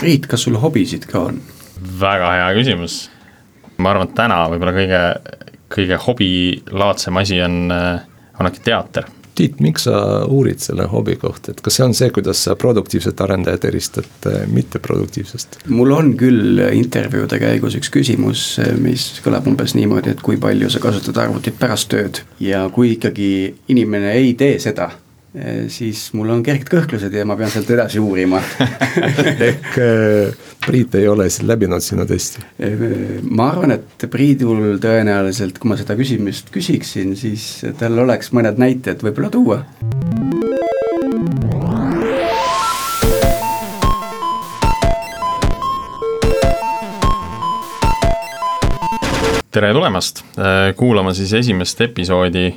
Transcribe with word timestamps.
Priit, 0.00 0.26
kas 0.30 0.46
sul 0.46 0.56
hobisid 0.60 1.06
ka 1.10 1.26
on? 1.30 1.40
väga 2.00 2.32
hea 2.34 2.50
küsimus. 2.58 3.08
ma 3.80 3.94
arvan, 3.94 4.08
et 4.08 4.16
täna 4.16 4.42
võib-olla 4.52 4.72
kõige, 4.76 5.00
kõige 5.72 5.96
hobilaadsem 6.06 7.16
asi 7.16 7.40
on, 7.44 7.72
on 7.72 8.48
äkki 8.48 8.64
teater 8.64 9.08
Tiit, 9.40 9.60
miks 9.62 9.86
sa 9.86 10.24
uurid 10.28 10.60
selle 10.60 10.84
hobi 10.90 11.14
kohta, 11.16 11.54
et 11.54 11.60
kas 11.64 11.78
see 11.78 11.84
on 11.86 11.94
see, 11.96 12.10
kuidas 12.12 12.42
sa 12.44 12.56
produktiivset 12.60 13.20
arendajat 13.24 13.64
eristad 13.70 14.26
äh, 14.28 14.42
mitteproduktiivsest? 14.52 15.60
mul 15.72 15.94
on 15.96 16.10
küll 16.20 16.60
intervjuude 16.76 17.38
käigus 17.40 17.78
üks 17.78 17.92
küsimus, 17.94 18.42
mis 18.82 19.06
kõlab 19.24 19.48
umbes 19.48 19.76
niimoodi, 19.78 20.12
et 20.12 20.24
kui 20.26 20.36
palju 20.40 20.68
sa 20.72 20.82
kasutad 20.82 21.22
arvutit 21.22 21.56
pärast 21.60 21.88
tööd 21.94 22.20
ja 22.42 22.66
kui 22.74 22.96
ikkagi 22.96 23.30
inimene 23.72 24.12
ei 24.18 24.34
tee 24.36 24.58
seda 24.60 24.90
siis 25.70 26.08
mul 26.18 26.32
on 26.34 26.40
kerged 26.42 26.66
kõhklused 26.66 27.14
ja 27.14 27.22
ma 27.28 27.36
pean 27.38 27.50
sealt 27.52 27.68
edasi 27.70 28.00
uurima 28.02 28.40
ehk 29.50 29.76
eh, 29.78 30.46
Priit 30.60 30.96
ei 30.98 31.06
ole 31.08 31.28
läbinud 31.46 31.84
sinu 31.84 32.02
testi? 32.06 32.42
Eh, 32.58 32.80
ma 33.30 33.46
arvan, 33.52 33.76
et 33.76 34.08
Priidul 34.10 34.80
tõenäoliselt, 34.82 35.60
kui 35.62 35.70
ma 35.70 35.78
seda 35.78 35.94
küsimust 35.98 36.50
küsiksin, 36.50 37.14
siis 37.18 37.62
tal 37.78 38.02
oleks 38.02 38.32
mõned 38.34 38.58
näited 38.58 39.06
võib-olla 39.06 39.30
tuua. 39.30 39.62
tere 49.50 49.72
tulemast 49.74 50.22
kuulama 50.78 51.10
siis 51.14 51.32
esimest 51.34 51.80
episoodi 51.82 52.52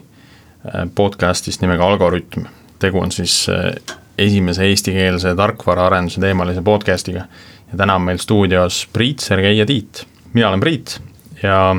podcastist 0.96 1.63
nimega 1.66 1.88
Algorütm 1.90 2.46
tegu 2.84 3.02
on 3.02 3.12
siis 3.14 3.46
äh, 3.52 3.98
esimese 4.18 4.68
eestikeelse 4.70 5.34
tarkvaraarenduse 5.40 6.22
teemalise 6.22 6.62
podcast'iga. 6.66 7.26
ja 7.72 7.78
täna 7.78 7.96
on 7.96 8.05
meil 8.10 8.22
stuudios 8.22 8.84
Priit, 8.94 9.20
Sergei 9.20 9.58
ja 9.58 9.66
Tiit. 9.66 10.05
mina 10.34 10.50
olen 10.50 10.60
Priit 10.60 11.00
ja, 11.44 11.76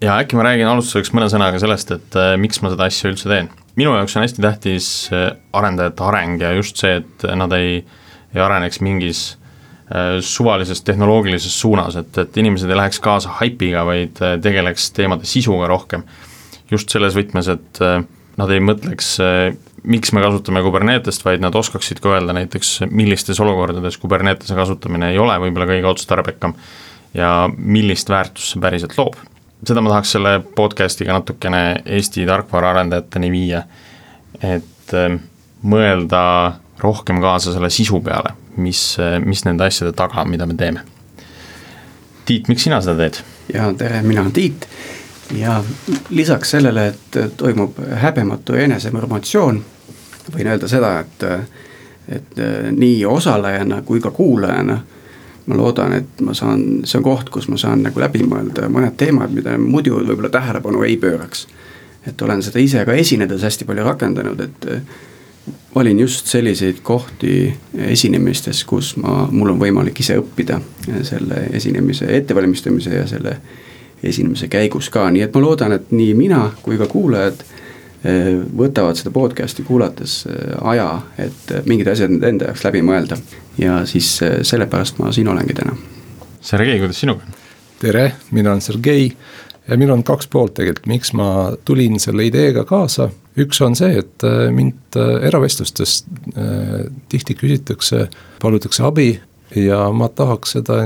ja 0.00 0.18
äkki 0.18 0.36
ma 0.38 0.46
räägin 0.46 0.68
alustuseks 0.68 1.12
mõne 1.16 1.30
sõnaga 1.32 1.60
sellest, 1.62 1.94
et 1.96 2.18
äh, 2.20 2.34
miks 2.40 2.62
ma 2.62 2.72
seda 2.72 2.88
asja 2.90 3.10
üldse 3.10 3.30
teen. 3.30 3.50
minu 3.76 3.94
jaoks 3.96 4.16
on 4.16 4.26
hästi 4.26 4.44
tähtis 4.44 4.88
äh, 5.12 5.30
arendajate 5.52 6.08
areng 6.08 6.42
ja 6.42 6.52
just 6.58 6.82
see, 6.82 7.00
et 7.02 7.28
nad 7.38 7.52
ei, 7.58 7.80
ei 8.34 8.42
areneks 8.42 8.82
mingis 8.84 9.30
suvalises 10.24 10.80
tehnoloogilises 10.86 11.52
suunas, 11.60 11.98
et, 12.00 12.16
et 12.16 12.36
inimesed 12.40 12.70
ei 12.70 12.76
läheks 12.78 12.96
kaasa 13.04 13.28
haipiga, 13.42 13.82
vaid 13.84 14.16
tegeleks 14.40 14.86
teemade 14.96 15.28
sisuga 15.28 15.66
rohkem. 15.68 16.06
just 16.70 16.88
selles 16.88 17.12
võtmes, 17.12 17.50
et 17.52 17.80
nad 18.40 18.54
ei 18.54 18.62
mõtleks 18.64 19.10
miks 19.82 20.12
me 20.12 20.22
kasutame 20.22 20.62
Kubernetest, 20.62 21.24
vaid 21.24 21.42
nad 21.42 21.54
oskaksid 21.54 22.00
ka 22.02 22.14
öelda 22.14 22.34
näiteks, 22.36 22.80
millistes 22.90 23.40
olukordades 23.40 23.98
Kubernetese 23.98 24.54
kasutamine 24.54 25.10
ei 25.12 25.18
ole 25.18 25.36
võib-olla 25.42 25.66
kõige 25.70 25.90
otstarbekam 25.90 26.54
ja 27.14 27.50
millist 27.56 28.10
väärtust 28.10 28.54
see 28.54 28.62
päriselt 28.62 28.96
loob. 28.98 29.18
seda 29.66 29.82
ma 29.82 29.92
tahaks 29.92 30.14
selle 30.16 30.38
podcast'iga 30.56 31.18
natukene 31.18 31.82
Eesti 31.86 32.26
tarkvaraarendajateni 32.26 33.30
viia, 33.30 33.62
et 34.42 34.94
ähm, 34.94 35.20
mõelda 35.62 36.22
rohkem 36.82 37.20
kaasa 37.22 37.52
selle 37.52 37.70
sisu 37.70 38.00
peale, 38.02 38.34
mis, 38.56 38.96
mis 39.24 39.44
nende 39.46 39.66
asjade 39.66 39.92
taga, 39.94 40.24
mida 40.24 40.46
me 40.46 40.58
teeme. 40.58 40.82
Tiit, 42.26 42.48
miks 42.50 42.66
sina 42.66 42.80
seda 42.82 42.96
teed? 42.98 43.22
ja 43.52 43.68
tere, 43.78 44.02
mina 44.02 44.22
olen 44.22 44.32
Tiit 44.32 44.66
ja 45.32 45.64
lisaks 46.10 46.50
sellele, 46.50 46.86
et 46.86 47.36
toimub 47.36 47.78
häbematu 48.02 48.56
enesemõrmatsioon, 48.60 49.60
võin 50.34 50.50
öelda 50.52 50.68
seda, 50.68 50.98
et, 51.00 51.24
et 52.08 52.42
nii 52.76 53.04
osalejana 53.08 53.82
kui 53.86 54.00
ka 54.00 54.10
kuulajana 54.10 54.80
ma 55.46 55.56
loodan, 55.58 55.92
et 55.96 56.20
ma 56.22 56.34
saan, 56.34 56.82
see 56.86 57.00
on 57.00 57.06
koht, 57.06 57.30
kus 57.34 57.48
ma 57.50 57.58
saan 57.58 57.82
nagu 57.86 58.00
läbi 58.00 58.22
mõelda 58.26 58.68
mõned 58.70 58.94
teemad, 58.98 59.32
mida 59.34 59.56
muidu 59.58 59.98
võib-olla 59.98 60.30
tähelepanu 60.30 60.84
ei 60.86 60.96
pööraks. 60.96 61.46
et 62.06 62.22
olen 62.22 62.42
seda 62.42 62.58
ise 62.58 62.84
ka 62.84 62.92
esinedes 62.92 63.42
hästi 63.42 63.64
palju 63.64 63.84
rakendanud, 63.84 64.40
et 64.40 64.66
valin 65.74 66.00
just 66.00 66.26
selliseid 66.26 66.80
kohti 66.82 67.54
esinemistes, 67.78 68.64
kus 68.64 68.96
ma, 68.96 69.28
mul 69.30 69.54
on 69.54 69.58
võimalik 69.58 70.00
ise 70.00 70.18
õppida 70.18 70.60
selle 71.02 71.46
esinemise 71.52 72.06
ettevalmistamise 72.16 72.94
ja 72.94 73.06
selle 73.06 73.36
esinemise 74.02 74.48
käigus 74.48 74.90
ka, 74.90 75.06
nii 75.10 75.24
et 75.26 75.34
ma 75.34 75.42
loodan, 75.42 75.74
et 75.76 75.90
nii 75.94 76.14
mina 76.18 76.42
kui 76.62 76.78
ka 76.80 76.88
kuulajad 76.90 77.42
eh, 77.42 78.32
võtavad 78.58 78.98
seda 78.98 79.12
podcast'i 79.14 79.64
kuulates 79.66 80.22
eh, 80.30 80.56
aja, 80.72 80.88
et 81.22 81.54
mingid 81.68 81.92
asjad 81.92 82.16
enda 82.28 82.50
jaoks 82.50 82.66
läbi 82.66 82.82
mõelda. 82.86 83.18
ja 83.58 83.82
siis 83.86 84.14
eh, 84.22 84.40
sellepärast 84.42 84.98
ma 84.98 85.12
siin 85.12 85.30
olengi 85.32 85.54
täna. 85.58 85.76
Sergei, 86.40 86.78
kuidas 86.82 87.00
sinuga 87.00 87.26
on? 87.26 87.40
tere, 87.82 88.12
mina 88.30 88.50
olen 88.50 88.62
Sergei 88.62 89.10
ja 89.68 89.76
minul 89.78 89.96
on 89.96 90.04
kaks 90.06 90.28
poolt 90.30 90.54
tegelikult, 90.54 90.86
miks 90.90 91.12
ma 91.18 91.28
tulin 91.64 92.00
selle 92.00 92.26
ideega 92.26 92.64
kaasa. 92.64 93.10
üks 93.38 93.62
on 93.62 93.76
see, 93.78 93.98
et 93.98 94.24
mind 94.54 94.98
eravestlustes 95.22 96.04
tihti 97.08 97.34
küsitakse, 97.34 98.08
palutakse 98.42 98.82
abi 98.86 99.14
ja 99.56 99.90
ma 99.92 100.08
tahaks 100.08 100.56
seda 100.56 100.78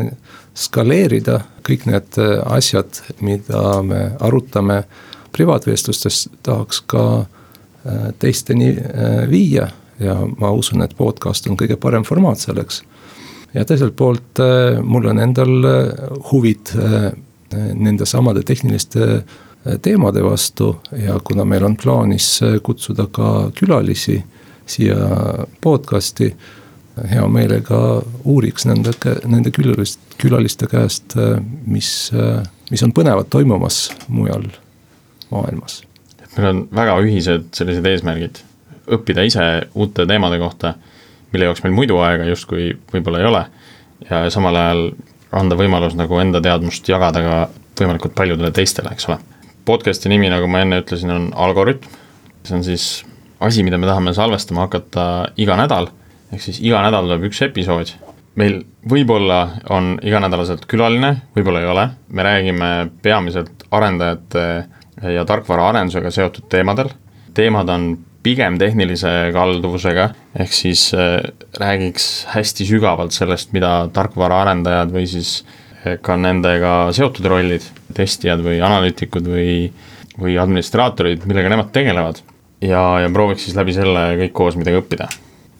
skaleerida, 0.57 1.41
kõik 1.67 1.87
need 1.89 2.19
äh, 2.21 2.39
asjad, 2.57 3.03
mida 3.21 3.83
me 3.85 4.11
arutame 4.25 4.83
privaatvestlustes, 5.37 6.27
tahaks 6.47 6.81
ka 6.89 7.05
äh, 7.21 8.07
teisteni 8.19 8.73
äh, 8.77 9.25
viia 9.31 9.71
ja 10.01 10.19
ma 10.39 10.53
usun, 10.53 10.85
et 10.85 10.97
podcast 10.97 11.49
on 11.49 11.57
kõige 11.57 11.79
parem 11.81 12.05
formaat 12.05 12.43
selleks. 12.43 12.83
ja 13.55 13.65
teiselt 13.65 13.97
poolt 13.97 14.41
mul 14.85 15.07
on 15.09 15.19
endal 15.19 15.69
huvid 16.31 16.73
nende 17.55 18.05
samade 18.05 18.43
tehniliste 18.45 19.23
teemade 19.83 20.21
vastu 20.21 20.75
ja 20.93 21.17
kuna 21.25 21.45
meil 21.45 21.65
on 21.65 21.77
plaanis 21.77 22.43
kutsuda 22.63 23.07
ka 23.07 23.51
külalisi 23.57 24.19
siia 24.67 24.99
podcast'i 25.61 26.29
hea 27.11 27.25
meelega 27.29 27.79
uuriks 28.25 28.67
nende, 28.69 28.95
nende 29.29 29.53
külalist, 29.55 30.01
külaliste 30.21 30.69
käest, 30.71 31.17
mis, 31.69 31.91
mis 32.71 32.85
on 32.87 32.95
põnevat 32.97 33.29
toimumas 33.33 33.91
mujal 34.09 34.47
maailmas. 35.31 35.83
meil 36.37 36.49
on 36.49 36.63
väga 36.75 36.97
ühised 37.05 37.51
sellised 37.57 37.87
eesmärgid, 37.89 38.41
õppida 38.93 39.25
ise 39.27 39.45
uute 39.75 40.07
teemade 40.09 40.39
kohta, 40.41 40.75
mille 41.33 41.51
jaoks 41.51 41.63
meil 41.65 41.77
muidu 41.77 42.01
aega 42.05 42.29
justkui 42.31 42.71
võib-olla 42.93 43.21
ei 43.21 43.29
ole, 43.29 43.45
ja 44.11 44.25
samal 44.33 44.57
ajal 44.57 44.83
anda 45.37 45.59
võimalus 45.59 45.97
nagu 45.99 46.21
enda 46.23 46.41
teadmust 46.45 46.89
jagada 46.89 47.23
ka 47.25 47.39
võimalikult 47.77 48.15
paljudele 48.17 48.53
teistele, 48.57 48.93
eks 48.93 49.09
ole. 49.11 49.19
Podcast'i 49.67 50.09
nimi, 50.09 50.31
nagu 50.33 50.47
ma 50.49 50.63
enne 50.63 50.81
ütlesin, 50.81 51.11
on 51.13 51.29
Algorütm, 51.35 51.89
see 52.47 52.57
on 52.57 52.65
siis 52.65 52.87
asi, 53.43 53.65
mida 53.67 53.77
me 53.77 53.89
tahame 53.89 54.15
salvestama 54.17 54.65
hakata 54.65 55.07
iga 55.43 55.59
nädal 55.59 55.91
ehk 56.33 56.43
siis 56.43 56.61
iga 56.65 56.83
nädal 56.85 57.07
tuleb 57.07 57.29
üks 57.31 57.43
episood. 57.47 57.95
meil 58.37 58.59
võib-olla 58.85 59.63
on 59.73 59.95
iganädalaselt 60.05 60.67
külaline, 60.69 61.15
võib-olla 61.37 61.63
ei 61.63 61.71
ole, 61.73 61.85
me 62.13 62.27
räägime 62.27 62.71
peamiselt 63.03 63.65
arendajate 63.73 64.45
ja 65.15 65.25
tarkvaraarendusega 65.25 66.13
seotud 66.13 66.49
teemadel, 66.53 66.91
teemad 67.35 67.73
on 67.73 67.89
pigem 68.27 68.59
tehnilise 68.61 69.31
kalduvusega, 69.33 70.11
ehk 70.37 70.53
siis 70.53 70.89
äh, 70.99 71.21
räägiks 71.61 72.27
hästi 72.35 72.67
sügavalt 72.69 73.15
sellest, 73.17 73.55
mida 73.57 73.87
tarkvaraarendajad 73.95 74.93
või 74.93 75.07
siis 75.09 75.39
äh, 75.87 75.97
ka 76.03 76.19
nendega 76.21 76.93
seotud 76.97 77.29
rollid, 77.31 77.65
testijad 77.97 78.43
või 78.45 78.59
analüütikud 78.67 79.31
või, 79.31 79.53
või 80.19 80.37
administraatorid, 80.43 81.25
millega 81.25 81.55
nemad 81.55 81.71
tegelevad. 81.73 82.21
ja, 82.61 82.83
ja 83.05 83.13
prooviks 83.13 83.47
siis 83.47 83.57
läbi 83.57 83.77
selle 83.77 84.11
kõik 84.25 84.37
koos 84.37 84.59
midagi 84.61 84.83
õppida 84.83 85.09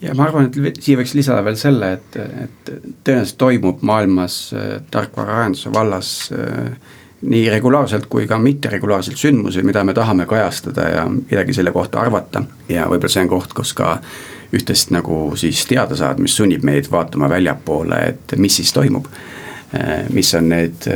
ja 0.07 0.15
ma 0.15 0.29
arvan, 0.29 0.51
et 0.51 0.81
siia 0.83 0.99
võiks 1.01 1.15
lisada 1.19 1.43
veel 1.47 1.59
selle, 1.61 1.93
et, 1.99 2.21
et 2.47 2.71
tõenäoliselt 3.05 3.39
toimub 3.41 3.83
maailmas 3.87 4.39
äh, 4.55 4.79
tarkvaraarenduse 4.91 5.73
vallas 5.75 6.13
äh, 6.35 6.71
nii 7.27 7.51
regulaarselt 7.51 8.07
kui 8.13 8.27
ka 8.29 8.39
mitteregulaarselt 8.39 9.19
sündmusi, 9.19 9.63
mida 9.67 9.85
me 9.85 9.95
tahame 9.97 10.27
kajastada 10.29 10.89
ja 10.93 11.05
midagi 11.09 11.55
selle 11.57 11.73
kohta 11.73 12.01
arvata. 12.01 12.43
ja 12.69 12.87
võib-olla 12.91 13.13
see 13.13 13.25
on 13.25 13.33
koht, 13.33 13.55
kus 13.57 13.73
ka 13.77 13.97
üht-teist 14.55 14.93
nagu 14.95 15.33
siis 15.37 15.65
teada 15.67 15.97
saada, 15.97 16.23
mis 16.23 16.37
sunnib 16.37 16.65
meid 16.65 16.91
vaatama 16.91 17.29
väljapoole, 17.31 17.99
et 18.13 18.37
mis 18.39 18.61
siis 18.61 18.73
toimub. 18.73 19.09
Äh, 19.75 20.07
mis 20.11 20.35
on 20.35 20.49
need 20.49 20.87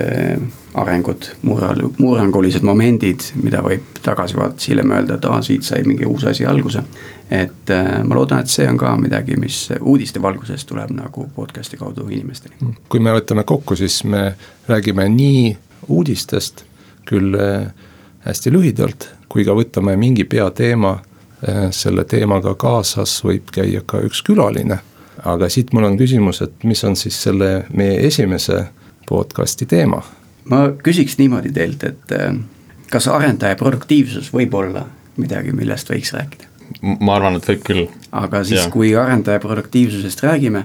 arengud, 0.75 1.25
murral-, 1.43 1.89
murrangulised 1.99 2.63
momendid, 2.63 3.25
mida 3.43 3.65
võib 3.67 3.99
tagasi 4.05 4.39
vaadates 4.39 4.69
hiljem 4.71 4.93
öelda, 4.95 5.17
et 5.19 5.27
aa, 5.27 5.41
siit 5.43 5.67
sai 5.67 5.83
mingi 5.87 6.07
uus 6.07 6.25
asi 6.31 6.47
alguse. 6.47 6.83
et 7.31 7.71
äh, 7.71 8.05
ma 8.05 8.15
loodan, 8.15 8.45
et 8.45 8.51
see 8.51 8.69
on 8.71 8.79
ka 8.79 8.93
midagi, 8.99 9.37
mis 9.39 9.59
uudiste 9.81 10.23
valguses 10.23 10.65
tuleb 10.67 10.91
nagu 10.95 11.27
podcast'i 11.35 11.77
kaudu 11.77 12.07
inimesteni. 12.11 12.75
kui 12.89 13.01
me 13.01 13.15
võtame 13.15 13.45
kokku, 13.45 13.77
siis 13.77 14.05
me 14.05 14.35
räägime 14.69 15.09
nii 15.09 15.57
uudistest, 15.89 16.65
küll 17.11 17.35
hästi 18.27 18.53
lühidalt, 18.55 19.09
kui 19.29 19.45
ka 19.45 19.55
võtame 19.59 19.97
mingi 19.99 20.25
peateema, 20.25 21.01
selle 21.75 22.05
teemaga 22.05 22.55
kaasas 22.55 23.17
võib 23.25 23.51
käia 23.51 23.81
ka 23.87 24.03
üks 24.05 24.21
külaline 24.23 24.79
aga 25.25 25.49
siit 25.53 25.73
mul 25.77 25.89
on 25.89 25.99
küsimus, 26.01 26.43
et 26.45 26.65
mis 26.65 26.85
on 26.85 26.97
siis 26.97 27.17
selle 27.23 27.65
meie 27.77 27.99
esimese 28.07 28.65
podcast'i 29.09 29.67
teema? 29.67 30.03
ma 30.51 30.63
küsiks 30.83 31.19
niimoodi 31.21 31.53
teilt, 31.55 31.85
et 31.85 32.15
äh, 32.17 32.35
kas 32.91 33.09
arendaja 33.09 33.59
produktiivsus 33.61 34.33
võib 34.35 34.55
olla 34.57 34.87
midagi, 35.21 35.53
millest 35.57 35.91
võiks 35.93 36.15
rääkida? 36.17 36.49
ma 37.01 37.17
arvan, 37.19 37.37
et 37.41 37.49
võib 37.51 37.65
küll. 37.67 37.87
aga 38.13 38.45
siis, 38.47 38.67
kui 38.73 38.95
arendaja 38.97 39.43
produktiivsusest 39.43 40.25
räägime, 40.25 40.65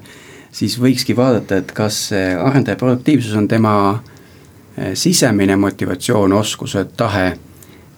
siis 0.56 0.78
võikski 0.80 1.16
vaadata, 1.18 1.62
et 1.62 1.74
kas 1.76 2.10
arendaja 2.14 2.80
produktiivsus 2.80 3.36
on 3.36 3.50
tema 3.52 3.76
äh, 3.94 4.94
sisemine 4.94 5.58
motivatsioon, 5.60 6.34
oskused, 6.34 6.96
tahe 6.98 7.34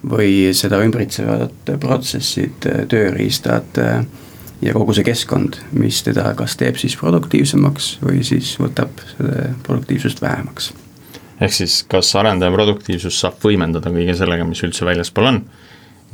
või 0.08 0.54
seda 0.54 0.78
ümbritsevad 0.84 1.72
protsessid, 1.82 2.66
tööriistad 2.88 3.78
ja 4.62 4.74
kogu 4.74 4.94
see 4.96 5.06
keskkond, 5.06 5.60
mis 5.78 6.02
teda 6.06 6.32
kas 6.38 6.56
teeb 6.58 6.78
siis 6.80 6.96
produktiivsemaks 6.98 7.90
või 8.02 8.22
siis 8.26 8.54
võtab 8.60 9.02
seda 9.12 9.52
produktiivsust 9.66 10.22
vähemaks. 10.22 10.72
ehk 11.40 11.54
siis, 11.54 11.82
kas 11.88 12.10
arendaja 12.18 12.52
produktiivsus 12.54 13.20
saab 13.20 13.38
võimendada 13.44 13.92
kõige 13.94 14.16
sellega, 14.18 14.46
mis 14.48 14.62
üldse 14.66 14.86
väljaspool 14.88 15.30
on 15.32 15.42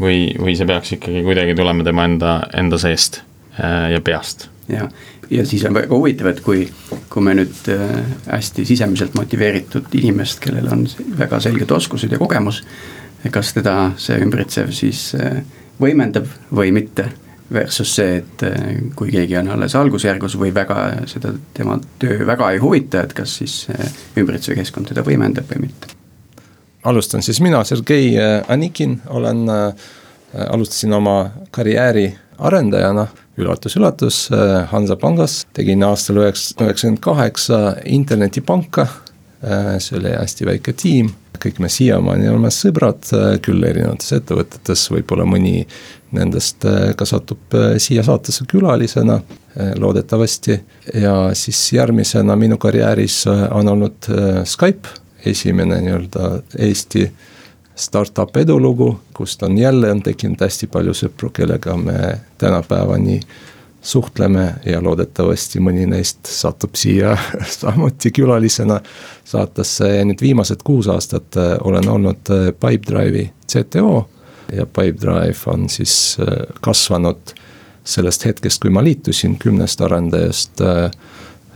või, 0.01 0.35
või 0.41 0.57
see 0.59 0.69
peaks 0.69 0.97
ikkagi 0.99 1.25
kuidagi 1.25 1.57
tulema 1.57 1.85
tema 1.87 2.05
enda, 2.05 2.35
enda 2.55 2.79
seest 2.79 3.23
äh, 3.59 3.93
ja 3.95 4.03
peast? 4.05 4.49
jah, 4.69 4.93
ja 5.31 5.47
siis 5.49 5.65
on 5.65 5.75
väga 5.77 5.97
huvitav, 5.97 6.33
et 6.35 6.45
kui, 6.45 6.67
kui 7.09 7.25
me 7.25 7.37
nüüd 7.41 7.73
äh, 7.73 7.99
hästi 8.29 8.67
sisemiselt 8.69 9.17
motiveeritud 9.17 9.89
inimest, 9.97 10.41
kellel 10.45 10.69
on 10.73 10.87
väga 11.19 11.41
selged 11.41 11.73
oskused 11.73 12.13
ja 12.13 12.21
kogemus, 12.21 12.63
kas 13.33 13.55
teda 13.57 13.95
see 13.97 14.21
ümbritsev 14.21 14.73
siis 14.77 15.13
äh, 15.17 15.41
võimendab 15.81 16.29
või 16.55 16.75
mitte 16.77 17.09
versus 17.55 17.95
see, 17.97 18.19
et 18.21 18.43
äh, 18.47 18.71
kui 18.97 19.13
keegi 19.15 19.39
on 19.41 19.51
alles 19.55 19.77
algusjärgus 19.79 20.37
või 20.41 20.53
väga 20.55 20.79
seda, 21.11 21.33
tema 21.57 21.79
töö 22.03 22.27
väga 22.27 22.51
ei 22.55 22.63
huvita, 22.63 23.05
et 23.05 23.15
kas 23.17 23.39
siis 23.41 23.65
äh, 23.73 23.87
ümbritsev 24.21 24.59
keskkond 24.59 24.91
teda 24.91 25.05
võimendab 25.07 25.49
või 25.53 25.69
mitte. 25.69 25.95
alustan 26.85 27.23
siis 27.23 27.41
mina, 27.41 27.65
Sergei 27.65 28.13
Anikin, 28.49 29.01
olen 29.09 29.47
alustasin 30.35 30.93
oma 30.93 31.31
karjääri 31.51 32.11
arendajana, 32.39 33.07
üllatus-üllatus, 33.39 34.29
Hansapangas, 34.71 35.45
tegin 35.55 35.83
aastal 35.87 36.21
üheksakümmend 36.23 37.01
kaheksa 37.01 37.77
internetipanka. 37.85 38.87
See 39.79 39.99
oli 39.99 40.15
hästi 40.15 40.47
väike 40.49 40.75
tiim. 40.77 41.11
Kõik 41.43 41.59
me 41.61 41.69
siiamaani 41.69 42.29
oleme 42.31 42.51
sõbrad, 42.55 43.09
küll 43.45 43.65
erinevates 43.67 44.15
ettevõtetes, 44.17 44.87
võib-olla 44.95 45.27
mõni 45.29 45.65
nendest 46.15 46.65
äh, 46.65 46.93
ka 46.97 47.07
satub 47.09 47.55
äh, 47.55 47.77
siia 47.83 48.03
saatesse 48.07 48.47
külalisena, 48.51 49.15
äh, 49.15 49.73
loodetavasti. 49.79 50.61
ja 50.95 51.35
siis 51.35 51.73
järgmisena 51.73 52.37
minu 52.37 52.59
karjääris 52.59 53.25
on 53.51 53.69
olnud 53.69 54.07
Skype, 54.45 54.89
esimene 55.27 55.81
nii-öelda 55.81 56.43
Eesti 56.59 57.11
startup 57.75 58.37
edulugu, 58.37 59.01
kust 59.15 59.43
on 59.43 59.59
jälle 59.59 59.91
on 59.91 60.03
tekkinud 60.03 60.41
hästi 60.41 60.67
palju 60.67 60.95
sõpru, 60.95 61.31
kellega 61.33 61.77
me 61.77 62.21
tänapäevani 62.39 63.21
suhtleme 63.83 64.55
ja 64.65 64.83
loodetavasti 64.83 65.61
mõni 65.61 65.87
neist 65.87 66.27
satub 66.31 66.77
siia 66.77 67.17
samuti 67.61 68.13
külalisena 68.15 68.81
saatesse 69.25 69.89
ja 69.97 70.05
nüüd 70.05 70.21
viimased 70.21 70.63
kuus 70.65 70.89
aastat 70.89 71.37
olen 71.61 71.89
olnud 71.89 72.35
Pipedrive'i 72.61 73.31
CTO 73.49 74.05
ja 74.53 74.67
Pipedrive 74.67 75.37
on 75.47 75.69
siis 75.69 76.17
äh, 76.21 76.27
kasvanud 76.61 77.35
sellest 77.85 78.25
hetkest, 78.25 78.61
kui 78.63 78.71
ma 78.71 78.85
liitusin 78.85 79.39
kümnest 79.39 79.81
arendajast 79.81 80.61
äh, 80.61 80.91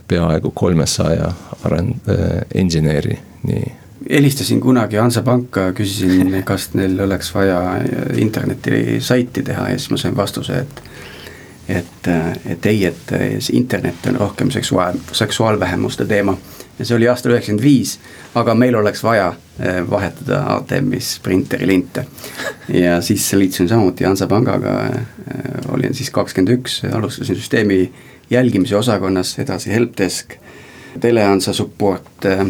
peaaegu 0.07 0.51
kolmesaja 0.51 1.31
arend-, 1.63 2.09
äh, 2.09 2.41
engineer'i, 2.55 3.19
nii. 3.43 3.71
Helistasin 4.09 4.61
kunagi 4.61 4.95
Hansapanka, 4.95 5.71
küsisin, 5.75 6.33
kas 6.49 6.69
neil 6.73 6.99
oleks 6.99 7.33
vaja 7.35 7.61
internetisaiti 8.15 9.43
teha 9.43 9.69
ja 9.69 9.79
siis 9.79 9.91
ma 9.91 9.97
sain 9.97 10.15
vastuse, 10.17 10.63
et 10.65 10.85
et, 11.69 12.07
et 12.49 12.65
ei, 12.65 12.85
et 12.85 13.11
internet 13.53 14.07
on 14.09 14.15
rohkem 14.17 14.49
seksuaal, 14.51 14.95
seksuaalvähemuste 15.13 16.05
teema 16.09 16.33
ja 16.79 16.85
see 16.85 16.95
oli 16.95 17.07
aastal 17.11 17.33
üheksakümmend 17.33 17.63
viis, 17.63 17.97
aga 18.39 18.55
meil 18.55 18.75
oleks 18.79 19.03
vaja 19.03 19.33
eh, 19.59 19.79
vahetada 19.89 20.41
ATM-is 20.55 21.17
printeri 21.23 21.67
linte. 21.67 22.05
ja 22.73 23.01
siis 23.01 23.33
liitusin 23.33 23.69
samuti 23.69 24.07
Hansapangaga, 24.07 24.75
eh, 24.85 25.71
olin 25.73 25.93
siis 25.93 26.11
kakskümmend 26.15 26.55
üks, 26.59 26.81
alustasin 26.93 27.35
süsteemi 27.35 27.81
jälgimise 28.29 28.77
osakonnas, 28.77 29.39
edasi 29.39 29.73
helpdesk, 29.73 30.37
telehansa 30.99 31.53
support 31.53 32.25
eh, 32.25 32.45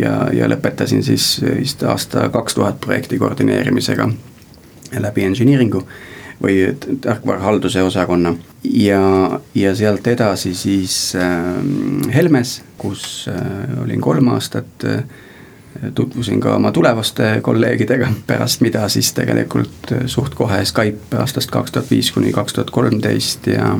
ja, 0.00 0.16
ja 0.32 0.50
lõpetasin 0.50 1.06
siis 1.06 1.36
vist 1.46 1.82
aasta 1.82 2.28
kaks 2.34 2.58
tuhat 2.58 2.80
projekti 2.80 3.18
koordineerimisega 3.22 4.10
läbi 4.98 5.24
engineering'u 5.24 5.82
või 6.42 6.76
tarkvarahalduse 7.00 7.82
osakonna 7.82 8.34
ja, 8.64 9.40
ja 9.54 9.74
sealt 9.76 10.06
edasi 10.06 10.54
siis 10.54 11.14
äh, 11.16 12.14
Helmes, 12.14 12.62
kus 12.78 13.28
äh, 13.28 13.82
olin 13.82 14.00
kolm 14.00 14.28
aastat 14.34 14.84
äh,. 14.84 15.04
tutvusin 15.94 16.40
ka 16.40 16.54
oma 16.56 16.70
tulevaste 16.72 17.40
kolleegidega, 17.42 18.08
pärast 18.26 18.60
mida 18.60 18.88
siis 18.88 19.12
tegelikult 19.12 19.92
äh, 19.92 20.06
suht 20.06 20.34
kohe 20.34 20.64
Skype 20.64 21.16
aastast 21.18 21.50
kaks 21.50 21.72
tuhat 21.72 21.90
viis 21.90 22.12
kuni 22.12 22.32
kaks 22.32 22.58
tuhat 22.58 22.70
kolmteist 22.70 23.46
ja 23.46 23.76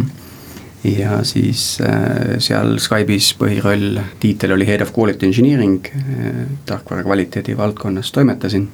ja 0.85 1.25
siis 1.25 1.79
äh, 1.83 2.37
seal 2.39 2.77
Skype'is 2.79 3.33
põhiroll, 3.39 4.01
tiitel 4.21 4.53
oli 4.55 4.67
Head 4.67 4.85
of 4.85 4.93
Quality 4.99 5.27
Engineering 5.27 5.81
äh,, 5.93 6.45
tarkvara 6.67 7.03
kvaliteedi 7.03 7.57
valdkonnas 7.57 8.13
toimetasin 8.13 8.69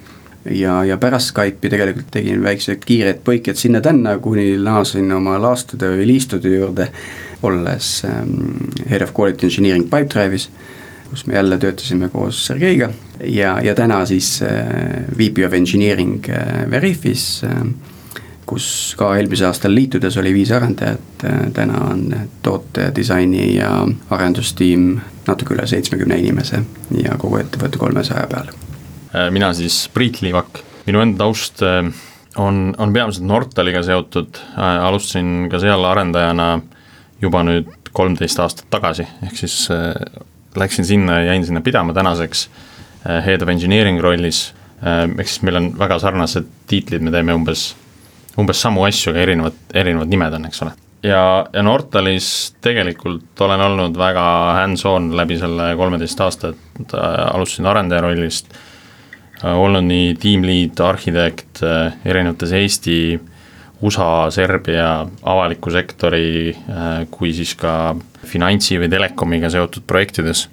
ja, 0.50 0.84
ja 0.84 0.96
pärast 0.98 1.32
Skype'i 1.32 1.70
tegelikult 1.70 2.10
tegin 2.14 2.42
väiksed 2.42 2.84
kiired 2.86 3.22
põiked 3.26 3.58
sinna-tänna, 3.58 4.16
kuni 4.22 4.56
naasin 4.62 5.12
oma 5.12 5.38
lastude 5.42 5.92
või 5.94 6.08
liistude 6.14 6.54
juurde, 6.56 6.88
olles 7.42 7.94
ähm, 8.08 8.72
Head 8.90 9.02
of 9.02 9.14
Quality 9.18 9.46
Engineering 9.46 9.86
Pipedrive'is, 9.90 10.48
kus 11.10 11.26
me 11.26 11.34
jälle 11.34 11.58
töötasime 11.58 12.08
koos 12.08 12.46
Sergeiga. 12.46 12.90
Ja, 13.24 13.58
ja 13.62 13.74
täna 13.74 14.04
siis 14.06 14.40
äh, 14.42 15.06
VP 15.18 15.46
of 15.46 15.52
Engineering 15.52 16.20
äh, 16.30 16.70
Veriffis 16.70 17.44
äh,, 17.44 17.62
kus 18.46 18.94
ka 18.98 19.14
eelmisel 19.16 19.46
aastal 19.48 19.74
liitudes 19.74 20.16
oli 20.18 20.34
viis 20.34 20.50
arendajat 20.52 21.24
äh,, 21.24 21.46
täna 21.54 21.84
on 21.90 22.08
toote, 22.42 22.90
disaini 22.96 23.54
ja 23.54 23.70
arendustiim 24.10 24.98
natuke 25.26 25.54
üle 25.54 25.66
seitsmekümne 25.70 26.18
inimese 26.18 26.64
ja 27.04 27.16
kogu 27.18 27.38
ettevõte 27.44 27.78
kolmesaja 27.78 28.26
peal 28.30 28.50
mina 29.30 29.52
siis 29.56 29.88
Priit 29.92 30.22
Liivak, 30.22 30.62
minu 30.86 31.02
enda 31.04 31.24
taust 31.24 31.62
äh, 31.66 31.84
on, 32.40 32.72
on 32.78 32.92
peamiselt 32.94 33.26
Nortaliga 33.28 33.82
seotud, 33.84 34.40
äh, 34.56 34.84
alustasin 34.86 35.48
ka 35.52 35.60
seal 35.62 35.84
arendajana 35.84 36.48
juba 37.22 37.44
nüüd 37.46 37.68
kolmteist 37.92 38.40
aastat 38.40 38.70
tagasi, 38.72 39.04
ehk 39.26 39.36
siis 39.36 39.66
läksin 40.56 40.86
sinna 40.88 41.18
ja 41.20 41.34
jäin 41.34 41.44
sinna 41.44 41.60
pidama 41.60 41.92
tänaseks 41.92 42.46
head 43.26 43.44
of 43.44 43.50
engineering 43.52 44.00
rollis, 44.00 44.46
ehk 44.80 45.28
siis 45.28 45.42
meil 45.44 45.58
on 45.60 45.68
väga 45.78 45.98
sarnased 46.00 46.48
tiitlid, 46.70 47.04
me 47.04 47.12
teeme 47.12 47.36
umbes, 47.36 47.66
umbes 48.40 48.64
samu 48.64 48.86
asju, 48.88 49.12
aga 49.12 49.26
erinevad, 49.26 49.60
erinevad 49.76 50.10
nimed 50.10 50.38
on, 50.38 50.48
eks 50.48 50.64
ole. 50.64 50.72
ja, 51.04 51.22
ja 51.52 51.62
Nortalis 51.62 52.30
tegelikult 52.64 53.44
olen 53.44 53.66
olnud 53.68 54.00
väga 54.00 54.26
hands-on 54.62 55.12
läbi 55.20 55.36
selle 55.38 55.74
kolmeteist 55.76 56.24
aastat, 56.24 56.96
alustasin 56.96 57.68
arendaja 57.68 58.06
rollist. 58.08 58.48
Äh, 58.48 58.71
olnud 59.42 59.86
nii 59.86 60.14
tiimliid, 60.20 60.80
arhitekt 60.80 61.62
äh, 61.66 61.92
erinevates 62.04 62.52
Eesti, 62.52 63.20
USA, 63.82 64.30
Serbia 64.30 65.06
avaliku 65.22 65.70
sektori 65.74 66.52
äh, 66.54 66.90
kui 67.10 67.32
siis 67.34 67.54
ka 67.58 67.94
finantsi 68.26 68.78
või 68.78 68.90
telekomiga 68.90 69.50
seotud 69.50 69.86
projektides. 69.86 70.48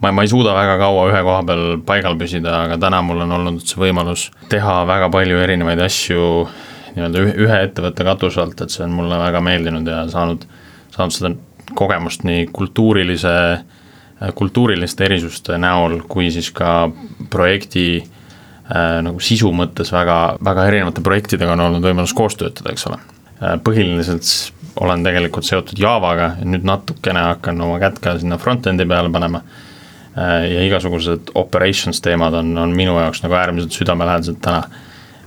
ma, 0.00 0.12
ma 0.12 0.24
ei 0.24 0.32
suuda 0.32 0.54
väga 0.56 0.78
kaua 0.80 1.08
ühe 1.10 1.22
koha 1.22 1.42
peal 1.44 1.64
paigal 1.86 2.16
püsida, 2.16 2.62
aga 2.64 2.78
täna 2.80 3.02
mul 3.04 3.20
on 3.26 3.36
olnud 3.36 3.60
see 3.64 3.80
võimalus 3.80 4.30
teha 4.48 4.84
väga 4.88 5.10
palju 5.12 5.42
erinevaid 5.44 5.82
asju 5.84 6.46
nii-öelda 6.94 7.26
ühe 7.44 7.58
ettevõtte 7.66 8.04
katuse 8.04 8.40
alt, 8.40 8.60
et 8.60 8.72
see 8.72 8.86
on 8.86 8.96
mulle 8.96 9.18
väga 9.20 9.42
meeldinud 9.44 9.86
ja 9.86 10.06
saanud, 10.10 10.46
saanud 10.96 11.14
seda 11.14 11.34
kogemust 11.76 12.24
nii 12.26 12.48
kultuurilise, 12.52 13.34
kultuuriliste 14.34 15.04
erisuste 15.06 15.58
näol, 15.60 16.00
kui 16.08 16.32
siis 16.34 16.48
ka 16.50 16.88
projekti 17.30 17.84
äh, 18.00 18.08
nagu 18.70 19.20
sisu 19.22 19.50
mõttes 19.56 19.90
väga, 19.92 20.18
väga 20.44 20.66
erinevate 20.70 21.02
projektidega 21.02 21.56
on 21.56 21.64
olnud 21.66 21.84
võimalus 21.84 22.14
koos 22.16 22.36
töötada, 22.38 22.74
eks 22.74 22.86
ole 22.90 23.00
äh,. 23.00 23.56
põhiliselt 23.64 24.30
olen 24.80 25.02
tegelikult 25.04 25.48
seotud 25.48 25.78
Javaga 25.80 26.34
ja 26.38 26.46
nüüd 26.46 26.66
natukene 26.68 27.24
hakkan 27.32 27.60
oma 27.66 27.80
kätt 27.82 27.98
ka 28.02 28.14
sinna 28.20 28.38
front-end'i 28.38 28.86
peale 28.88 29.10
panema 29.10 29.42
äh,. 29.42 30.46
ja 30.52 30.64
igasugused 30.68 31.34
operations 31.34 32.02
teemad 32.04 32.36
on, 32.38 32.54
on 32.58 32.76
minu 32.76 32.94
jaoks 33.00 33.24
nagu 33.26 33.38
äärmiselt 33.40 33.74
südamelähedased 33.74 34.40
täna. 34.44 34.62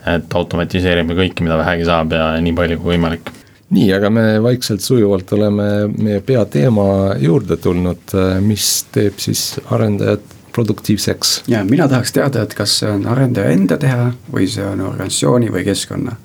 et 0.07 0.33
automatiseerime 0.35 1.15
kõike, 1.15 1.43
mida 1.43 1.57
vähegi 1.57 1.85
saab 1.87 2.11
ja 2.11 2.33
nii 2.43 2.55
palju 2.55 2.79
kui 2.79 2.95
võimalik 2.95 3.29
nii, 3.73 3.89
aga 3.95 4.09
me 4.13 4.23
vaikselt 4.43 4.83
sujuvalt 4.83 5.31
oleme 5.33 5.67
meie 5.97 6.21
peateema 6.21 7.15
juurde 7.19 7.57
tulnud, 7.57 8.15
mis 8.43 8.67
teeb 8.93 9.19
siis 9.23 9.59
arendajat 9.71 10.42
produktiivseks. 10.53 11.43
ja 11.47 11.63
mina 11.63 11.87
tahaks 11.87 12.11
teada, 12.11 12.43
et 12.43 12.53
kas 12.53 12.79
see 12.79 12.91
on 12.91 13.07
arendaja 13.07 13.53
enda 13.55 13.77
teha 13.77 14.11
või 14.33 14.47
see 14.47 14.65
on 14.65 14.81
organisatsiooni 14.81 15.51
või 15.53 15.65
keskkonna 15.65 16.15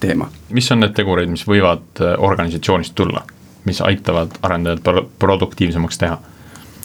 teema. 0.00 0.30
mis 0.50 0.70
on 0.72 0.80
need 0.84 0.94
tegurid, 0.96 1.30
mis 1.32 1.46
võivad 1.48 2.00
äh, 2.00 2.14
organisatsioonist 2.18 2.94
tulla, 2.94 3.24
mis 3.64 3.80
aitavad 3.80 4.38
arendajat 4.42 4.82
pro 4.82 5.06
produktiivsemaks 5.18 5.98
teha? 5.98 6.18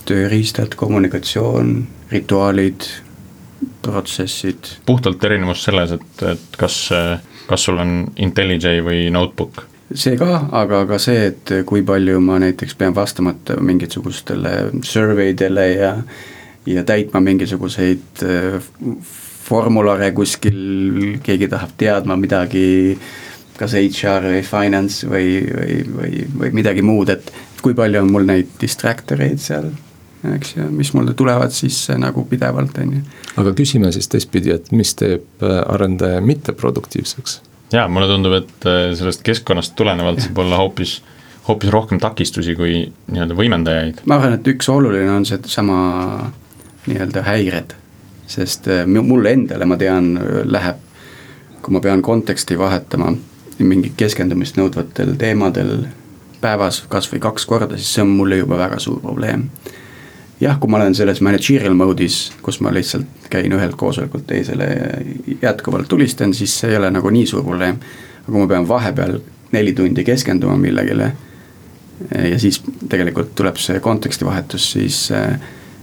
tööriistad, 0.05 0.73
kommunikatsioon, 0.75 1.75
rituaalid, 2.11 2.87
protsessid. 3.81 4.71
puhtalt 4.85 5.23
erinevus 5.23 5.63
selles, 5.63 5.91
et, 5.91 6.23
et 6.31 6.57
kas, 6.57 6.77
kas 7.47 7.67
sul 7.67 7.77
on 7.81 8.07
IntelliJ 8.17 8.81
või 8.85 9.03
notebook? 9.13 9.67
see 9.93 10.17
ka, 10.17 10.45
aga 10.55 10.85
ka 10.87 10.99
see, 11.01 11.25
et 11.31 11.53
kui 11.67 11.83
palju 11.83 12.19
ma 12.23 12.39
näiteks 12.41 12.75
pean 12.79 12.95
vastamata 12.95 13.57
mingisugustele 13.59 14.53
survey 14.87 15.35
dele 15.37 15.65
ja 15.73 15.91
ja 16.69 16.85
täitma 16.87 17.21
mingisuguseid 17.23 18.23
äh, 18.27 18.57
formulare 19.43 20.11
kuskil, 20.15 21.19
keegi 21.23 21.49
tahab 21.51 21.75
teadma 21.77 22.15
midagi, 22.19 22.97
kas 23.57 23.75
HR 23.77 24.29
või 24.31 24.43
finance 24.47 25.07
või, 25.09 25.39
või, 25.45 25.79
või, 25.95 26.25
või 26.43 26.51
midagi 26.61 26.83
muud, 26.85 27.11
et 27.13 27.31
kui 27.61 27.75
palju 27.77 28.01
on 28.01 28.11
mul 28.13 28.27
neid 28.29 28.53
distractoreid 28.61 29.41
seal 29.41 29.71
eks 30.35 30.55
ju, 30.55 30.65
mis 30.69 30.91
mulle 30.93 31.13
tulevad 31.17 31.53
sisse 31.55 31.95
nagu 31.99 32.23
pidevalt, 32.29 32.77
on 32.81 32.97
ju. 32.97 33.05
aga 33.41 33.53
küsime 33.57 33.91
siis 33.93 34.09
teistpidi, 34.11 34.53
et 34.53 34.69
mis 34.75 34.93
teeb 34.97 35.45
äh, 35.45 35.61
arendaja 35.73 36.21
mitteproduktiivseks? 36.25 37.39
jaa, 37.73 37.87
mulle 37.89 38.09
tundub, 38.11 38.35
et 38.41 38.69
äh, 38.69 38.91
sellest 38.97 39.25
keskkonnast 39.25 39.75
tulenevalt 39.79 40.21
saab 40.23 40.43
olla 40.43 40.61
hoopis, 40.61 40.99
hoopis 41.47 41.73
rohkem 41.73 42.01
takistusi 42.03 42.55
kui 42.59 42.83
nii-öelda 43.11 43.37
võimendajaid. 43.37 44.05
ma 44.05 44.19
arvan, 44.19 44.37
et 44.37 44.51
üks 44.53 44.69
oluline 44.71 45.09
on 45.15 45.25
seesama 45.29 45.79
nii-öelda 46.87 47.23
häired, 47.27 47.75
sest 48.27 48.67
äh, 48.71 48.85
mulle 48.87 49.35
endale, 49.35 49.65
ma 49.65 49.77
tean, 49.77 50.13
läheb, 50.43 50.79
kui 51.61 51.75
ma 51.75 51.81
pean 51.83 52.01
konteksti 52.01 52.57
vahetama 52.59 53.13
mingi 53.61 53.91
keskendumist 53.97 54.57
nõudvatel 54.57 55.13
teemadel 55.21 55.85
päevas 56.41 56.81
kas 56.89 57.11
või 57.11 57.21
kaks 57.21 57.45
korda, 57.45 57.77
siis 57.77 57.93
see 57.93 58.05
on 58.05 58.15
mulle 58.17 58.39
juba 58.39 58.57
väga 58.57 58.79
suur 58.81 58.97
probleem 59.03 59.45
jah, 60.41 60.57
kui 60.59 60.69
ma 60.71 60.79
olen 60.79 60.95
selles 60.97 61.21
managerial 61.21 61.75
mode'is, 61.77 62.31
kus 62.41 62.59
ma 62.65 62.73
lihtsalt 62.73 63.29
käin 63.31 63.53
ühelt 63.53 63.77
koosolekult 63.79 64.25
teisele 64.27 64.67
jätkuvalt 65.41 65.87
tulistan, 65.87 66.33
siis 66.33 66.55
see 66.59 66.71
ei 66.73 66.79
ole 66.79 66.91
nagu 66.91 67.09
nii 67.13 67.27
suur 67.29 67.45
probleem. 67.45 67.77
aga 68.21 68.31
kui 68.31 68.41
ma 68.41 68.47
pean 68.47 68.67
vahepeal 68.67 69.19
neli 69.51 69.73
tundi 69.73 70.03
keskenduma 70.03 70.57
millegile 70.57 71.11
ja 72.31 72.39
siis 72.39 72.61
tegelikult 72.89 73.35
tuleb 73.35 73.57
see 73.61 73.79
kontekstivahetus, 73.79 74.71
siis, 74.71 75.09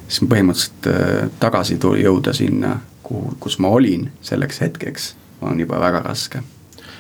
siis 0.09 0.29
põhimõtteliselt 0.29 0.91
äh, 0.91 1.31
tagasi 1.41 1.79
jõuda 1.79 2.33
sinna, 2.37 2.79
kuhu, 3.03 3.37
kus 3.41 3.59
ma 3.59 3.69
olin 3.69 4.09
selleks 4.23 4.61
hetkeks, 4.65 5.15
on 5.41 5.61
juba 5.61 5.81
väga 5.81 6.03
raske 6.07 6.43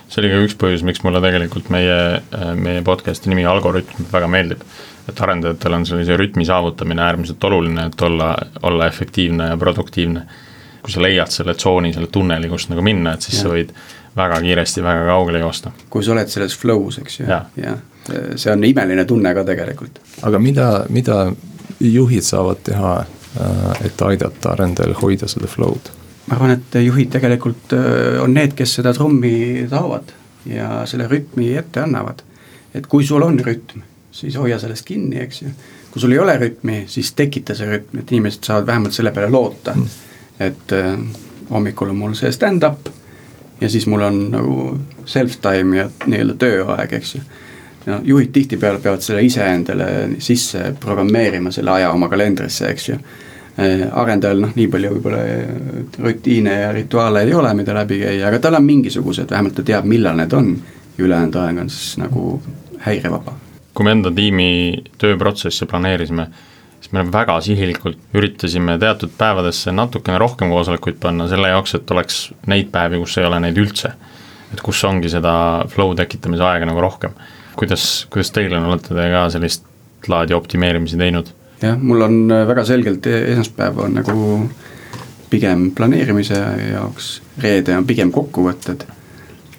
see 0.08 0.22
oli 0.22 0.30
ka 0.32 0.44
üks 0.44 0.54
põhjus, 0.56 0.84
miks 0.88 1.02
mulle 1.04 1.20
tegelikult 1.20 1.68
meie, 1.72 1.98
äh, 2.20 2.52
meie 2.56 2.84
podcast'i 2.84 3.32
nimi 3.32 3.44
Algorütm 3.48 4.08
väga 4.12 4.30
meeldib 4.30 4.62
et 5.08 5.20
arendajatel 5.24 5.76
on 5.78 5.86
sellise 5.88 6.16
rütmi 6.20 6.44
saavutamine 6.44 7.02
äärmiselt 7.02 7.44
oluline, 7.44 7.86
et 7.88 8.02
olla, 8.02 8.34
olla 8.62 8.86
efektiivne 8.86 9.52
ja 9.52 9.56
produktiivne. 9.56 10.26
kui 10.82 10.92
sa 10.94 11.02
leiad 11.02 11.32
selle 11.34 11.52
tsooni, 11.58 11.90
selle 11.92 12.06
tunneli, 12.06 12.48
kust 12.48 12.70
nagu 12.70 12.82
minna, 12.86 13.12
et 13.16 13.24
siis 13.26 13.34
ja. 13.34 13.42
sa 13.42 13.50
võid 13.50 13.72
väga 14.16 14.38
kiiresti 14.40 14.82
väga 14.82 15.06
kaugele 15.08 15.40
joosta. 15.42 15.72
kui 15.90 16.04
sa 16.04 16.12
oled 16.14 16.30
selles 16.30 16.54
flow's, 16.56 17.00
eks 17.02 17.20
ju, 17.20 17.26
jah 17.28 17.48
ja., 17.56 17.76
see 18.40 18.52
on 18.52 18.62
imeline 18.64 19.04
tunne 19.04 19.34
ka 19.34 19.44
tegelikult. 19.44 19.98
aga 20.22 20.38
mida, 20.40 20.68
mida 20.88 21.18
juhid 21.80 22.26
saavad 22.26 22.62
teha, 22.64 22.94
äh, 23.40 23.86
et 23.86 24.02
aidata 24.02 24.54
arendajal 24.56 24.96
hoida 25.02 25.28
seda 25.30 25.50
flow'd? 25.50 25.92
ma 26.28 26.36
arvan, 26.36 26.56
et 26.58 26.80
juhid 26.84 27.12
tegelikult 27.14 27.74
äh, 27.76 28.22
on 28.22 28.34
need, 28.34 28.56
kes 28.58 28.78
seda 28.80 28.92
trummi 28.96 29.66
taovad 29.70 30.14
ja 30.48 30.82
selle 30.86 31.08
rütmi 31.08 31.52
ette 31.56 31.82
annavad. 31.82 32.22
et 32.74 32.86
kui 32.86 33.06
sul 33.06 33.22
on 33.22 33.40
rütm 33.40 33.84
siis 34.18 34.36
hoia 34.36 34.58
sellest 34.58 34.86
kinni, 34.86 35.20
eks 35.22 35.42
ju. 35.42 35.48
kui 35.90 36.00
sul 36.00 36.12
ei 36.12 36.18
ole 36.18 36.36
rütmi, 36.36 36.82
siis 36.86 37.12
tekita 37.16 37.54
see 37.54 37.68
rütm, 37.70 38.02
et 38.02 38.12
inimesed 38.12 38.44
saavad 38.44 38.66
vähemalt 38.66 38.96
selle 38.96 39.12
peale 39.14 39.30
loota 39.30 39.74
mm.. 39.74 39.98
et 40.40 40.72
äh, 40.76 40.94
hommikul 41.50 41.92
on 41.94 42.00
mul 42.02 42.16
see 42.18 42.32
stand-up 42.32 42.90
ja 43.60 43.70
siis 43.70 43.86
mul 43.86 44.02
on 44.06 44.18
nagu 44.32 44.56
self-time 45.06 45.76
ja 45.76 45.88
nii-öelda 46.06 46.36
tööaeg, 46.38 46.92
eks 47.00 47.14
ju. 47.14 47.22
No 47.88 48.00
juhid 48.04 48.30
tihtipeale 48.34 48.82
peavad 48.84 49.04
selle 49.04 49.24
iseendale 49.26 49.88
sisse 50.22 50.74
programmeerima, 50.80 51.52
selle 51.54 51.74
aja 51.78 51.90
oma 51.94 52.10
kalendrisse, 52.12 52.70
eks 52.70 52.88
ju 52.88 52.98
äh, 52.98 53.88
arendajal 54.02 54.44
noh, 54.44 54.54
nii 54.56 54.68
palju 54.72 54.94
võib-olla 54.94 55.24
äh, 55.24 55.90
rutiine 56.04 56.60
ja 56.62 56.70
rituaale 56.76 57.26
ei 57.26 57.34
ole, 57.34 57.52
mida 57.58 57.76
läbi 57.76 58.02
käia, 58.04 58.28
aga 58.30 58.42
tal 58.44 58.60
on 58.60 58.68
mingisugused, 58.68 59.30
vähemalt 59.30 59.58
ta 59.58 59.66
teab, 59.72 59.88
millal 59.88 60.16
need 60.20 60.36
on. 60.36 60.56
ülejäänud 60.98 61.36
aeg 61.38 61.58
on 61.62 61.68
siis 61.70 61.92
nagu 62.00 62.40
häirevaba 62.82 63.36
kui 63.78 63.86
me 63.86 63.94
enda 63.94 64.10
tiimi 64.10 64.50
tööprotsesse 64.98 65.68
planeerisime, 65.70 66.24
siis 66.82 66.90
me 66.96 67.04
väga 67.14 67.36
sihilikult 67.46 68.00
üritasime 68.18 68.74
teatud 68.82 69.12
päevadesse 69.18 69.70
natukene 69.70 70.18
rohkem 70.18 70.50
koosolekuid 70.50 70.98
panna 70.98 71.28
selle 71.30 71.52
jaoks, 71.52 71.76
et 71.78 71.92
oleks 71.94 72.24
neid 72.50 72.72
päevi, 72.74 72.98
kus 73.04 73.14
ei 73.20 73.28
ole 73.28 73.38
neid 73.46 73.58
üldse. 73.62 73.94
et 74.48 74.62
kus 74.64 74.80
ongi 74.88 75.10
seda 75.12 75.32
flow 75.68 75.92
tekitamise 75.94 76.42
aega 76.42 76.66
nagu 76.66 76.80
rohkem. 76.80 77.12
Kuidas, 77.58 78.06
kuidas 78.12 78.32
teil 78.34 78.54
on, 78.54 78.68
olete 78.70 78.94
te 78.94 79.08
ka 79.12 79.26
sellist 79.34 79.66
laadi 80.08 80.36
optimeerimisi 80.36 81.00
teinud? 81.00 81.32
jah, 81.62 81.78
mul 81.78 82.06
on 82.06 82.20
väga 82.48 82.64
selgelt 82.68 83.06
esmaspäev 83.10 83.82
on 83.86 83.98
nagu 83.98 84.28
pigem 85.28 85.70
planeerimise 85.76 86.38
jaoks, 86.72 87.18
reede 87.42 87.76
on 87.76 87.86
pigem 87.86 88.12
kokkuvõtted 88.14 88.86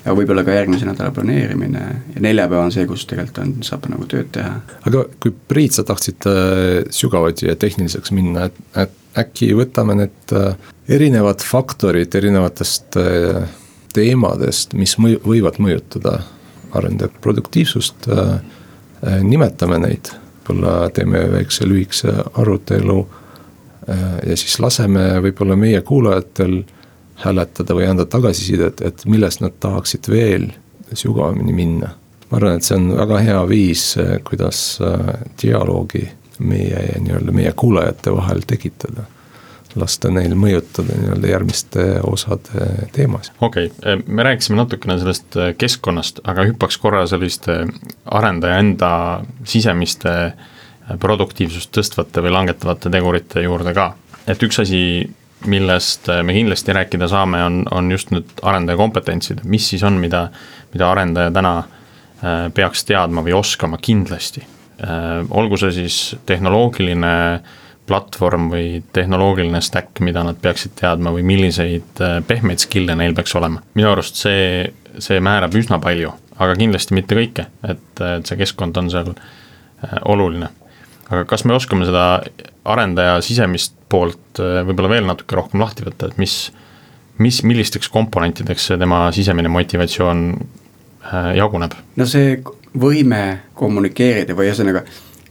ja 0.05 0.15
võib-olla 0.15 0.43
ka 0.47 0.55
järgmise 0.55 0.87
nädala 0.87 1.11
planeerimine 1.13 1.83
ja 2.15 2.23
neljapäev 2.23 2.63
on 2.63 2.73
see, 2.73 2.87
kus 2.89 3.05
tegelikult 3.09 3.41
on, 3.43 3.53
saab 3.67 3.89
nagu 3.91 4.07
tööd 4.09 4.31
teha. 4.35 4.55
aga 4.87 5.05
kui 5.21 5.33
Priit, 5.51 5.75
sa 5.75 5.85
tahtsid 5.87 6.27
äh, 6.29 6.89
sügavuti 6.95 7.49
ja 7.49 7.57
tehniliseks 7.59 8.13
minna, 8.15 8.47
et, 8.49 8.59
et 8.79 8.95
äkki 9.19 9.51
võtame 9.57 9.97
need 9.99 10.35
äh, 10.37 10.55
erinevad 10.89 11.43
faktorid 11.45 12.15
erinevatest 12.15 12.99
äh, 13.01 13.43
teemadest, 13.93 14.75
mis 14.77 14.95
mõju, 15.01 15.21
võivad 15.25 15.59
mõjutada 15.61 16.19
arendaja 16.73 17.11
produktiivsust, 17.21 18.07
nimetame 19.21 19.79
neid, 19.79 20.11
võib-olla 20.49 20.89
teeme 20.93 21.21
väikse 21.31 21.67
lühikese 21.67 22.13
arutelu 22.41 22.97
ja 24.27 24.37
siis 24.37 24.59
laseme 24.59 25.05
võib-olla 25.23 25.55
meie 25.55 25.81
kuulajatel 25.81 26.63
hääletada 27.23 27.75
või 27.75 27.87
anda 27.89 28.05
tagasisidet, 28.05 28.81
et 28.81 29.05
millest 29.05 29.41
nad 29.43 29.55
tahaksid 29.59 30.07
veel 30.09 30.49
sügavamini 30.93 31.53
minna. 31.53 31.93
ma 32.31 32.37
arvan, 32.37 32.57
et 32.57 32.63
see 32.63 32.77
on 32.77 32.91
väga 32.97 33.19
hea 33.25 33.39
viis, 33.49 33.83
kuidas 34.23 34.79
äh, 34.85 35.13
dialoogi 35.41 36.03
meie 36.39 36.83
ja 36.85 36.99
nii-öelda 37.01 37.33
meie 37.33 37.53
kuulajate 37.57 38.13
vahel 38.15 38.43
tekitada 38.47 39.03
lasta 39.77 40.09
neil 40.09 40.33
mõjutada 40.39 40.95
nii-öelda 40.97 41.29
järgmiste 41.29 41.87
osade 42.09 42.69
teemasid. 42.95 43.35
okei 43.41 43.69
okay., 43.69 44.03
me 44.07 44.23
rääkisime 44.25 44.57
natukene 44.61 44.99
sellest 45.01 45.37
äh, 45.37 45.51
keskkonnast, 45.57 46.23
aga 46.23 46.47
hüppaks 46.49 46.79
korra 46.81 47.05
selliste 47.07 47.65
arendaja 48.05 48.57
enda 48.63 48.91
sisemiste 49.43 50.15
äh, 50.29 50.47
produktiivsust 50.97 51.71
tõstvate 51.75 52.23
või 52.23 52.33
langetavate 52.33 52.89
tegurite 52.89 53.43
juurde 53.43 53.73
ka. 53.77 53.93
et 54.27 54.43
üks 54.43 54.59
asi, 54.61 54.81
millest 55.45 56.09
äh, 56.09 56.23
me 56.23 56.33
kindlasti 56.33 56.73
rääkida 56.73 57.07
saame, 57.07 57.43
on, 57.43 57.63
on 57.71 57.91
just 57.91 58.11
nüüd 58.11 58.29
arendaja 58.41 58.77
kompetentsid, 58.77 59.43
mis 59.43 59.69
siis 59.69 59.83
on, 59.83 59.99
mida, 60.01 60.27
mida 60.73 60.89
arendaja 60.91 61.31
täna 61.31 61.53
äh, 61.59 62.47
peaks 62.53 62.85
teadma 62.85 63.23
või 63.25 63.37
oskama 63.37 63.79
kindlasti. 63.81 64.43
Äh, 64.83 65.23
olgu 65.29 65.57
see 65.57 65.71
siis 65.75 65.99
tehnoloogiline 66.25 67.13
platvorm 67.89 68.47
või 68.53 68.83
tehnoloogiline 68.93 69.61
stack, 69.65 69.99
mida 70.05 70.23
nad 70.25 70.37
peaksid 70.41 70.77
teadma 70.79 71.13
või 71.15 71.25
milliseid 71.27 72.03
pehmeid 72.29 72.61
skill'e 72.61 72.95
neil 72.95 73.17
peaks 73.17 73.35
olema. 73.39 73.63
minu 73.73 73.91
arust 73.91 74.21
see, 74.21 74.69
see 75.01 75.19
määrab 75.23 75.57
üsna 75.57 75.81
palju, 75.81 76.13
aga 76.37 76.55
kindlasti 76.59 76.95
mitte 76.97 77.17
kõike, 77.17 77.49
et, 77.65 78.05
et 78.05 78.29
see 78.29 78.39
keskkond 78.39 78.77
on 78.77 78.93
seal 78.93 79.13
oluline. 80.05 80.51
aga 81.09 81.25
kas 81.25 81.45
me 81.45 81.57
oskame 81.57 81.87
seda 81.89 82.05
arendaja 82.69 83.19
sisemist 83.25 83.75
poolt 83.89 84.41
äh, 84.41 84.61
võib-olla 84.67 84.93
veel 84.93 85.07
natuke 85.09 85.37
rohkem 85.37 85.63
lahti 85.63 85.85
võtta, 85.87 86.09
et 86.09 86.21
mis, 86.21 86.35
mis, 87.21 87.41
millisteks 87.47 87.89
komponentideks 87.93 88.69
see 88.69 88.79
tema 88.81 89.07
sisemine 89.15 89.51
motivatsioon 89.53 90.23
äh, 90.35 91.31
jaguneb? 91.39 91.75
no 91.99 92.07
see 92.09 92.37
võime 92.79 93.23
kommunikeerida 93.57 94.37
või 94.37 94.51
ühesõnaga, 94.51 94.85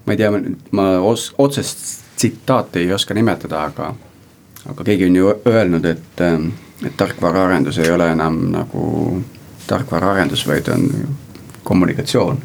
ma 0.06 0.14
ei 0.14 0.20
tea, 0.20 0.32
ma 0.74 0.90
os-, 1.06 1.30
otsest 1.38 2.07
tsitaati 2.18 2.82
ei 2.82 2.92
oska 2.92 3.14
nimetada, 3.14 3.62
aga 3.70 3.94
aga 4.68 4.84
keegi 4.84 5.06
on 5.06 5.16
ju 5.16 5.34
öelnud, 5.46 5.84
et, 5.84 6.20
et 6.86 6.96
tarkvaraarendus 6.96 7.78
ei 7.78 7.90
ole 7.90 8.10
enam 8.12 8.40
nagu 8.52 9.22
tarkvaraarendus, 9.66 10.46
vaid 10.46 10.68
on 10.68 10.90
kommunikatsioon. 11.64 12.38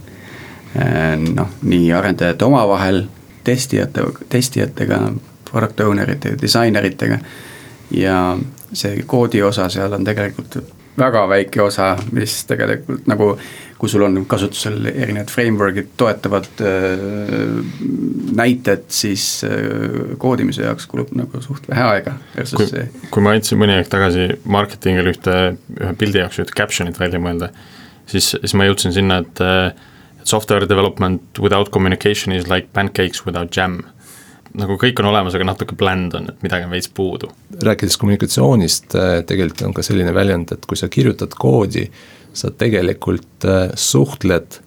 noh, 1.36 1.50
nii 1.62 1.94
arendajate 1.94 2.46
omavahel, 2.46 3.04
testijate, 3.44 4.02
testijatega, 4.30 5.00
product 5.52 5.80
owner 5.80 6.12
ite 6.12 6.30
ja 6.30 6.38
disaineritega. 6.42 7.18
ja 7.92 8.38
see 8.74 9.04
koodi 9.06 9.42
osa 9.42 9.70
seal 9.70 9.94
on 9.94 10.04
tegelikult 10.04 10.58
väga 10.98 11.28
väike 11.30 11.62
osa, 11.64 11.94
mis 12.12 12.44
tegelikult 12.50 13.08
nagu 13.10 13.34
kui 13.84 13.92
sul 13.92 14.06
on 14.06 14.22
kasutusel 14.30 14.86
erinevad 14.88 15.32
framework'id, 15.34 15.90
toetavad 16.00 16.62
äh, 16.64 17.02
näited, 18.38 18.86
siis 18.96 19.26
äh, 19.44 20.14
koodimise 20.22 20.64
jaoks 20.64 20.88
kulub 20.88 21.12
nagu 21.20 21.42
suht 21.44 21.68
vähe 21.68 21.84
aega. 21.90 22.14
kui, 22.56 22.86
kui 23.12 23.26
ma 23.26 23.34
aitasin 23.36 23.60
mõni 23.60 23.76
aeg 23.76 23.90
tagasi 23.92 24.30
marketingil 24.48 25.12
ühte, 25.12 25.36
ühe 25.82 25.96
pildi 26.00 26.24
jaoks 26.24 26.40
ühte 26.46 26.56
caption'it 26.56 27.02
välja 27.02 27.20
mõelda, 27.20 27.52
siis, 28.08 28.38
siis 28.38 28.56
ma 28.56 28.70
jõudsin 28.70 28.96
sinna, 28.96 29.20
et 29.26 29.44
äh, 29.44 29.74
software 30.24 30.70
development 30.70 31.44
without 31.44 31.74
communication 31.76 32.32
is 32.32 32.48
like 32.48 32.72
pancakes 32.72 33.26
without 33.28 33.52
jam 33.52 33.82
nagu 34.60 34.78
kõik 34.80 35.00
on 35.02 35.10
olemas, 35.10 35.36
aga 35.36 35.48
natuke 35.48 35.78
bland 35.78 36.14
on, 36.18 36.28
et 36.30 36.44
midagi 36.46 36.68
on 36.68 36.74
veits 36.74 36.90
puudu. 36.94 37.32
rääkides 37.62 37.98
kommunikatsioonist, 37.98 38.96
tegelikult 39.30 39.62
on 39.68 39.74
ka 39.74 39.86
selline 39.86 40.14
väljend, 40.14 40.54
et 40.54 40.66
kui 40.70 40.78
sa 40.78 40.90
kirjutad 40.94 41.34
koodi, 41.40 41.88
sa 42.34 42.52
tegelikult 42.52 43.46
äh, 43.46 43.70
suhtled 43.76 44.60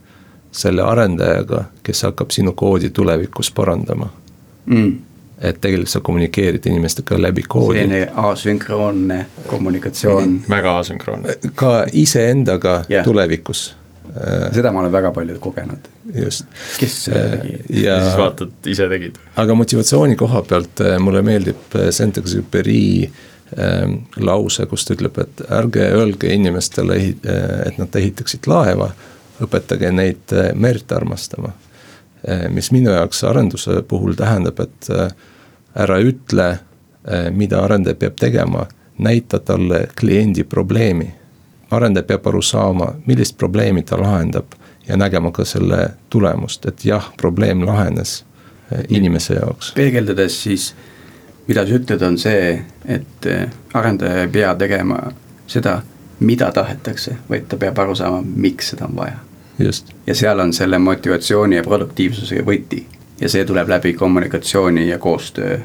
selle 0.56 0.82
arendajaga, 0.82 1.64
kes 1.84 2.02
hakkab 2.06 2.30
sinu 2.32 2.54
koodi 2.56 2.90
tulevikus 2.90 3.50
parandama 3.52 4.08
mm.. 4.66 4.92
et 5.38 5.58
tegelikult 5.60 5.92
sa 5.92 6.00
kommunikeerid 6.00 6.66
inimestega 6.66 7.18
läbi 7.22 7.42
koodi. 7.42 7.78
selline 7.78 8.10
asünkroonne 8.14 9.26
kommunikatsioon. 9.46 10.40
väga 10.50 10.78
asünkroonne. 10.78 11.34
ka 11.54 11.74
iseendaga 11.92 12.84
yeah. 12.90 13.04
tulevikus 13.04 13.68
äh, 13.70 13.85
seda 14.54 14.70
ma 14.72 14.80
olen 14.80 14.92
väga 14.94 15.10
palju 15.12 15.38
kogenud. 15.42 15.88
just. 16.14 16.46
kes 16.80 16.98
seda 17.08 17.22
tegi? 17.36 17.58
ja 17.82 18.00
siis 18.02 18.18
vaatad, 18.20 18.52
ise 18.72 18.88
tegid. 18.92 19.18
aga 19.42 19.56
motivatsiooni 19.58 20.16
koha 20.16 20.42
pealt 20.48 20.84
mulle 21.04 21.22
meeldib 21.26 21.80
Saint-Exupéry 21.90 22.86
Ähm, 23.58 23.92
lause, 24.16 24.66
kus 24.66 24.82
ta 24.84 24.96
ütleb, 24.96 25.20
et 25.22 25.40
ärge 25.54 25.84
öelge 25.94 26.32
inimestele, 26.34 26.96
äh, 26.98 27.44
et 27.68 27.76
nad 27.78 27.94
ehitaksid 27.94 28.48
laeva, 28.50 28.88
õpetage 29.38 29.92
neid 29.94 30.34
äh, 30.34 30.48
merd 30.58 30.90
armastama. 30.90 31.52
Äh, 32.26 32.48
mis 32.50 32.72
minu 32.74 32.90
jaoks 32.90 33.22
arenduse 33.28 33.84
puhul 33.86 34.18
tähendab, 34.18 34.58
et 34.64 34.90
ära 35.76 36.00
ütle, 36.02 36.48
mida 37.36 37.60
arendaja 37.62 37.94
peab 38.00 38.16
tegema, 38.18 38.64
näita 38.98 39.38
talle 39.38 39.84
kliendi 39.94 40.42
probleemi. 40.42 41.06
Arendaja 41.70 42.06
peab 42.06 42.26
aru 42.26 42.42
saama, 42.42 42.92
millist 43.06 43.38
probleemi 43.38 43.82
ta 43.82 43.98
lahendab 44.00 44.54
ja 44.88 44.96
nägema 44.96 45.32
ka 45.32 45.44
selle 45.44 45.90
tulemust, 46.10 46.66
et 46.66 46.84
jah, 46.84 47.12
probleem 47.16 47.66
lahenes 47.66 48.24
inimese 48.88 49.34
jaoks. 49.34 49.72
peegeldades 49.74 50.42
siis 50.42 50.74
mida 51.46 51.66
sa 51.66 51.78
ütled, 51.78 52.02
on 52.02 52.18
see, 52.18 52.56
et 52.88 53.28
eh, 53.30 53.46
arendaja 53.74 54.24
ei 54.24 54.32
pea 54.32 54.54
tegema 54.58 54.98
seda, 55.46 55.78
mida 56.26 56.50
tahetakse, 56.54 57.16
vaid 57.30 57.46
ta 57.50 57.58
peab 57.60 57.78
aru 57.84 57.94
saama, 57.98 58.22
miks 58.22 58.72
seda 58.74 58.88
on 58.88 58.96
vaja. 58.96 59.22
ja 60.06 60.14
seal 60.14 60.40
on 60.40 60.52
selle 60.52 60.78
motivatsiooni 60.78 61.56
ja 61.56 61.62
produktiivsuse 61.64 62.42
võti 62.44 62.82
ja 63.20 63.28
see 63.32 63.44
tuleb 63.48 63.68
läbi 63.68 63.94
kommunikatsiooni 63.96 64.88
ja 64.88 64.98
koostöö 64.98 65.58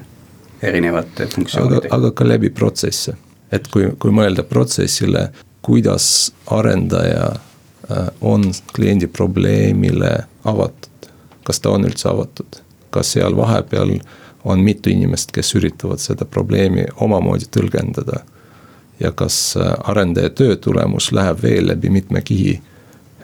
erinevate 0.62 1.28
funktsioonidega. 1.28 1.96
aga 1.96 2.12
ka 2.12 2.28
läbi 2.28 2.50
protsesse, 2.50 3.18
et 3.52 3.68
kui, 3.68 3.90
kui 4.00 4.14
mõelda 4.16 4.44
protsessile, 4.48 5.30
kuidas 5.62 6.34
arendaja 6.48 7.26
äh, 7.92 8.08
on 8.22 8.44
kliendi 8.76 9.08
probleemile 9.08 10.18
avatud, 10.44 11.10
kas 11.44 11.60
ta 11.60 11.70
on 11.70 11.86
üldse 11.86 12.10
avatud, 12.10 12.62
kas 12.90 13.14
seal 13.16 13.38
vahepeal 13.38 14.00
on 14.44 14.60
mitu 14.60 14.90
inimest, 14.90 15.32
kes 15.32 15.56
üritavad 15.56 16.02
seda 16.02 16.26
probleemi 16.26 16.86
omamoodi 16.96 17.50
tõlgendada. 17.52 18.24
ja 19.00 19.12
kas 19.12 19.58
äh, 19.58 19.74
arendaja 19.90 20.30
töö 20.30 20.56
tulemus 20.56 21.12
läheb 21.12 21.42
veel 21.42 21.68
läbi 21.68 21.90
mitme 21.90 22.22
kihi, 22.22 22.62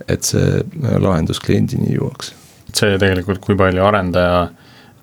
et 0.08 0.24
see 0.24 0.62
äh, 0.62 0.96
lahendus 1.00 1.40
kliendini 1.40 1.96
jõuaks. 1.98 2.34
see 2.74 2.98
tegelikult, 2.98 3.40
kui 3.40 3.56
palju 3.56 3.84
arendaja, 3.86 4.50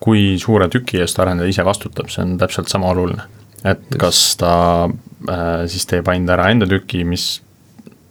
kui 0.01 0.38
suure 0.38 0.68
tüki 0.68 1.01
eest 1.01 1.18
arendaja 1.18 1.51
ise 1.51 1.64
vastutab, 1.64 2.11
see 2.11 2.23
on 2.23 2.38
täpselt 2.38 2.68
sama 2.68 2.90
oluline. 2.90 3.23
Et 3.64 3.81
Just. 3.81 3.98
kas 4.00 4.20
ta 4.40 4.55
äh, 4.88 5.64
siis 5.70 5.87
teeb 5.90 6.09
ainult 6.12 6.35
ära 6.37 6.50
enda 6.53 6.68
tüki, 6.70 7.05
mis 7.09 7.40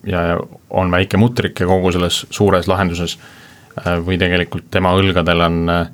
ja 0.07 0.37
on 0.73 0.91
väike 0.91 1.19
mutrike 1.21 1.67
kogu 1.69 1.93
selles 1.95 2.23
suures 2.33 2.67
lahenduses 2.67 3.17
äh,, 3.17 3.99
või 4.03 4.17
tegelikult 4.21 4.67
tema 4.73 4.95
õlgadel 4.97 5.45
on 5.45 5.61
äh, 5.71 5.85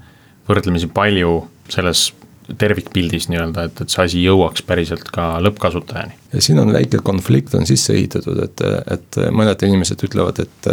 võrdlemisi 0.50 0.90
palju 0.94 1.44
selles 1.70 2.10
tervikpildis 2.58 3.28
nii-öelda, 3.30 3.68
et, 3.68 3.82
et 3.84 3.92
see 3.94 4.06
asi 4.08 4.24
jõuaks 4.24 4.64
päriselt 4.66 5.12
ka 5.14 5.36
lõppkasutajani. 5.46 6.16
ja 6.34 6.42
siin 6.42 6.58
on 6.64 6.74
väike 6.74 7.04
konflikt 7.06 7.54
on 7.54 7.68
sisse 7.70 7.94
ehitatud, 7.94 8.42
et, 8.42 8.64
et 8.90 9.20
mõned 9.30 9.68
inimesed 9.68 10.02
ütlevad, 10.08 10.42
et 10.42 10.72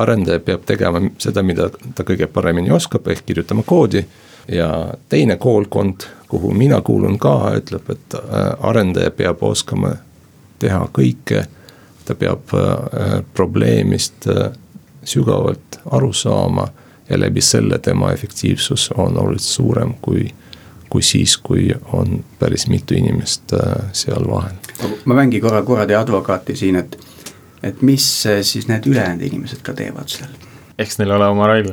arendaja 0.00 0.40
peab 0.44 0.64
tegema 0.68 1.02
seda, 1.20 1.42
mida 1.46 1.68
ta 1.94 2.06
kõige 2.06 2.28
paremini 2.30 2.72
oskab, 2.74 3.08
ehk 3.10 3.24
kirjutama 3.26 3.64
koodi. 3.66 4.04
Ja 4.50 4.94
teine 5.08 5.36
koolkond, 5.36 6.00
kuhu 6.28 6.54
mina 6.54 6.80
kuulun 6.80 7.18
ka, 7.18 7.52
ütleb, 7.56 7.90
et 7.90 8.14
äh, 8.14 8.20
arendaja 8.60 9.10
peab 9.10 9.42
oskama 9.42 9.94
teha 10.58 10.86
kõike. 10.92 11.46
ta 12.04 12.14
peab 12.14 12.54
äh, 12.54 13.22
probleemist 13.34 14.26
äh, 14.26 14.50
sügavalt 15.04 15.78
aru 15.90 16.12
saama 16.12 16.68
ja 17.10 17.20
läbi 17.20 17.40
selle 17.40 17.78
tema 17.78 18.12
efektiivsus 18.12 18.90
on 18.96 19.18
oluliselt 19.18 19.52
suurem 19.52 19.94
kui, 20.02 20.26
kui 20.90 21.02
siis, 21.02 21.36
kui 21.36 21.70
on 21.92 22.24
päris 22.38 22.66
mitu 22.68 22.94
inimest 22.94 23.54
seal 23.92 24.26
vahel. 24.30 24.56
ma 25.04 25.14
mängin 25.14 25.40
korra 25.40 25.62
kuradi 25.62 25.94
advokaati 25.94 26.56
siin, 26.56 26.76
et, 26.76 26.98
et 27.62 27.82
mis 27.82 28.26
siis 28.42 28.68
need 28.68 28.86
ülejäänud 28.86 29.22
inimesed 29.22 29.62
ka 29.62 29.74
teevad 29.74 30.08
seal? 30.08 30.34
eks 30.78 30.98
neil 30.98 31.10
ole 31.10 31.26
oma 31.26 31.46
roll 31.46 31.72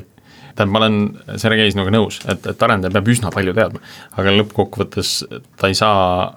tähendab, 0.58 0.74
ma 0.74 0.84
olen 0.84 1.40
Sergei 1.40 1.72
sinuga 1.72 1.94
nõus, 1.94 2.20
et, 2.26 2.46
et 2.50 2.68
arendaja 2.68 2.96
peab 2.98 3.14
üsna 3.14 3.32
palju 3.34 3.56
teadma, 3.58 3.82
aga 4.18 4.36
lõppkokkuvõttes 4.40 5.16
ta 5.58 5.72
ei 5.72 5.78
saa 5.78 6.32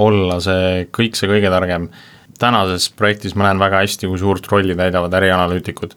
olla 0.00 0.40
see 0.44 0.86
kõik 0.92 1.16
see 1.16 1.30
kõige 1.30 1.52
targem. 1.52 1.88
tänases 2.36 2.90
projektis 2.92 3.34
ma 3.36 3.46
näen 3.46 3.60
väga 3.60 3.80
hästi, 3.84 4.08
kui 4.10 4.18
suurt 4.20 4.48
rolli 4.52 4.76
täidavad 4.76 5.14
ärianalüütikud 5.16 5.94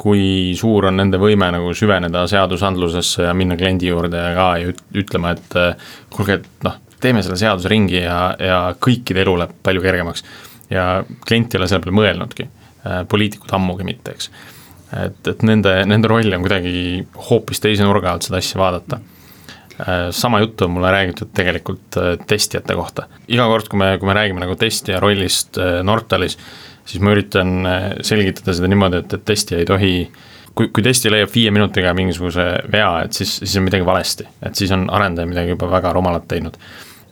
kui 0.00 0.54
suur 0.56 0.88
on 0.88 0.96
nende 0.96 1.18
võime 1.20 1.50
nagu 1.52 1.74
süveneda 1.76 2.24
seadusandlusesse 2.30 3.26
ja 3.26 3.34
minna 3.36 3.56
kliendi 3.60 3.90
juurde 3.90 4.22
ka 4.36 4.46
ja 4.60 4.70
ütlema, 4.96 5.34
et 5.36 5.56
äh, 5.60 5.90
kuulge, 6.12 6.38
et 6.40 6.64
noh, 6.64 6.78
teeme 7.02 7.24
selle 7.24 7.36
seaduse 7.40 7.68
ringi 7.68 8.00
ja, 8.00 8.20
ja 8.40 8.60
kõikide 8.80 9.24
elu 9.24 9.36
läheb 9.42 9.58
palju 9.66 9.84
kergemaks. 9.84 10.24
ja 10.70 11.02
klient 11.26 11.54
ei 11.54 11.60
ole 11.60 11.68
selle 11.68 11.84
peale 11.84 11.98
mõelnudki, 11.98 12.48
äh, 12.86 13.02
poliitikud 13.10 13.52
ammugi 13.56 13.86
mitte, 13.88 14.16
eks. 14.16 14.30
Et, 14.96 15.20
et 15.32 15.46
nende, 15.46 15.74
nende 15.86 16.10
roll 16.10 16.36
on 16.36 16.44
kuidagi 16.44 17.06
hoopis 17.30 17.62
teise 17.62 17.86
nurga 17.86 18.14
alt 18.14 18.26
seda 18.26 18.40
asja 18.40 18.60
vaadata 18.60 19.00
äh, 19.00 20.08
sama 20.10 20.40
juttu 20.42 20.66
on 20.66 20.76
mulle 20.78 20.90
räägitud 20.94 21.30
tegelikult 21.34 22.00
testijate 22.26 22.74
kohta. 22.74 23.06
iga 23.28 23.46
kord, 23.50 23.68
kui 23.70 23.78
me, 23.78 23.94
kui 23.98 24.10
me 24.10 24.18
räägime 24.18 24.42
nagu 24.42 24.56
testija 24.58 25.00
rollist 25.00 25.60
Nortalis, 25.82 26.38
siis 26.84 27.02
ma 27.04 27.14
üritan 27.14 27.54
äh, 27.66 27.88
selgitada 28.06 28.54
seda 28.56 28.70
niimoodi, 28.70 29.04
et, 29.04 29.16
et 29.18 29.24
testija 29.32 29.60
ei 29.60 29.68
tohi 29.68 29.94
kui, 30.54 30.68
kui 30.74 30.84
testi 30.84 31.12
leiab 31.12 31.30
viie 31.34 31.52
minutiga 31.54 31.94
mingisuguse 31.96 32.46
vea, 32.72 32.90
et 33.06 33.16
siis, 33.16 33.38
siis 33.42 33.56
on 33.60 33.66
midagi 33.66 33.86
valesti, 33.86 34.26
et 34.46 34.58
siis 34.58 34.72
on 34.76 34.88
arendaja 34.92 35.28
midagi 35.30 35.54
juba 35.54 35.70
väga 35.70 35.94
rumalat 35.96 36.28
teinud. 36.30 36.58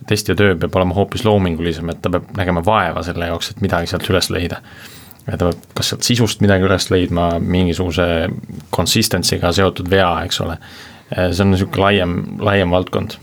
testija 0.09 0.37
töö 0.37 0.55
peab 0.57 0.77
olema 0.77 0.95
hoopis 0.97 1.25
loomingulisem, 1.27 1.91
et 1.93 1.99
ta 2.03 2.11
peab 2.11 2.31
nägema 2.37 2.63
vaeva 2.65 3.03
selle 3.05 3.27
jaoks, 3.29 3.51
et 3.53 3.61
midagi 3.61 3.91
sealt 3.91 4.09
üles 4.09 4.31
leida. 4.33 4.63
Ta 5.37 5.51
peab 5.51 5.79
kas 5.79 5.93
sealt 5.93 6.07
sisust 6.07 6.41
midagi 6.45 6.65
üles 6.65 6.91
leidma, 6.91 7.31
mingisuguse 7.39 8.29
consistency'ga 8.75 9.53
seotud 9.53 9.91
vea, 9.91 10.13
eks 10.25 10.41
ole. 10.45 10.59
see 11.09 11.41
on 11.45 11.51
niisugune 11.55 11.85
laiem, 11.85 12.15
laiem 12.45 12.71
valdkond 12.71 13.17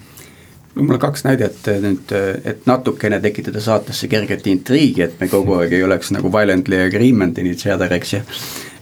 mul 0.76 0.94
on 0.94 1.00
kaks 1.00 1.24
näidet 1.24 1.68
eh, 1.68 1.80
nüüd, 1.82 2.12
eh, 2.12 2.52
et 2.52 2.65
natukene 2.68 3.20
tekitada 3.24 3.62
saatesse 3.63 4.08
kerget 4.12 4.48
intriigi, 4.52 5.06
et 5.06 5.20
me 5.20 5.30
kogu 5.32 5.56
aeg 5.60 5.74
ei 5.74 5.84
oleks 5.84 6.12
nagu 6.15 6.32
violently 6.32 6.82
agreement 6.86 7.38
in 7.39 7.48
each 7.52 7.68
other, 7.72 7.94
eks 7.94 8.13
ju. 8.13 8.22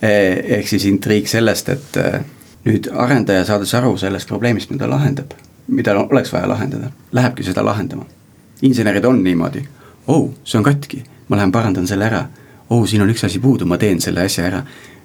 Eh, 0.02 0.58
ehk 0.58 0.68
siis 0.68 0.88
intriig 0.90 1.30
sellest, 1.32 1.70
et 1.70 2.00
nüüd 2.66 2.90
arendaja 2.92 3.46
saades 3.48 3.74
aru 3.78 3.96
sellest 4.00 4.28
probleemist, 4.28 4.72
mida 4.74 4.90
lahendab, 4.90 5.36
mida 5.68 5.96
oleks 6.02 6.34
vaja 6.34 6.50
lahendada, 6.50 6.92
lähebki 7.12 7.46
seda 7.46 7.66
lahendama. 7.66 8.06
insenerid 8.64 9.06
on 9.06 9.18
niimoodi, 9.24 9.60
oh, 10.08 10.30
see 10.44 10.58
on 10.58 10.64
katki, 10.64 11.02
ma 11.28 11.36
lähen 11.36 11.52
parandan 11.52 11.88
selle 11.88 12.06
ära. 12.06 12.22
Oh, 12.70 12.88
siin 12.88 13.02
on 13.02 13.10
üks 13.10 13.26
asi 13.26 13.40
puudu, 13.40 13.66
ma 13.66 13.78
teen 13.78 14.02
selle 14.02 14.26
asja 14.26 14.46
ära. 14.46 14.64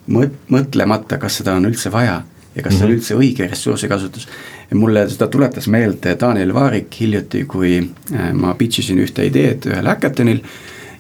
mõtlemata, 0.09 1.19
kas 1.19 1.37
seda 1.37 1.55
on 1.55 1.67
üldse 1.69 1.93
vaja 1.93 2.23
ja 2.55 2.63
kas 2.63 2.73
mm 2.73 2.77
-hmm. 2.77 2.79
see 2.79 2.85
on 2.85 2.91
mhm. 2.91 2.99
üldse 2.99 3.15
õige 3.15 3.51
ressursikasutus 3.51 4.29
mulle 4.75 5.09
seda 5.09 5.27
tuletas 5.27 5.69
meelde 5.69 6.17
Daniel 6.21 6.55
Vaarik 6.55 7.01
hiljuti, 7.01 7.45
kui 7.45 7.79
äh, 8.15 8.33
ma 8.33 8.55
pitch 8.55 8.83
isin 8.83 9.01
ühte 9.01 9.25
ideed 9.25 9.69
ühel 9.71 9.89
häkatonil. 9.89 10.41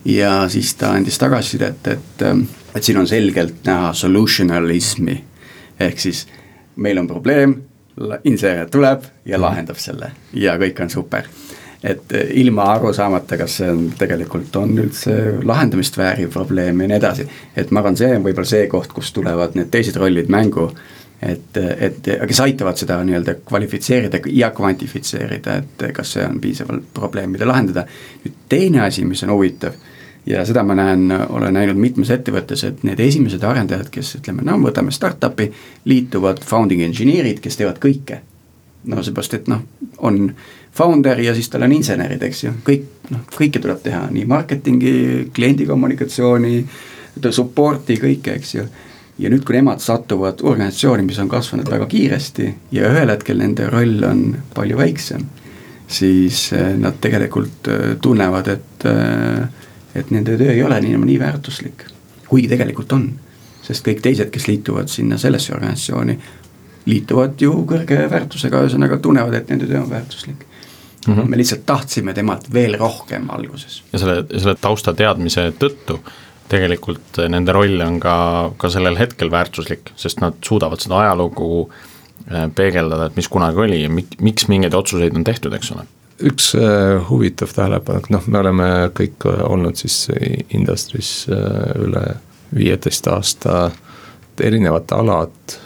ja 0.05 0.49
siis 0.49 0.75
ta 0.75 0.93
andis 0.93 1.19
tagasisidet, 1.19 1.87
et, 1.87 2.23
et, 2.23 2.49
et 2.77 2.85
siin 2.85 2.99
on 2.99 3.07
selgelt 3.07 3.67
näha 3.67 3.93
solutionalismi, 3.93 5.25
ehk 5.81 5.99
siis 5.99 6.27
meil 6.77 6.99
on 6.99 7.09
probleem, 7.09 7.57
insener 8.25 8.71
tuleb 8.71 9.03
ja 9.27 9.41
lahendab 9.41 9.77
selle 9.77 10.13
ja 10.33 10.55
kõik 10.57 10.81
on 10.83 10.91
super 10.91 11.27
et 11.83 12.13
eh, 12.13 12.31
ilma 12.43 12.69
aru 12.75 12.93
saamata, 12.95 13.39
kas 13.39 13.59
see 13.61 13.71
on 13.71 13.85
tegelikult 13.99 14.57
on 14.59 14.73
üldse 14.83 15.17
lahendamist 15.47 15.99
vääriv 15.99 16.33
probleem 16.35 16.81
ja 16.83 16.89
nii 16.91 16.97
edasi. 16.99 17.29
et 17.57 17.71
ma 17.71 17.83
arvan, 17.83 17.99
see 17.99 18.15
on 18.17 18.25
võib-olla 18.25 18.51
see 18.51 18.71
koht, 18.71 18.95
kus 18.95 19.13
tulevad 19.15 19.55
need 19.59 19.71
teised 19.71 19.97
rollid 19.97 20.31
mängu. 20.33 20.71
et, 21.23 21.57
et 21.59 22.11
kes 22.31 22.41
aitavad 22.41 22.79
seda 22.79 23.01
nii-öelda 23.03 23.41
kvalifitseerida 23.47 24.21
ja 24.31 24.51
kvantifitseerida, 24.55 25.57
et 25.57 25.87
kas 25.95 26.13
see 26.15 26.27
on 26.27 26.41
piisavalt 26.41 26.93
probleem, 26.95 27.31
mida 27.35 27.47
lahendada. 27.47 27.87
nüüd 28.25 28.43
teine 28.49 28.83
asi, 28.87 29.05
mis 29.05 29.23
on 29.27 29.35
huvitav 29.35 29.79
ja 30.29 30.45
seda 30.47 30.63
ma 30.67 30.75
näen, 30.77 31.09
olen 31.29 31.55
näinud 31.55 31.79
mitmes 31.81 32.11
ettevõttes, 32.13 32.65
et 32.67 32.83
need 32.87 33.01
esimesed 33.01 33.45
arendajad, 33.45 33.89
kes 33.93 34.17
ütleme, 34.21 34.45
no 34.45 34.59
võtame 34.61 34.93
startup'i, 34.95 35.49
liituvad 35.89 36.43
founding 36.45 36.83
engineer'id, 36.85 37.41
kes 37.45 37.57
teevad 37.61 37.81
kõike. 37.83 38.21
no 38.89 39.03
seepärast, 39.03 39.35
et 39.35 39.49
noh, 39.51 39.65
on 39.99 40.31
founder 40.79 41.21
ja 41.21 41.35
siis 41.35 41.51
tal 41.51 41.67
on 41.67 41.75
insenerid, 41.75 42.23
eks 42.23 42.45
ju, 42.45 42.53
kõik 42.67 43.11
noh, 43.13 43.25
kõike 43.35 43.63
tuleb 43.63 43.81
teha, 43.85 44.05
nii 44.13 44.27
marketingi, 44.29 44.93
kliendi 45.35 45.67
kommunikatsiooni, 45.69 46.61
support'i, 47.35 47.99
kõike, 47.99 48.37
eks 48.39 48.55
ju. 48.55 48.67
ja 49.19 49.31
nüüd, 49.33 49.43
kui 49.47 49.57
nemad 49.57 49.83
satuvad 49.83 50.45
organisatsiooni, 50.47 51.07
mis 51.09 51.19
on 51.19 51.31
kasvanud 51.31 51.71
väga 51.71 51.89
kiiresti 51.91 52.49
ja 52.77 52.93
ühel 52.93 53.11
hetkel 53.11 53.41
nende 53.43 53.67
roll 53.73 54.05
on 54.07 54.25
palju 54.55 54.79
väiksem, 54.79 55.25
siis 55.91 56.53
eh, 56.55 56.75
nad 56.79 57.01
tegelikult 57.03 57.71
eh, 57.73 57.87
tunnevad, 58.03 58.53
et, 58.55 58.87
eh, 58.87 59.71
et 59.99 60.13
nende 60.15 60.37
töö 60.39 60.53
ei 60.55 60.63
ole 60.63 60.79
nii, 60.85 61.01
nii 61.03 61.19
väärtuslik, 61.21 61.89
kuigi 62.29 62.53
tegelikult 62.55 62.93
on. 62.95 63.09
Sest 63.69 63.85
kõik 63.85 63.99
teised, 64.01 64.31
kes 64.33 64.47
liituvad 64.49 64.89
sinna 64.89 65.19
sellesse 65.21 65.53
organisatsiooni, 65.53 66.15
liituvad 66.89 67.43
ju 67.43 67.53
kõrge 67.69 68.07
väärtusega, 68.09 68.63
ühesõnaga 68.65 68.97
tunnevad, 69.03 69.35
et 69.37 69.51
nende 69.51 69.67
töö 69.69 69.83
on 69.83 69.91
väärtuslik 69.91 70.47
mm. 71.09 71.15
-hmm. 71.15 71.29
me 71.29 71.37
lihtsalt 71.41 71.67
tahtsime 71.67 72.15
temalt 72.15 72.53
veel 72.53 72.79
rohkem 72.79 73.31
alguses. 73.31 73.83
ja 73.93 73.99
selle, 73.99 74.25
selle 74.39 74.57
taustateadmise 74.61 75.53
tõttu 75.59 75.99
tegelikult 76.49 77.21
nende 77.29 77.53
roll 77.53 77.81
on 77.85 78.01
ka, 78.01 78.17
ka 78.57 78.71
sellel 78.73 78.97
hetkel 78.97 79.31
väärtuslik, 79.31 79.93
sest 79.97 80.21
nad 80.25 80.39
suudavad 80.45 80.81
seda 80.81 81.03
ajalugu 81.03 81.69
äh, 82.33 82.49
peegeldada, 82.55 83.07
et 83.07 83.17
mis 83.17 83.29
kunagi 83.29 83.65
oli 83.67 83.83
ja 83.83 83.93
mik-, 83.93 84.19
miks 84.21 84.49
mingeid 84.49 84.75
otsuseid 84.75 85.17
on 85.17 85.25
tehtud, 85.25 85.53
eks 85.53 85.73
ole 85.77 85.87
üks 86.19 86.55
äh, 86.59 86.99
huvitav 87.11 87.53
tähelepanek, 87.55 88.09
noh, 88.11 88.25
me 88.27 88.39
oleme 88.39 88.71
kõik 88.95 89.29
olnud 89.29 89.79
siis 89.79 90.09
industry's 90.51 91.29
üle 91.29 92.03
viieteist 92.55 93.07
aasta, 93.13 93.71
erinevad 94.41 94.91
alad 94.97 95.59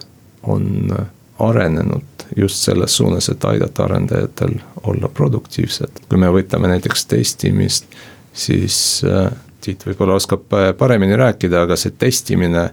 on 0.43 0.91
arenenud 1.39 2.12
just 2.37 2.65
selles 2.65 2.97
suunas, 2.97 3.29
et 3.29 3.45
aidata 3.45 3.85
arendajatel 3.85 4.55
olla 4.83 5.09
produktiivsed. 5.09 6.05
kui 6.09 6.19
me 6.19 6.31
võtame 6.33 6.71
näiteks 6.73 7.07
testimist, 7.07 7.87
siis 8.33 9.03
äh, 9.09 9.31
Tiit 9.63 9.85
võib-olla 9.87 10.17
oskab 10.19 10.49
paremini 10.75 11.15
rääkida, 11.15 11.61
aga 11.63 11.77
see 11.79 11.93
testimine 11.95 12.65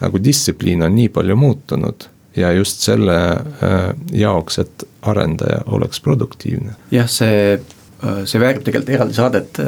nagu 0.00 0.20
distsipliin 0.24 0.80
on 0.86 0.94
nii 0.96 1.10
palju 1.12 1.34
muutunud 1.36 2.06
ja 2.40 2.52
just 2.56 2.80
selle 2.86 3.16
äh, 3.18 3.90
jaoks, 4.16 4.56
et 4.62 4.84
arendaja 5.02 5.58
oleks 5.66 6.00
produktiivne. 6.00 6.72
jah, 6.90 7.10
see, 7.10 7.58
äh, 7.58 8.22
see 8.24 8.40
väärib 8.40 8.64
tegelikult 8.64 8.94
eraldi 8.96 9.18
saadet, 9.18 9.60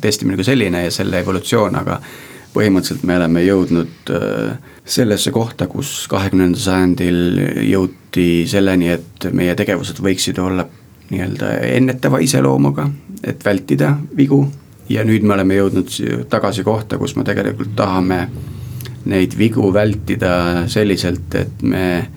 testimine 0.00 0.38
kui 0.38 0.46
selline 0.46 0.84
ja 0.84 0.94
selle 0.94 1.24
evolutsioon, 1.24 1.80
aga 1.82 1.98
põhimõtteliselt 2.54 3.02
me 3.08 3.16
oleme 3.18 3.42
jõudnud 3.42 4.12
sellesse 4.84 5.30
kohta, 5.30 5.66
kus 5.70 6.06
kahekümnendal 6.10 6.60
sajandil 6.60 7.18
jõuti 7.68 8.44
selleni, 8.50 8.90
et 8.96 9.28
meie 9.32 9.54
tegevused 9.58 10.02
võiksid 10.02 10.40
olla 10.42 10.66
nii-öelda 11.12 11.52
ennetava 11.76 12.18
iseloomuga, 12.24 12.88
et 13.24 13.44
vältida 13.44 13.96
vigu. 14.16 14.46
ja 14.88 15.04
nüüd 15.06 15.22
me 15.22 15.34
oleme 15.34 15.54
jõudnud 15.54 16.26
tagasi 16.28 16.64
kohta, 16.66 16.98
kus 16.98 17.14
me 17.16 17.24
tegelikult 17.24 17.76
tahame 17.76 18.26
neid 19.08 19.36
vigu 19.38 19.70
vältida 19.72 20.66
selliselt, 20.68 21.34
et 21.34 21.62
me, 21.62 22.08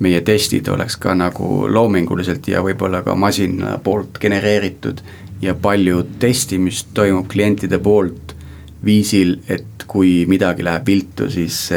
meie 0.00 0.20
testid 0.20 0.68
oleks 0.68 0.96
ka 0.96 1.14
nagu 1.14 1.68
loominguliselt 1.68 2.48
ja 2.48 2.62
võib-olla 2.64 3.02
ka 3.04 3.14
masina 3.14 3.78
poolt 3.78 4.18
genereeritud. 4.20 5.00
ja 5.42 5.52
palju 5.54 6.02
testimist 6.18 6.94
toimub 6.94 7.26
klientide 7.28 7.78
poolt 7.78 8.35
viisil, 8.84 9.38
et 9.48 9.86
kui 9.86 10.24
midagi 10.28 10.64
läheb 10.64 10.86
viltu, 10.86 11.30
siis 11.30 11.70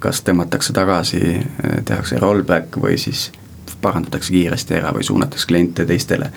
kas 0.00 0.22
tõmmatakse 0.24 0.72
tagasi, 0.72 1.20
tehakse 1.84 2.18
rollback 2.22 2.78
või 2.80 2.96
siis 3.00 3.28
parandatakse 3.82 4.32
kiiresti 4.32 4.74
ära 4.74 4.92
või 4.94 5.04
suunatakse 5.04 5.46
kliente 5.46 5.86
teistele 5.86 6.30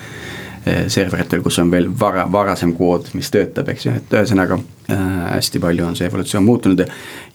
eh, 0.66 0.84
serveritel, 0.88 1.42
kus 1.42 1.58
on 1.62 1.70
veel 1.70 1.88
vara, 2.00 2.26
varasem 2.32 2.74
kood, 2.76 3.10
mis 3.14 3.30
töötab, 3.34 3.68
eks 3.72 3.86
ju, 3.86 3.94
et 4.00 4.14
ühesõnaga 4.16 4.58
äh, 4.58 5.02
hästi 5.34 5.62
palju 5.62 5.86
on 5.86 5.98
see 5.98 6.08
evolutsioon 6.10 6.46
muutunud 6.46 6.84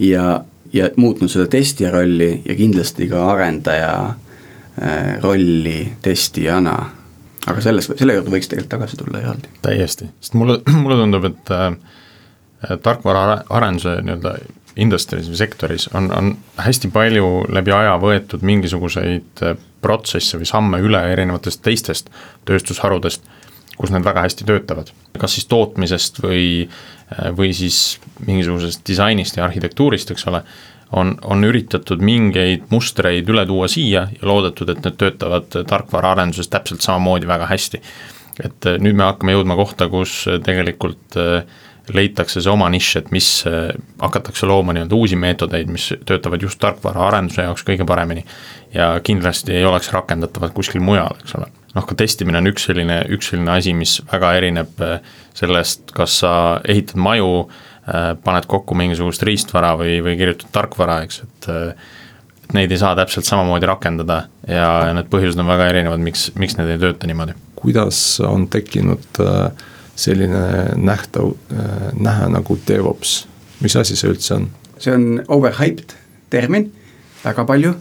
ja, 0.06 0.26
ja 0.74 0.90
muutnud 0.98 1.32
seda 1.32 1.48
testija 1.52 1.92
rolli 1.94 2.32
ja 2.46 2.58
kindlasti 2.58 3.10
ka 3.12 3.26
arendaja 3.34 3.94
äh, 4.10 5.18
rolli 5.24 5.94
testijana. 6.02 6.78
aga 7.48 7.62
selles, 7.62 7.92
selle 7.98 8.18
juurde 8.18 8.34
võiks 8.34 8.50
tegelikult 8.50 8.76
tagasi 8.78 8.98
tulla 8.98 9.24
eraldi. 9.24 9.54
täiesti, 9.62 10.10
sest 10.20 10.38
mulle, 10.40 10.62
mulle 10.84 11.02
tundub, 11.04 11.30
et 11.32 11.56
äh, 11.56 11.72
tarkvaraarenduse 12.84 14.00
nii-öelda 14.04 14.34
industry's 14.80 15.30
või 15.30 15.40
sektoris 15.40 15.90
on, 15.94 16.10
on 16.16 16.32
hästi 16.60 16.92
palju 16.94 17.28
läbi 17.52 17.74
aja 17.76 17.98
võetud 18.02 18.44
mingisuguseid 18.46 19.44
äh, 19.44 19.58
protsesse 19.82 20.40
või 20.40 20.48
samme 20.50 20.80
üle 20.84 21.02
erinevatest 21.14 21.64
teistest 21.66 22.10
tööstusharudest, 22.48 23.24
kus 23.80 23.94
need 23.94 24.06
väga 24.06 24.26
hästi 24.28 24.48
töötavad. 24.48 24.92
kas 25.20 25.36
siis 25.36 25.48
tootmisest 25.52 26.22
või, 26.24 26.68
äh, 27.12 27.30
või 27.36 27.54
siis 27.54 28.00
mingisugusest 28.26 28.86
disainist 28.88 29.38
ja 29.38 29.46
arhitektuurist, 29.48 30.12
eks 30.12 30.28
ole, 30.32 30.44
on, 30.92 31.16
on 31.24 31.44
üritatud 31.46 32.02
mingeid 32.02 32.70
mustreid 32.70 33.28
üle 33.30 33.46
tuua 33.46 33.68
siia 33.68 34.08
ja 34.14 34.28
loodetud, 34.28 34.70
et 34.70 34.84
need 34.86 34.98
töötavad 34.98 35.60
tarkvaraarenduses 35.70 36.50
täpselt 36.50 36.82
samamoodi 36.86 37.28
väga 37.28 37.50
hästi. 37.50 37.82
et 38.44 38.66
äh, 38.66 38.78
nüüd 38.80 38.96
me 38.96 39.04
hakkame 39.04 39.34
jõudma 39.36 39.56
kohta, 39.60 39.90
kus 39.90 40.22
tegelikult 40.46 41.18
äh, 41.18 41.44
leitakse 41.96 42.42
see 42.42 42.52
oma 42.52 42.70
nišš, 42.72 42.90
et 43.00 43.12
mis, 43.16 43.30
äh, 43.50 43.70
hakatakse 44.02 44.50
looma 44.50 44.76
nii-öelda 44.76 44.98
uusi 44.98 45.20
meetodeid, 45.20 45.70
mis 45.72 45.90
töötavad 46.08 46.44
just 46.44 46.60
tarkvaraarenduse 46.64 47.46
jaoks 47.48 47.66
kõige 47.68 47.88
paremini. 47.88 48.26
ja 48.74 49.00
kindlasti 49.04 49.56
ei 49.58 49.66
oleks 49.66 49.90
rakendatavad 49.94 50.52
kuskil 50.54 50.82
mujal, 50.82 51.16
eks 51.24 51.36
ole. 51.40 51.48
noh, 51.76 51.86
ka 51.86 51.96
testimine 51.96 52.38
on 52.38 52.52
üks 52.52 52.68
selline, 52.70 53.02
üks 53.10 53.32
selline 53.32 53.52
asi, 53.52 53.74
mis 53.74 54.00
väga 54.12 54.34
erineb 54.42 54.84
äh, 54.86 55.00
sellest, 55.34 55.92
kas 55.96 56.20
sa 56.24 56.34
ehitad 56.68 56.98
maju, 56.98 57.48
äh, 57.88 58.14
paned 58.24 58.46
kokku 58.46 58.78
mingisugust 58.78 59.24
riistvara 59.24 59.76
või, 59.80 60.00
või 60.06 60.18
kirjutad 60.20 60.54
tarkvara, 60.54 61.02
eks, 61.08 61.24
et 61.26 61.52
et 62.50 62.56
neid 62.58 62.72
ei 62.74 62.80
saa 62.82 62.96
täpselt 62.98 63.28
samamoodi 63.30 63.68
rakendada 63.70 64.24
ja, 64.50 64.90
need 64.98 65.10
põhjused 65.14 65.38
on 65.42 65.50
väga 65.52 65.68
erinevad, 65.70 66.02
miks, 66.02 66.32
miks 66.40 66.58
need 66.58 66.72
ei 66.74 66.82
tööta 66.82 67.10
niimoodi. 67.10 67.36
kuidas 67.60 68.00
on 68.26 68.48
tekkinud 68.50 69.22
äh, 69.22 69.68
selline 70.00 70.42
nähtav, 70.80 71.34
äh, 71.52 71.92
nähe 72.00 72.30
nagu 72.32 72.58
DevOps, 72.68 73.28
mis 73.60 73.76
asi 73.76 73.98
see 74.00 74.12
üldse 74.14 74.36
on? 74.38 74.50
see 74.80 74.94
on 74.96 75.08
overhyped 75.28 75.96
termin, 76.32 76.70
väga 77.24 77.44
palju, 77.48 77.74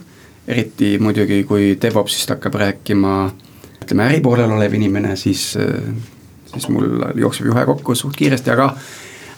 eriti 0.49 0.97
muidugi, 0.99 1.43
kui 1.47 1.71
DevOpsist 1.81 2.33
hakkab 2.33 2.57
rääkima 2.59 3.13
ütleme, 3.83 4.09
äripoolel 4.09 4.51
olev 4.51 4.75
inimene, 4.75 5.15
siis, 5.19 5.53
äh, 5.59 5.93
siis 6.51 6.67
mul 6.73 6.89
jookseb 7.21 7.47
juhe 7.51 7.65
kokku 7.71 7.95
suht 7.95 8.19
kiiresti, 8.19 8.51
aga 8.55 8.73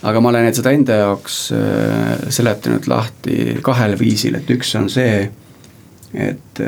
aga 0.10 0.22
ma 0.24 0.32
olen 0.32 0.50
seda 0.58 0.74
enda 0.74 0.98
jaoks 1.04 1.40
äh, 1.54 2.28
seletanud 2.34 2.90
lahti 2.90 3.60
kahel 3.62 3.94
viisil, 4.00 4.42
et 4.42 4.50
üks 4.50 4.74
on 4.80 4.90
see, 4.90 5.28
et 6.18 6.60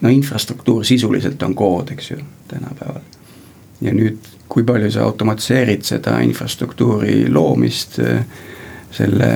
no 0.00 0.08
infrastruktuur 0.08 0.86
sisuliselt 0.86 1.42
on 1.42 1.54
kood, 1.58 1.90
eks 1.92 2.12
ju, 2.12 2.22
tänapäeval. 2.48 3.02
ja 3.82 3.92
nüüd 3.92 4.37
kui 4.48 4.64
palju 4.64 4.90
sa 4.90 5.04
automatiseerid 5.04 5.84
seda 5.84 6.18
infrastruktuuri 6.24 7.28
loomist, 7.32 7.98
selle 8.90 9.30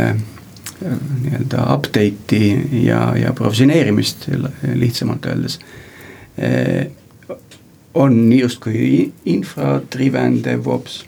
nii-öelda 0.83 1.67
update'i 1.75 2.85
ja, 2.87 3.13
ja 3.17 3.33
provisioneerimist 3.33 4.27
lihtsamalt 4.75 5.27
öeldes. 5.27 5.59
on 7.95 8.33
justkui 8.33 9.13
infra-driven 9.25 10.45
DevOps 10.45 11.05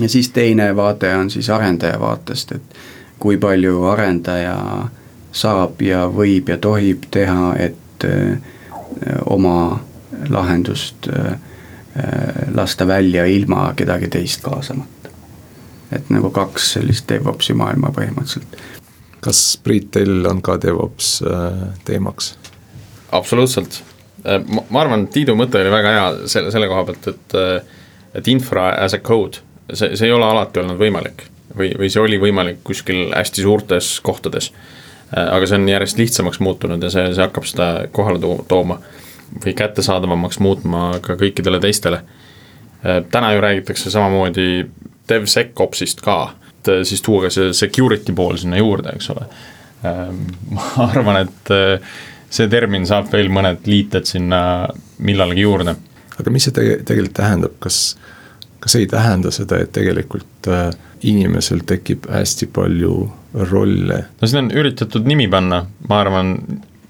ja 0.00 0.08
siis 0.08 0.30
teine 0.30 0.76
vaade 0.76 1.14
on 1.16 1.30
siis 1.30 1.50
arendaja 1.50 2.00
vaatest, 2.00 2.52
et 2.52 2.62
kui 3.18 3.36
palju 3.38 3.84
arendaja 3.84 4.88
saab 5.32 5.80
ja 5.82 6.08
võib 6.10 6.48
ja 6.50 6.58
tohib 6.58 7.06
teha, 7.10 7.54
et 7.56 8.04
oma 9.26 9.80
lahendust 10.28 11.08
äh, 11.08 11.38
Äh, 11.40 11.49
lasta 12.54 12.86
välja 12.86 13.24
ilma 13.26 13.72
kedagi 13.76 14.08
teist 14.08 14.42
kaasamata. 14.42 15.10
et 15.92 16.10
nagu 16.10 16.30
kaks 16.30 16.72
sellist 16.76 17.08
DevOpsi 17.08 17.54
maailma 17.54 17.90
põhimõtteliselt. 17.96 18.56
kas 19.20 19.58
Priit, 19.62 19.90
teil 19.90 20.26
on 20.26 20.42
ka 20.42 20.58
DevOps 20.62 21.22
teemaks? 21.84 22.36
absoluutselt, 23.12 23.82
ma, 24.24 24.62
ma 24.70 24.80
arvan, 24.80 25.08
Tiidu 25.08 25.34
mõte 25.34 25.58
oli 25.60 25.70
väga 25.70 25.94
hea 25.96 26.06
selle, 26.26 26.54
selle 26.54 26.70
koha 26.70 26.84
pealt, 26.84 27.08
et 27.08 27.38
et 28.14 28.28
infra 28.28 28.72
as 28.84 28.94
a 28.94 28.98
code, 28.98 29.38
see, 29.72 29.96
see 29.96 30.06
ei 30.06 30.12
ole 30.12 30.26
alati 30.26 30.62
olnud 30.62 30.78
võimalik 30.78 31.26
või, 31.56 31.72
või 31.78 31.90
see 31.90 32.02
oli 32.02 32.18
võimalik 32.18 32.62
kuskil 32.66 33.10
hästi 33.14 33.42
suurtes 33.42 33.98
kohtades 34.02 34.52
aga 35.10 35.46
see 35.46 35.58
on 35.58 35.68
järjest 35.68 35.98
lihtsamaks 35.98 36.40
muutunud 36.40 36.82
ja 36.82 36.90
see, 36.92 37.06
see 37.14 37.24
hakkab 37.24 37.46
seda 37.48 37.68
kohale 37.94 38.20
tooma 38.48 38.78
või 39.44 39.54
kättesaadavamaks 39.56 40.40
muutma 40.42 40.90
ka 41.02 41.16
kõikidele 41.20 41.60
teistele. 41.60 42.02
täna 43.10 43.32
ju 43.32 43.40
räägitakse 43.40 43.90
samamoodi 43.90 44.66
DevSecOpsist 45.08 46.00
ka, 46.00 46.34
et 46.50 46.70
siis 46.88 47.02
tuua 47.02 47.26
ka 47.26 47.30
see 47.30 47.52
security 47.52 48.12
pool 48.16 48.38
sinna 48.40 48.56
juurde, 48.56 48.94
eks 48.96 49.10
ole. 49.10 49.26
ma 50.54 50.86
arvan, 50.86 51.26
et 51.26 51.52
see 52.30 52.48
termin 52.50 52.86
saab 52.86 53.10
veel 53.12 53.30
mõned 53.32 53.66
liited 53.66 54.08
sinna 54.08 54.40
millalgi 55.02 55.44
juurde. 55.44 55.76
aga 56.20 56.30
mis 56.30 56.46
see 56.46 56.54
tege-, 56.56 56.80
tegelikult 56.86 57.16
tähendab, 57.16 57.54
kas, 57.64 57.96
kas 58.60 58.76
ei 58.76 58.86
tähenda 58.86 59.32
seda, 59.34 59.60
et 59.60 59.72
tegelikult 59.72 60.48
äh, 60.52 60.70
inimesel 61.02 61.64
tekib 61.66 62.08
hästi 62.12 62.50
palju 62.54 62.94
rolle? 63.50 64.04
no 64.20 64.28
siin 64.28 64.44
on 64.44 64.52
üritatud 64.62 65.08
nimi 65.08 65.28
panna, 65.32 65.64
ma 65.88 66.00
arvan, 66.04 66.36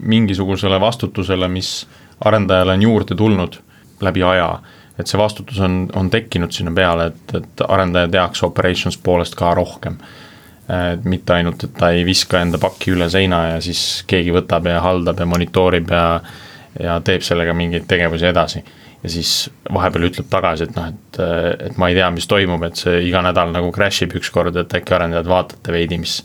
mingisugusele 0.00 0.80
vastutusele, 0.80 1.48
mis 1.52 1.86
arendajale 2.24 2.76
on 2.76 2.82
juurde 2.82 3.16
tulnud 3.16 3.60
läbi 4.00 4.22
aja. 4.22 4.58
et 4.98 5.08
see 5.08 5.18
vastutus 5.18 5.60
on, 5.64 5.86
on 5.96 6.10
tekkinud 6.12 6.52
sinna 6.52 6.72
peale, 6.76 7.06
et, 7.06 7.34
et 7.38 7.62
arendaja 7.68 8.08
teaks 8.08 8.42
operations 8.44 8.98
poolest 8.98 9.34
ka 9.34 9.54
rohkem. 9.54 9.96
et 10.92 11.04
mitte 11.04 11.32
ainult, 11.34 11.64
et 11.64 11.74
ta 11.74 11.90
ei 11.90 12.04
viska 12.04 12.40
enda 12.40 12.58
pakki 12.58 12.92
üle 12.94 13.08
seina 13.10 13.46
ja 13.54 13.60
siis 13.60 14.04
keegi 14.06 14.32
võtab 14.32 14.68
ja 14.68 14.80
haldab 14.80 15.18
ja 15.18 15.26
monitoorib 15.26 15.90
ja 15.90 16.20
ja 16.80 17.00
teeb 17.02 17.24
sellega 17.26 17.50
mingeid 17.54 17.88
tegevusi 17.90 18.28
edasi 18.28 18.60
ja 19.02 19.10
siis 19.10 19.50
vahepeal 19.72 20.08
ütleb 20.10 20.28
tagasi, 20.30 20.68
et 20.68 20.76
noh, 20.76 20.90
et, 20.92 21.20
et 21.70 21.78
ma 21.80 21.88
ei 21.90 21.96
tea, 21.96 22.10
mis 22.14 22.28
toimub, 22.28 22.62
et 22.68 22.80
see 22.80 23.00
iga 23.08 23.22
nädal 23.24 23.52
nagu 23.54 23.72
crash 23.74 24.04
ib 24.04 24.14
ükskord, 24.20 24.56
et 24.60 24.76
äkki 24.76 24.96
arendajad 24.96 25.30
vaatate 25.30 25.74
veidi, 25.74 25.98
mis, 26.02 26.20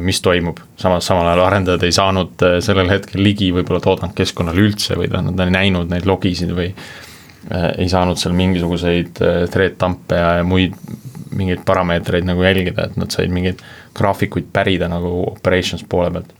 mis 0.00 0.20
toimub. 0.22 0.60
samas, 0.76 1.06
samal 1.06 1.26
ajal 1.26 1.44
arendajad 1.46 1.82
ei 1.82 1.94
saanud 1.94 2.44
äh, 2.46 2.58
sellel 2.64 2.92
hetkel 2.92 3.22
ligi 3.22 3.50
võib-olla 3.54 3.80
toodangkeskkonnale 3.82 4.62
üldse 4.62 4.98
või 5.00 5.10
tähendab, 5.10 5.38
ta 5.38 5.48
ei 5.48 5.56
näinud 5.56 5.90
neid 5.90 6.06
logisid 6.06 6.54
või 6.54 6.68
äh, 6.70 7.66
ei 7.82 7.88
saanud 7.90 8.20
seal 8.20 8.36
mingisuguseid 8.38 9.22
äh, 9.24 9.40
thread 9.50 9.74
tamp'e 9.80 10.20
ja, 10.20 10.30
muid 10.46 10.78
mingeid 11.34 11.64
parameetreid 11.66 12.26
nagu 12.28 12.44
jälgida, 12.46 12.86
et 12.86 12.96
nad 13.00 13.10
said 13.10 13.32
mingeid 13.34 13.62
graafikuid 13.98 14.52
pärida 14.54 14.86
nagu 14.90 15.24
operations 15.32 15.82
poole 15.88 16.12
pealt. 16.14 16.32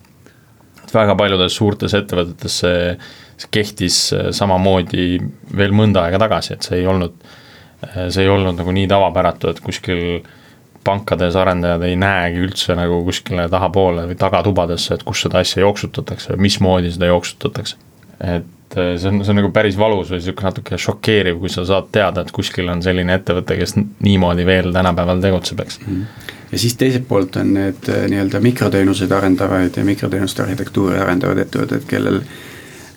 et 0.84 0.94
väga 0.94 1.16
paljudes 1.18 1.56
suurtes 1.58 1.94
ettevõtetes 1.98 2.62
see 2.62 2.96
see 3.36 3.50
kehtis 3.50 3.98
äh, 4.14 4.30
samamoodi 4.34 5.18
veel 5.56 5.74
mõnda 5.74 6.06
aega 6.06 6.20
tagasi, 6.26 6.54
et 6.54 6.66
see 6.66 6.80
ei 6.82 6.88
olnud, 6.90 7.16
äh, 7.86 8.06
see 8.14 8.24
ei 8.24 8.32
olnud 8.32 8.58
nagu 8.60 8.74
nii 8.74 8.88
tavapäratu, 8.90 9.50
et 9.50 9.62
kuskil 9.64 10.22
pankades 10.84 11.36
arendajad 11.36 11.82
ei 11.86 11.96
näegi 11.96 12.42
üldse 12.46 12.76
nagu 12.78 13.00
kuskile 13.06 13.48
tahapoole 13.52 14.06
või 14.10 14.18
tagatubadesse, 14.20 14.94
et 14.94 15.06
kus 15.06 15.24
seda 15.26 15.40
asja 15.44 15.64
jooksutatakse, 15.64 16.36
mismoodi 16.36 16.92
seda 16.94 17.10
jooksutatakse. 17.12 17.76
et 18.20 18.78
äh, 18.78 18.94
see 19.00 19.10
on, 19.10 19.24
see 19.24 19.34
on 19.34 19.40
nagu 19.40 19.50
päris 19.52 19.78
valus 19.78 20.12
või 20.12 20.22
sihuke 20.22 20.46
natuke 20.46 20.78
šokeeriv, 20.78 21.40
kui 21.42 21.52
sa 21.52 21.66
saad 21.68 21.90
teada, 21.92 22.22
et 22.22 22.32
kuskil 22.32 22.68
on 22.68 22.82
selline 22.82 23.18
ettevõte, 23.18 23.58
kes 23.58 23.76
niimoodi 23.76 24.46
veel 24.46 24.72
tänapäeval 24.72 25.20
tegutseb, 25.24 25.60
eks. 25.66 25.80
-hmm 25.84 26.32
ja 26.54 26.58
siis 26.58 26.76
teiselt 26.78 27.08
poolt 27.08 27.36
on 27.36 27.48
need 27.54 27.88
nii-öelda 28.08 28.38
mikroteenuseid 28.40 29.10
arendavaid 29.10 29.74
ja 29.76 29.84
mikroteenuste 29.84 30.42
arhitektuuri 30.42 31.00
arendavad 31.02 31.40
ettevõtted, 31.42 31.82
kellel 31.90 32.20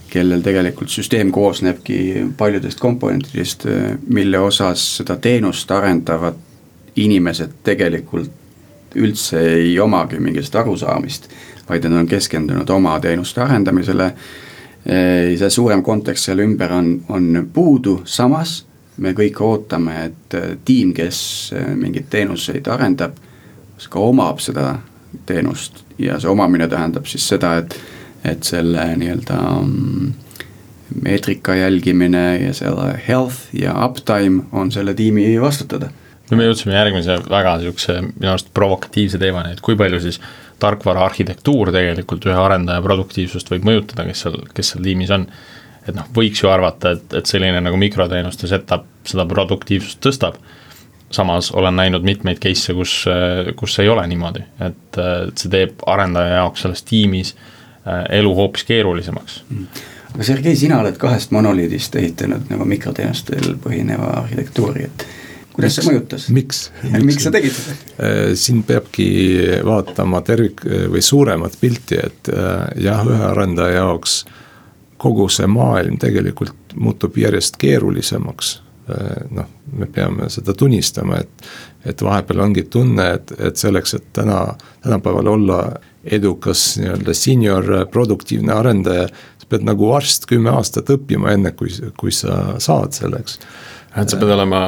kellel 0.10 0.41
tegelikult 0.41 0.89
süsteem 0.89 1.32
koosnebki 1.36 2.26
paljudest 2.38 2.80
komponentidest, 2.80 3.65
mille 4.08 4.39
osas 4.39 4.84
seda 5.00 5.17
teenust 5.21 5.71
arendavad 5.71 6.38
inimesed 6.98 7.60
tegelikult 7.64 8.32
üldse 8.98 9.40
ei 9.40 9.80
omagi 9.80 10.20
mingist 10.24 10.56
arusaamist, 10.56 11.28
vaid 11.70 11.86
nad 11.86 12.00
on 12.00 12.08
keskendunud 12.08 12.70
oma 12.70 13.00
teenuste 13.00 13.42
arendamisele. 13.44 14.12
see 15.38 15.50
suurem 15.50 15.82
kontekst 15.84 16.30
selle 16.30 16.44
ümber 16.48 16.72
on, 16.72 17.02
on 17.10 17.50
puudu, 17.54 18.02
samas 18.06 18.66
me 18.98 19.12
kõik 19.14 19.42
ootame, 19.44 20.06
et 20.06 20.36
tiim, 20.66 20.94
kes 20.94 21.52
mingeid 21.76 22.08
teenuseid 22.10 22.68
arendab, 22.68 23.18
ka 23.90 24.00
omab 24.00 24.40
seda 24.40 24.78
teenust 25.26 25.84
ja 26.00 26.20
see 26.20 26.32
omamine 26.32 26.68
tähendab 26.68 27.06
siis 27.06 27.28
seda, 27.28 27.58
et 27.58 27.76
et 28.26 28.44
selle 28.44 28.84
nii-öelda 28.98 29.38
mm, 29.62 30.14
meetrika 31.04 31.56
jälgimine 31.56 32.38
ja 32.38 32.54
selle 32.54 33.00
health 33.08 33.54
ja 33.54 33.76
uptime 33.86 34.44
on 34.52 34.72
selle 34.72 34.94
tiimi 34.94 35.42
vastutada. 35.42 35.90
No 36.30 36.40
me 36.40 36.48
jõudsime 36.48 36.76
järgmise 36.76 37.20
väga 37.30 37.58
sihukese 37.63 38.00
minu 38.08 38.32
arust 38.34 38.52
provokatiivse 38.56 39.20
teemani, 39.22 39.56
et 39.56 39.63
kui 39.63 39.78
palju 39.80 40.02
siis 40.04 40.20
tarkvara 40.62 41.06
arhitektuur 41.06 41.72
tegelikult 41.76 42.26
ühe 42.30 42.38
arendaja 42.42 42.84
produktiivsust 42.86 43.52
võib 43.54 43.68
mõjutada, 43.70 44.08
kes 44.08 44.26
seal, 44.26 44.40
kes 44.58 44.74
seal 44.74 44.86
tiimis 44.86 45.13
on. 45.13 45.28
et 45.88 45.96
noh, 45.96 46.08
võiks 46.16 46.42
ju 46.44 46.50
arvata, 46.52 46.98
et, 46.98 47.13
et 47.22 47.30
selline 47.30 47.62
nagu 47.63 47.78
mikroteenuste 47.80 48.50
setup 48.50 48.88
seda 49.08 49.26
produktiivsust 49.26 50.02
tõstab. 50.04 50.40
samas 51.12 51.52
olen 51.52 51.76
näinud 51.76 52.04
mitmeid 52.04 52.40
case'e, 52.44 52.74
kus, 52.76 53.06
kus 53.56 53.80
ei 53.80 53.90
ole 53.90 54.08
niimoodi, 54.08 54.44
et, 54.60 55.00
see 55.36 55.50
teeb 55.50 55.86
arendaja 55.88 56.42
jaoks 56.42 56.66
selles 56.66 56.84
tiimis 56.84 57.36
Äh, 57.88 58.18
elu 58.20 58.36
hoopis 58.36 58.63
keerulisemaks 58.68 59.44
aga 60.13 60.24
Sergei, 60.24 60.56
sina 60.60 60.80
oled 60.82 60.98
kahest 61.00 61.32
monoliidist 61.32 61.94
ehitanud 61.96 62.50
nagu 62.52 62.66
mikroteenustel 62.68 63.54
põhineva 63.63 64.10
arhitektuuri, 64.24 64.88
et 64.90 65.06
kuidas 65.58 65.78
see 65.78 65.88
mõjutas? 65.89 66.28
miks? 66.34 66.62
miks 67.04 67.28
sa 67.28 67.34
tegid 67.34 67.56
seda? 67.56 67.76
Äh, 67.98 68.22
siin 68.39 68.63
peabki 68.67 69.08
vaatama 69.67 70.22
tervik- 70.28 70.63
või 70.93 71.04
suuremat 71.06 71.58
pilti, 71.62 72.00
et 72.00 72.32
äh, 72.34 72.70
jah, 72.88 73.04
ühe 73.08 73.26
arendaja 73.32 73.82
jaoks 73.82 74.22
kogu 75.02 75.28
see 75.30 75.50
maailm 75.52 76.00
tegelikult 76.02 76.78
muutub 76.78 77.17
järjest 77.17 77.60
keerulisemaks. 77.62 78.62
noh, 79.36 79.48
me 79.76 79.86
peame 79.91 80.30
seda 80.32 80.54
tunnistama, 80.56 81.17
et, 81.20 81.48
et 81.91 82.02
vahepeal 82.02 82.39
ongi 82.39 82.62
tunne, 82.72 83.04
et, 83.17 83.34
et 83.36 83.60
selleks, 83.60 83.98
et 83.98 84.06
täna, 84.15 84.38
tänapäeval 84.86 85.28
olla 85.28 85.58
edukas 86.12 86.78
nii-öelda 86.80 87.13
senior 87.13 87.74
äh, 87.74 87.88
produktiivne 87.91 88.54
arendaja, 88.54 89.08
sa 89.41 89.50
pead 89.50 89.65
nagu 89.67 89.91
arst 89.96 90.28
kümme 90.30 90.54
aastat 90.56 90.89
õppima, 90.93 91.34
enne 91.36 91.52
kui, 91.58 91.72
kui 92.00 92.13
sa 92.15 92.56
saad 92.63 92.96
selleks. 92.96 93.39
et 93.98 94.10
sa 94.10 94.20
pead 94.20 94.32
olema 94.38 94.62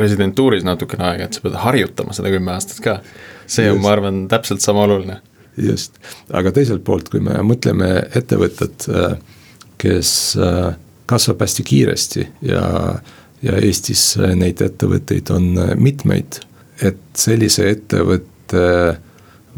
residentuuris 0.00 0.64
natukene 0.66 1.06
aega, 1.10 1.28
et 1.28 1.36
sa 1.36 1.44
pead 1.44 1.58
harjutama 1.64 2.16
seda 2.16 2.32
kümme 2.34 2.54
aastat 2.54 2.80
ka. 2.84 2.98
see 3.46 3.70
on, 3.70 3.80
ma 3.84 3.92
arvan, 3.94 4.24
täpselt 4.28 4.64
sama 4.64 4.86
oluline. 4.88 5.20
just, 5.56 5.98
aga 6.34 6.52
teiselt 6.52 6.84
poolt, 6.84 7.08
kui 7.12 7.20
me 7.22 7.36
mõtleme 7.46 7.90
ettevõtet, 8.16 8.88
äh, 8.90 9.18
kes 9.78 10.10
äh, 10.40 10.74
kasvab 11.06 11.44
hästi 11.44 11.62
kiiresti 11.68 12.28
ja, 12.48 12.64
ja 13.44 13.56
Eestis 13.60 14.14
neid 14.16 14.62
ettevõtteid 14.64 15.30
on 15.34 15.50
mitmeid, 15.76 16.40
et 16.82 17.02
sellise 17.18 17.68
ettevõtte 17.70 18.64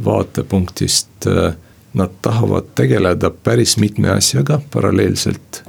vaatepunktist 0.05 1.27
äh, 1.27 1.55
nad 1.93 2.11
tahavad 2.23 2.65
tegeleda 2.75 3.31
päris 3.31 3.77
mitme 3.77 4.11
asjaga 4.11 4.61
paralleelselt. 4.71 5.63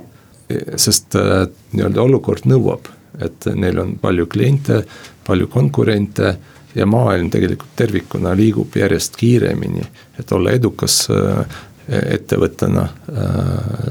sest 0.76 1.16
äh, 1.16 1.48
nii-öelda 1.76 2.02
olukord 2.02 2.46
nõuab, 2.48 2.88
et 3.22 3.50
neil 3.56 3.80
on 3.80 3.96
palju 4.02 4.28
kliente, 4.32 4.84
palju 5.28 5.48
konkurente 5.48 6.36
ja 6.76 6.86
maailm 6.86 7.30
tegelikult 7.34 7.76
tervikuna 7.76 8.36
liigub 8.38 8.76
järjest 8.76 9.16
kiiremini, 9.18 9.84
et 10.20 10.32
olla 10.32 10.52
edukas 10.52 11.08
äh, 11.12 11.58
ettevõttena 11.88 12.82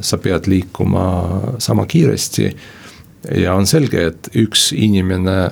sa 0.04 0.18
pead 0.20 0.46
liikuma 0.46 1.04
sama 1.58 1.86
kiiresti. 1.86 2.56
ja 3.34 3.54
on 3.54 3.66
selge, 3.66 4.06
et 4.06 4.28
üks 4.36 4.72
inimene 4.76 5.50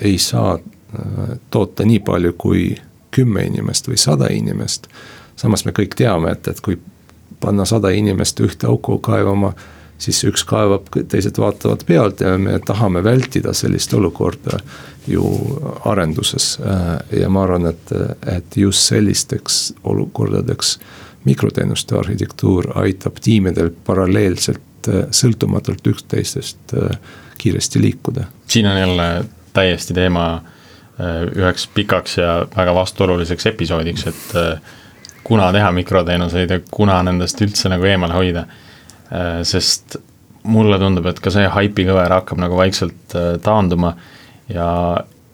ei 0.00 0.18
saa 0.18 0.58
toota 1.50 1.84
nii 1.84 2.00
palju, 2.04 2.32
kui 2.38 2.76
kümme 3.14 3.46
inimest 3.46 3.88
või 3.88 3.96
sada 3.96 4.28
inimest. 4.30 4.88
samas 5.36 5.64
me 5.64 5.72
kõik 5.72 5.96
teame, 5.96 6.30
et, 6.30 6.48
et 6.48 6.60
kui 6.60 6.78
panna 7.40 7.64
sada 7.64 7.90
inimest 7.90 8.40
ühte 8.40 8.66
auku 8.66 8.98
kaevama, 8.98 9.52
siis 9.98 10.24
üks 10.28 10.44
kaevab, 10.48 10.88
teised 11.08 11.38
vaatavad 11.38 11.84
pealt 11.86 12.20
ja 12.20 12.34
me 12.38 12.58
tahame 12.66 13.04
vältida 13.04 13.54
sellist 13.54 13.94
olukorda 13.94 14.58
ju 15.06 15.24
arenduses. 15.84 16.58
ja 17.12 17.28
ma 17.28 17.42
arvan, 17.42 17.66
et, 17.66 17.92
et 18.26 18.56
just 18.56 18.88
sellisteks 18.88 19.74
olukordadeks 19.84 20.78
mikroteenuste 21.24 21.96
arhitektuur 21.98 22.72
aitab 22.78 23.20
tiimidel 23.20 23.70
paralleelselt 23.84 24.90
sõltumatult 25.10 25.86
üksteisest 25.86 26.74
kiiresti 27.38 27.80
liikuda. 27.80 28.24
siin 28.46 28.66
on 28.66 28.78
jälle 28.78 29.24
täiesti 29.52 29.94
teema 29.94 30.42
üheks 31.36 31.68
pikaks 31.74 32.18
ja 32.18 32.46
väga 32.56 32.74
vastuoluliseks 32.74 33.46
episoodiks, 33.46 34.06
et 34.06 34.34
kuna 35.24 35.52
teha 35.52 35.72
mikroteenuseid 35.72 36.50
ja 36.50 36.60
kuna 36.70 37.02
nendest 37.02 37.40
üldse 37.42 37.68
nagu 37.72 37.84
eemale 37.84 38.14
hoida. 38.14 38.44
Sest 39.46 39.98
mulle 40.44 40.78
tundub, 40.80 41.06
et 41.08 41.20
ka 41.24 41.32
see 41.32 41.48
haipikõver 41.48 42.12
hakkab 42.18 42.40
nagu 42.42 42.56
vaikselt 42.58 43.16
taanduma 43.44 43.94
ja, 44.52 44.68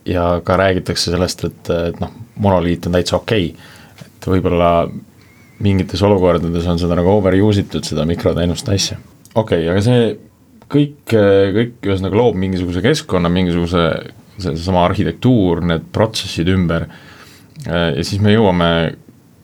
ja 0.07 0.27
ka 0.47 0.59
räägitakse 0.61 1.15
sellest, 1.15 1.45
et, 1.49 1.71
et 1.91 2.01
noh, 2.03 2.13
monoliit 2.41 2.87
on 2.87 2.99
täitsa 2.99 3.19
okei 3.19 3.51
okay.. 3.51 4.05
et 4.07 4.29
võib-olla 4.31 4.71
mingites 5.61 6.03
olukordades 6.07 6.69
on 6.71 6.79
seda 6.81 6.97
nagu 6.99 7.11
overuse 7.19 7.67
itud, 7.67 7.85
seda 7.87 8.07
mikroteenuste 8.09 8.75
asja. 8.77 8.99
okei 9.35 9.65
okay,, 9.65 9.71
aga 9.73 9.85
see 9.85 10.05
kõik, 10.71 11.15
kõik 11.57 11.89
ühesõnaga 11.91 12.21
loob 12.21 12.39
mingisuguse 12.41 12.83
keskkonna, 12.85 13.33
mingisuguse 13.33 13.87
seesama 14.41 14.85
arhitektuur, 14.87 15.65
need 15.67 15.91
protsessid 15.93 16.49
ümber. 16.49 16.87
ja 17.67 18.05
siis 18.07 18.23
me 18.23 18.33
jõuame 18.33 18.71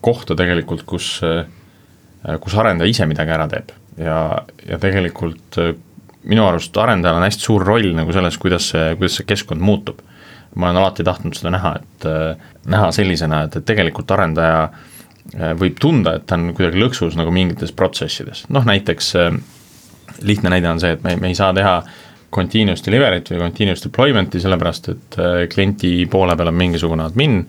kohta 0.01 0.37
tegelikult, 0.39 0.87
kus, 0.87 1.19
kus 2.41 2.55
arendaja 2.57 2.95
ise 2.95 3.09
midagi 3.11 3.35
ära 3.35 3.49
teeb 3.51 3.75
ja, 3.99 4.19
ja 4.69 4.79
tegelikult 4.83 5.61
minu 6.27 6.45
arust 6.47 6.77
arendajal 6.77 7.21
on 7.21 7.27
hästi 7.27 7.47
suur 7.49 7.65
roll 7.65 7.93
nagu 7.95 8.13
selles, 8.13 8.39
kuidas 8.43 8.73
see, 8.73 8.91
kuidas 8.99 9.21
see 9.21 9.29
keskkond 9.29 9.63
muutub. 9.63 10.03
ma 10.57 10.71
olen 10.71 10.81
alati 10.81 11.05
tahtnud 11.05 11.37
seda 11.37 11.51
näha, 11.53 11.75
et 11.77 12.05
näha 12.67 12.93
sellisena, 12.93 13.43
et, 13.45 13.57
et 13.59 13.65
tegelikult 13.69 14.11
arendaja 14.11 14.63
äh, 14.65 14.85
Äh, 15.35 15.53
võib 15.59 15.79
tunda, 15.83 16.17
et 16.17 16.27
ta 16.29 16.37
on 16.39 16.53
kuidagi 16.55 16.79
lõksus 16.79 17.17
nagu 17.19 17.33
mingites 17.35 17.73
protsessides, 17.75 18.45
noh 18.53 18.67
näiteks 18.67 19.09
äh, 19.19 19.39
lihtne 20.23 20.53
näide 20.53 20.71
on 20.71 20.79
see, 20.83 20.93
et 20.95 21.03
me, 21.03 21.17
me 21.19 21.33
ei 21.33 21.39
saa 21.39 21.51
teha 21.57 21.81
continuous 22.35 22.85
delivery't 22.87 23.33
või 23.33 23.41
continuous 23.43 23.83
deployment'i, 23.83 24.39
sellepärast 24.43 24.91
et 24.93 25.19
äh, 25.19 25.41
klienti 25.51 25.91
poole 26.13 26.37
peal 26.39 26.53
on 26.53 26.59
mingisugune 26.61 27.03
admin, 27.09 27.41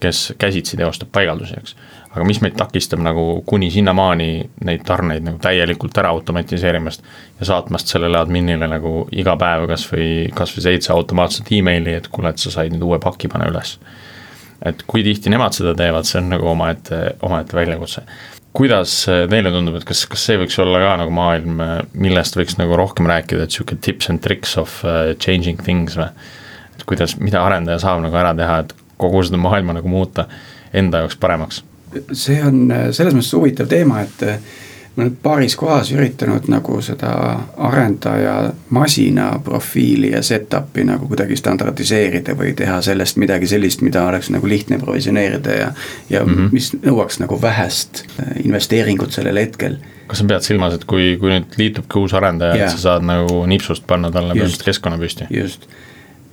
kes 0.00 0.30
käsitsi 0.40 0.80
teostab 0.80 1.12
paigaldusi, 1.12 1.60
eks. 1.60 1.76
Aga 2.16 2.24
mis 2.24 2.40
meid 2.40 2.56
takistab 2.56 3.02
nagu 3.04 3.24
kuni 3.46 3.68
sinnamaani 3.70 4.30
neid 4.64 4.84
tarneid 4.88 5.26
nagu 5.26 5.38
täielikult 5.42 5.98
ära 6.00 6.14
automatiseerimast 6.16 7.04
ja 7.40 7.48
saatmast 7.52 7.92
sellele 7.92 8.18
adminile 8.18 8.68
nagu 8.72 9.04
iga 9.12 9.36
päev 9.40 9.68
kas 9.70 9.84
või, 9.92 10.08
kas 10.34 10.56
või 10.56 10.64
seitse 10.70 10.94
automaatset 10.96 11.52
emaili, 11.58 11.98
et 12.00 12.08
kuule, 12.08 12.32
et 12.32 12.40
sa 12.40 12.54
said 12.54 12.72
nüüd 12.72 12.86
uue 12.88 13.00
paki, 13.02 13.28
pane 13.32 13.50
üles 13.52 13.76
et 14.64 14.82
kui 14.88 15.04
tihti 15.04 15.32
nemad 15.32 15.56
seda 15.56 15.74
teevad, 15.76 16.08
see 16.08 16.20
on 16.22 16.32
nagu 16.32 16.48
omaette, 16.52 17.02
omaette 17.26 17.56
väljakutse. 17.56 18.02
kuidas 18.56 18.92
teile 19.04 19.50
tundub, 19.52 19.74
et 19.76 19.84
kas, 19.84 20.06
kas 20.08 20.22
see 20.30 20.38
võiks 20.40 20.56
olla 20.62 20.80
ka 20.80 20.94
nagu 21.02 21.12
maailm, 21.12 21.60
millest 21.92 22.38
võiks 22.38 22.56
nagu 22.56 22.78
rohkem 22.80 23.08
rääkida, 23.10 23.44
et 23.44 23.52
sihuke 23.52 23.76
tips 23.84 24.08
and 24.08 24.24
tricks 24.24 24.56
of 24.56 24.80
uh, 24.84 25.12
changing 25.20 25.60
things 25.62 25.98
või? 26.00 26.08
et 26.76 26.84
kuidas, 26.88 27.18
mida 27.20 27.44
arendaja 27.44 27.82
saab 27.84 28.00
nagu 28.04 28.16
ära 28.16 28.32
teha, 28.36 28.62
et 28.64 28.72
kogu 28.96 29.20
seda 29.28 29.40
maailma 29.40 29.76
nagu 29.76 29.92
muuta 29.92 30.24
enda 30.72 31.04
jaoks 31.04 31.20
paremaks? 31.20 31.62
See 32.12 32.38
on 32.44 32.70
selles 32.90 33.14
mõttes 33.14 33.34
huvitav 33.36 33.68
teema, 33.70 34.00
et 34.02 34.22
ma 34.96 35.02
olen 35.02 35.16
paaris 35.22 35.56
kohas 35.56 35.90
üritanud 35.92 36.48
nagu 36.48 36.78
seda 36.82 37.12
arendaja 37.56 38.52
masina 38.70 39.28
profiili 39.44 40.12
ja 40.14 40.22
setup'i 40.24 40.84
nagu 40.88 41.08
kuidagi 41.10 41.36
standardiseerida 41.36 42.36
või 42.38 42.54
teha 42.56 42.78
sellest 42.82 43.20
midagi 43.20 43.48
sellist, 43.50 43.84
mida 43.84 44.06
oleks 44.08 44.30
nagu 44.32 44.48
lihtne 44.48 44.78
provisioneerida 44.80 45.58
ja. 45.58 45.72
ja 46.10 46.24
mm 46.24 46.34
-hmm. 46.34 46.52
mis 46.52 46.72
nõuaks 46.80 47.20
nagu 47.20 47.42
vähest 47.42 48.04
äh, 48.20 48.32
investeeringut 48.44 49.12
sellel 49.12 49.36
hetkel. 49.36 49.76
kas 50.06 50.18
sa 50.18 50.24
pead 50.24 50.42
silmas, 50.42 50.74
et 50.74 50.84
kui, 50.84 51.16
kui 51.20 51.30
nüüd 51.30 51.58
liitubki 51.58 51.98
uus 51.98 52.14
arendaja, 52.14 52.54
et 52.54 52.70
sa 52.70 52.78
saad 52.78 53.04
nagu 53.04 53.46
nipsust 53.46 53.86
panna 53.86 54.10
talle 54.10 54.32
põhimõtteliselt 54.34 54.64
keskkonna 54.64 54.98
püsti? 54.98 55.28
just 55.30 55.68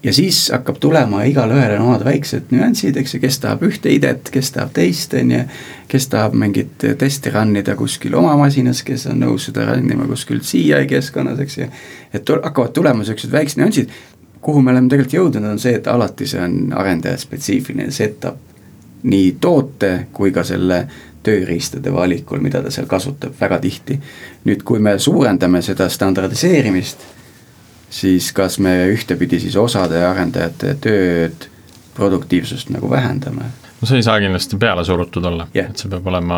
ja 0.03 0.13
siis 0.13 0.49
hakkab 0.51 0.77
tulema 0.79 1.23
igalühel 1.23 1.77
on 1.77 1.85
omad 1.87 2.03
väiksed 2.05 2.51
nüansid, 2.51 2.97
eks 2.99 3.15
ju, 3.15 3.19
kes 3.23 3.39
tahab 3.39 3.63
ühte 3.63 3.91
idet, 3.91 4.29
kes 4.33 4.51
tahab 4.51 4.73
teist, 4.75 5.13
on 5.13 5.31
ju. 5.31 5.43
kes 5.87 6.07
tahab 6.11 6.33
mingit 6.33 6.83
testi 6.97 7.31
run 7.31 7.55
ida 7.55 7.75
kuskil 7.79 8.15
oma 8.19 8.35
masinas, 8.37 8.83
kes 8.83 9.07
on 9.11 9.21
nõus 9.23 9.47
seda 9.49 9.67
run 9.69 9.91
ima 9.91 10.07
kuskil 10.09 10.41
CI 10.43 10.87
keskkonnas, 10.89 11.39
eks 11.39 11.57
ju. 11.57 11.69
et 12.13 12.33
hakkavad 12.43 12.73
tulema 12.73 13.07
siuksed 13.07 13.31
väiksed 13.31 13.61
nüansid, 13.61 13.95
kuhu 14.41 14.61
me 14.61 14.71
oleme 14.71 14.91
tegelikult 14.91 15.17
jõudnud, 15.19 15.49
on 15.53 15.59
see, 15.59 15.77
et 15.79 15.87
alati 15.87 16.27
see 16.27 16.41
on 16.43 16.73
arendaja 16.75 17.17
spetsiifiline 17.17 17.91
setup. 17.91 18.51
nii 19.03 19.35
toote 19.39 20.07
kui 20.13 20.31
ka 20.31 20.43
selle 20.47 20.85
tööriistade 21.23 21.91
valikul, 21.91 22.39
mida 22.39 22.61
ta 22.63 22.71
seal 22.71 22.87
kasutab 22.87 23.39
väga 23.39 23.59
tihti. 23.59 23.99
nüüd, 24.45 24.63
kui 24.63 24.79
me 24.79 24.99
suurendame 24.99 25.61
seda 25.61 25.89
standardiseerimist 25.89 27.22
siis 27.93 28.31
kas 28.33 28.57
me 28.63 28.73
ühtepidi 28.93 29.39
siis 29.43 29.55
osade 29.59 30.01
arendajate 30.05 30.75
tööd, 30.81 31.49
produktiivsust 31.93 32.71
nagu 32.73 32.89
vähendame? 32.89 33.51
no 33.81 33.87
see 33.87 33.99
ei 33.99 34.05
saa 34.05 34.19
kindlasti 34.23 34.57
peale 34.57 34.85
surutud 34.87 35.25
olla 35.29 35.47
yeah., 35.55 35.69
et 35.69 35.81
see 35.81 35.91
peab 35.91 36.07
olema 36.09 36.37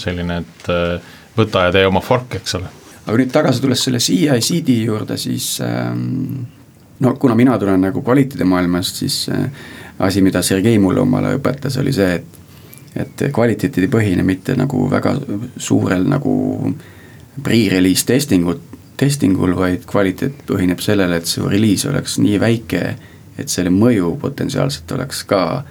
selline, 0.00 0.40
et 0.42 0.70
äh, 0.72 1.12
võta 1.36 1.68
ja 1.68 1.74
tee 1.76 1.86
oma 1.86 2.02
fork, 2.04 2.40
eks 2.40 2.56
ole. 2.58 2.70
aga 3.04 3.18
nüüd 3.20 3.34
tagasi 3.34 3.62
tulles 3.62 3.84
selle 3.86 4.00
CI-CD 4.02 4.80
juurde, 4.88 5.18
siis 5.20 5.52
ähm, 5.66 6.42
no 7.04 7.14
kuna 7.20 7.36
mina 7.38 7.58
tulen 7.60 7.86
nagu 7.86 8.02
kvaliteedimaailmast, 8.06 9.02
siis 9.04 9.22
äh, 9.30 9.46
asi, 10.00 10.24
mida 10.24 10.42
Sergei 10.42 10.78
mulle 10.82 11.04
omal 11.04 11.28
ajal 11.28 11.42
õpetas, 11.42 11.78
oli 11.82 11.94
see, 11.96 12.12
et 12.20 12.38
et 12.96 13.22
kvaliteet 13.30 13.76
ei 13.78 13.86
põhine 13.86 14.24
mitte 14.26 14.56
nagu 14.58 14.88
väga 14.90 15.12
suurel 15.62 16.08
nagu 16.10 16.32
pre-release 17.44 18.02
testingut 19.00 19.48
testingul, 19.48 19.56
vaid 19.56 19.86
kvaliteet 19.88 20.44
põhineb 20.48 20.80
sellele, 20.84 21.20
et 21.20 21.28
su 21.28 21.48
reliis 21.48 21.86
oleks 21.88 22.18
nii 22.20 22.38
väike, 22.40 22.82
et 23.40 23.48
selle 23.48 23.72
mõju 23.72 24.16
potentsiaalselt 24.20 24.92
oleks 24.92 25.22
ka, 25.24 25.64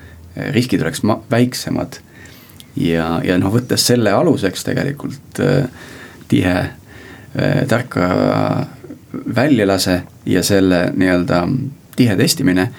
riskid 0.55 0.81
oleks 0.81 1.03
ma-, 1.03 1.19
väiksemad. 1.31 1.99
ja, 2.79 3.19
ja 3.23 3.37
noh, 3.37 3.51
võttes 3.53 3.85
selle 3.85 4.11
aluseks 4.15 4.63
tegelikult 4.63 5.41
äh, 5.43 5.67
tihe 6.27 6.55
äh, 6.55 7.65
tarkvara 7.67 8.67
väljalase 9.35 10.01
ja 10.25 10.43
selle 10.43 10.91
nii-öelda 10.95 11.43
tihe 11.97 12.15
testimine 12.15 12.69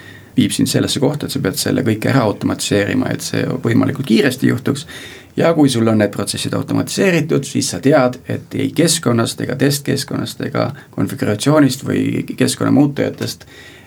viib 0.41 0.53
sind 0.55 0.69
sellesse 0.71 0.99
kohta, 0.99 1.27
et 1.27 1.35
sa 1.35 1.41
pead 1.43 1.59
selle 1.61 1.85
kõik 1.85 2.09
ära 2.09 2.25
automatiseerima, 2.27 3.13
et 3.13 3.25
see 3.25 3.45
võimalikult 3.63 4.09
kiiresti 4.09 4.49
juhtuks 4.49 4.87
ja 5.35 5.53
kui 5.53 5.69
sul 5.69 5.87
on 5.87 6.01
need 6.01 6.11
protsessid 6.11 6.53
automatiseeritud, 6.53 7.43
siis 7.47 7.71
sa 7.73 7.79
tead, 7.83 8.19
et 8.29 8.55
ei 8.55 8.71
keskkonnast 8.75 9.41
ega 9.45 9.55
testkeskkonnast 9.59 10.41
ega 10.47 10.69
konfiguratsioonist 10.95 11.85
või 11.87 12.23
keskkonna 12.37 12.71
muutujatest 12.75 13.45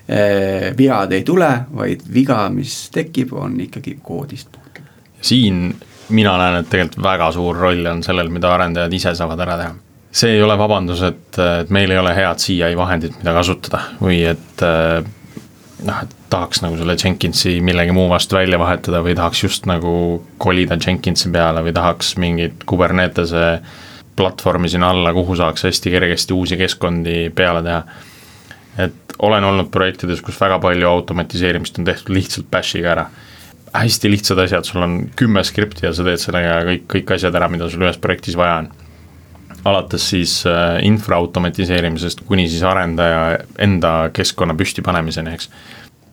eh, 0.08 0.70
vead 0.78 1.12
ei 1.12 1.24
tule, 1.26 1.50
vaid 1.74 2.04
viga, 2.14 2.46
mis 2.54 2.88
tekib, 2.94 3.34
on 3.36 3.58
ikkagi 3.66 3.98
koodist 4.02 4.52
puutuv. 4.52 4.62
siin 5.20 5.74
mina 6.08 6.36
näen, 6.38 6.60
et 6.60 6.70
tegelikult 6.70 7.02
väga 7.02 7.32
suur 7.32 7.56
roll 7.56 7.86
on 7.86 8.02
sellel, 8.04 8.30
mida 8.32 8.52
arendajad 8.54 8.92
ise 8.92 9.14
saavad 9.14 9.40
ära 9.40 9.58
teha. 9.60 9.74
see 10.14 10.36
ei 10.36 10.42
ole 10.42 10.56
vabandus, 10.58 11.02
et, 11.02 11.38
et 11.60 11.70
meil 11.70 11.90
ei 11.90 11.98
ole 11.98 12.14
head 12.16 12.40
CI 12.40 12.76
vahendit, 12.76 13.18
mida 13.20 13.36
kasutada 13.36 13.82
või 14.00 14.22
et 14.32 14.64
eh, 14.64 15.12
noh, 15.82 16.02
et 16.04 16.14
tahaks 16.30 16.62
nagu 16.62 16.78
selle 16.78 16.96
Jenkinsi 17.00 17.56
millegi 17.64 17.94
muu 17.96 18.06
vastu 18.10 18.38
välja 18.38 18.58
vahetada 18.60 19.02
või 19.04 19.16
tahaks 19.18 19.42
just 19.42 19.66
nagu 19.70 20.22
kolida 20.38 20.78
Jenkinsi 20.78 21.32
peale 21.34 21.64
või 21.66 21.74
tahaks 21.74 22.14
mingit 22.20 22.64
Kubernetese 22.68 23.46
platvormi 24.16 24.70
sinna 24.70 24.92
alla, 24.94 25.12
kuhu 25.14 25.36
saaks 25.36 25.66
hästi 25.66 25.90
kergesti 25.90 26.34
uusi 26.36 26.58
keskkondi 26.60 27.30
peale 27.34 27.62
teha. 27.66 27.82
et 28.78 29.16
olen 29.18 29.44
olnud 29.44 29.70
projektides, 29.70 30.22
kus 30.22 30.40
väga 30.40 30.58
palju 30.58 30.88
automatiseerimist 30.88 31.78
on 31.78 31.84
tehtud 31.84 32.14
lihtsalt 32.14 32.46
bash'iga 32.50 32.90
ära. 32.92 33.06
hästi 33.74 34.10
lihtsad 34.10 34.38
asjad, 34.38 34.64
sul 34.64 34.82
on 34.82 35.10
kümme 35.16 35.44
skripti 35.44 35.86
ja 35.86 35.92
sa 35.92 36.04
teed 36.06 36.22
sellega 36.22 36.62
kõik, 36.70 36.86
kõik 36.86 37.14
asjad 37.14 37.34
ära, 37.34 37.48
mida 37.48 37.68
sul 37.68 37.82
ühes 37.82 37.98
projektis 37.98 38.36
vaja 38.38 38.62
on 38.62 38.70
alates 39.64 40.10
siis 40.10 40.42
äh, 40.46 40.78
infra 40.82 41.16
automatiseerimisest 41.16 42.20
kuni 42.28 42.48
siis 42.48 42.62
arendaja 42.62 43.38
enda 43.58 43.94
keskkonna 44.12 44.54
püstipanemiseni, 44.58 45.34
eks 45.34 45.50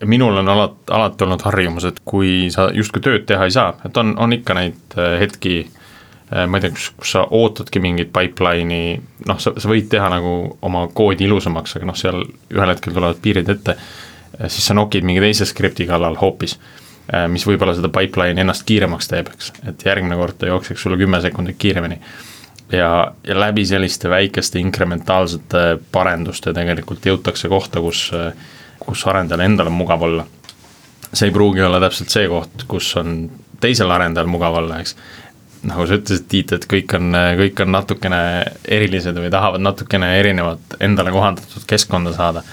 minul 0.06 0.38
on 0.38 0.50
alati, 0.50 0.88
alati 0.90 1.24
olnud 1.24 1.44
harjumus, 1.46 1.86
et 1.86 2.00
kui 2.06 2.50
sa 2.54 2.70
justkui 2.74 3.04
tööd 3.06 3.28
teha 3.30 3.46
ei 3.46 3.54
saa, 3.54 3.76
et 3.86 3.98
on, 4.02 4.16
on 4.22 4.34
ikka 4.34 4.56
neid 4.58 4.98
äh, 4.98 5.18
hetki, 5.22 5.56
äh, 6.32 6.48
ma 6.48 6.58
ei 6.58 6.66
tea, 6.66 6.74
kus, 6.78 6.90
kus 6.98 7.16
sa 7.18 7.26
ootadki 7.28 7.82
mingit 7.84 8.14
pipeline'i, 8.16 8.96
noh, 9.28 9.42
sa, 9.44 9.54
sa 9.58 9.72
võid 9.72 9.92
teha 9.92 10.10
nagu 10.14 10.36
oma 10.66 10.88
koodi 10.96 11.28
ilusamaks, 11.28 11.76
aga 11.78 11.92
noh, 11.92 12.00
seal 12.00 12.24
ühel 12.24 12.74
hetkel 12.74 12.96
tulevad 12.96 13.22
piirid 13.22 13.52
ette, 13.54 13.78
siis 14.48 14.64
sa 14.66 14.74
nokid 14.78 15.06
mingi 15.06 15.22
teise 15.22 15.46
skripti 15.46 15.86
kallal 15.90 16.16
hoopis, 16.18 16.56
mis 17.30 17.44
võib-olla 17.46 17.74
seda 17.76 17.90
pipeline'i 17.92 18.42
ennast 18.46 18.64
kiiremaks 18.66 19.10
teeb, 19.12 19.30
eks, 19.36 19.52
et 19.68 19.84
järgmine 19.86 20.16
kord 20.18 20.38
ta 20.40 20.48
jookseks 20.48 20.86
sulle 20.86 20.98
kümme 20.98 21.20
sekundit 21.22 21.60
kiiremini. 21.60 22.00
Ja, 22.72 23.12
ja 23.28 23.40
läbi 23.40 23.66
selliste 23.66 24.10
väikeste 24.10 24.60
inkrementaalsete 24.60 25.66
parenduste 25.92 26.54
tegelikult 26.54 27.06
jõutakse 27.06 27.50
kohta, 27.52 27.84
kus 27.84 28.10
kus 28.86 29.06
arendajal 29.08 29.46
endal 29.46 29.70
on 29.72 29.78
mugav 29.78 30.04
olla. 30.08 30.26
see 31.14 31.28
ei 31.28 31.34
pruugi 31.36 31.62
olla 31.62 31.80
täpselt 31.84 32.14
see 32.14 32.28
koht, 32.32 32.64
kus 32.72 32.94
on 33.00 33.26
teisel 33.62 33.92
arendajal 33.92 34.30
mugav 34.32 34.56
olla, 34.62 34.80
eks. 34.80 34.96
nagu 35.68 35.86
sa 35.88 35.98
ütlesid, 36.00 36.28
Tiit, 36.32 36.54
et 36.56 36.66
kõik 36.70 36.96
on, 36.98 37.12
kõik 37.42 37.60
on 37.66 37.74
natukene 37.76 38.22
erilised 38.78 39.20
või 39.20 39.32
tahavad 39.34 39.62
natukene 39.62 40.14
erinevat 40.20 40.80
endale 40.80 41.12
kohandatud 41.14 41.68
keskkonda 41.68 42.16
saada. 42.16 42.44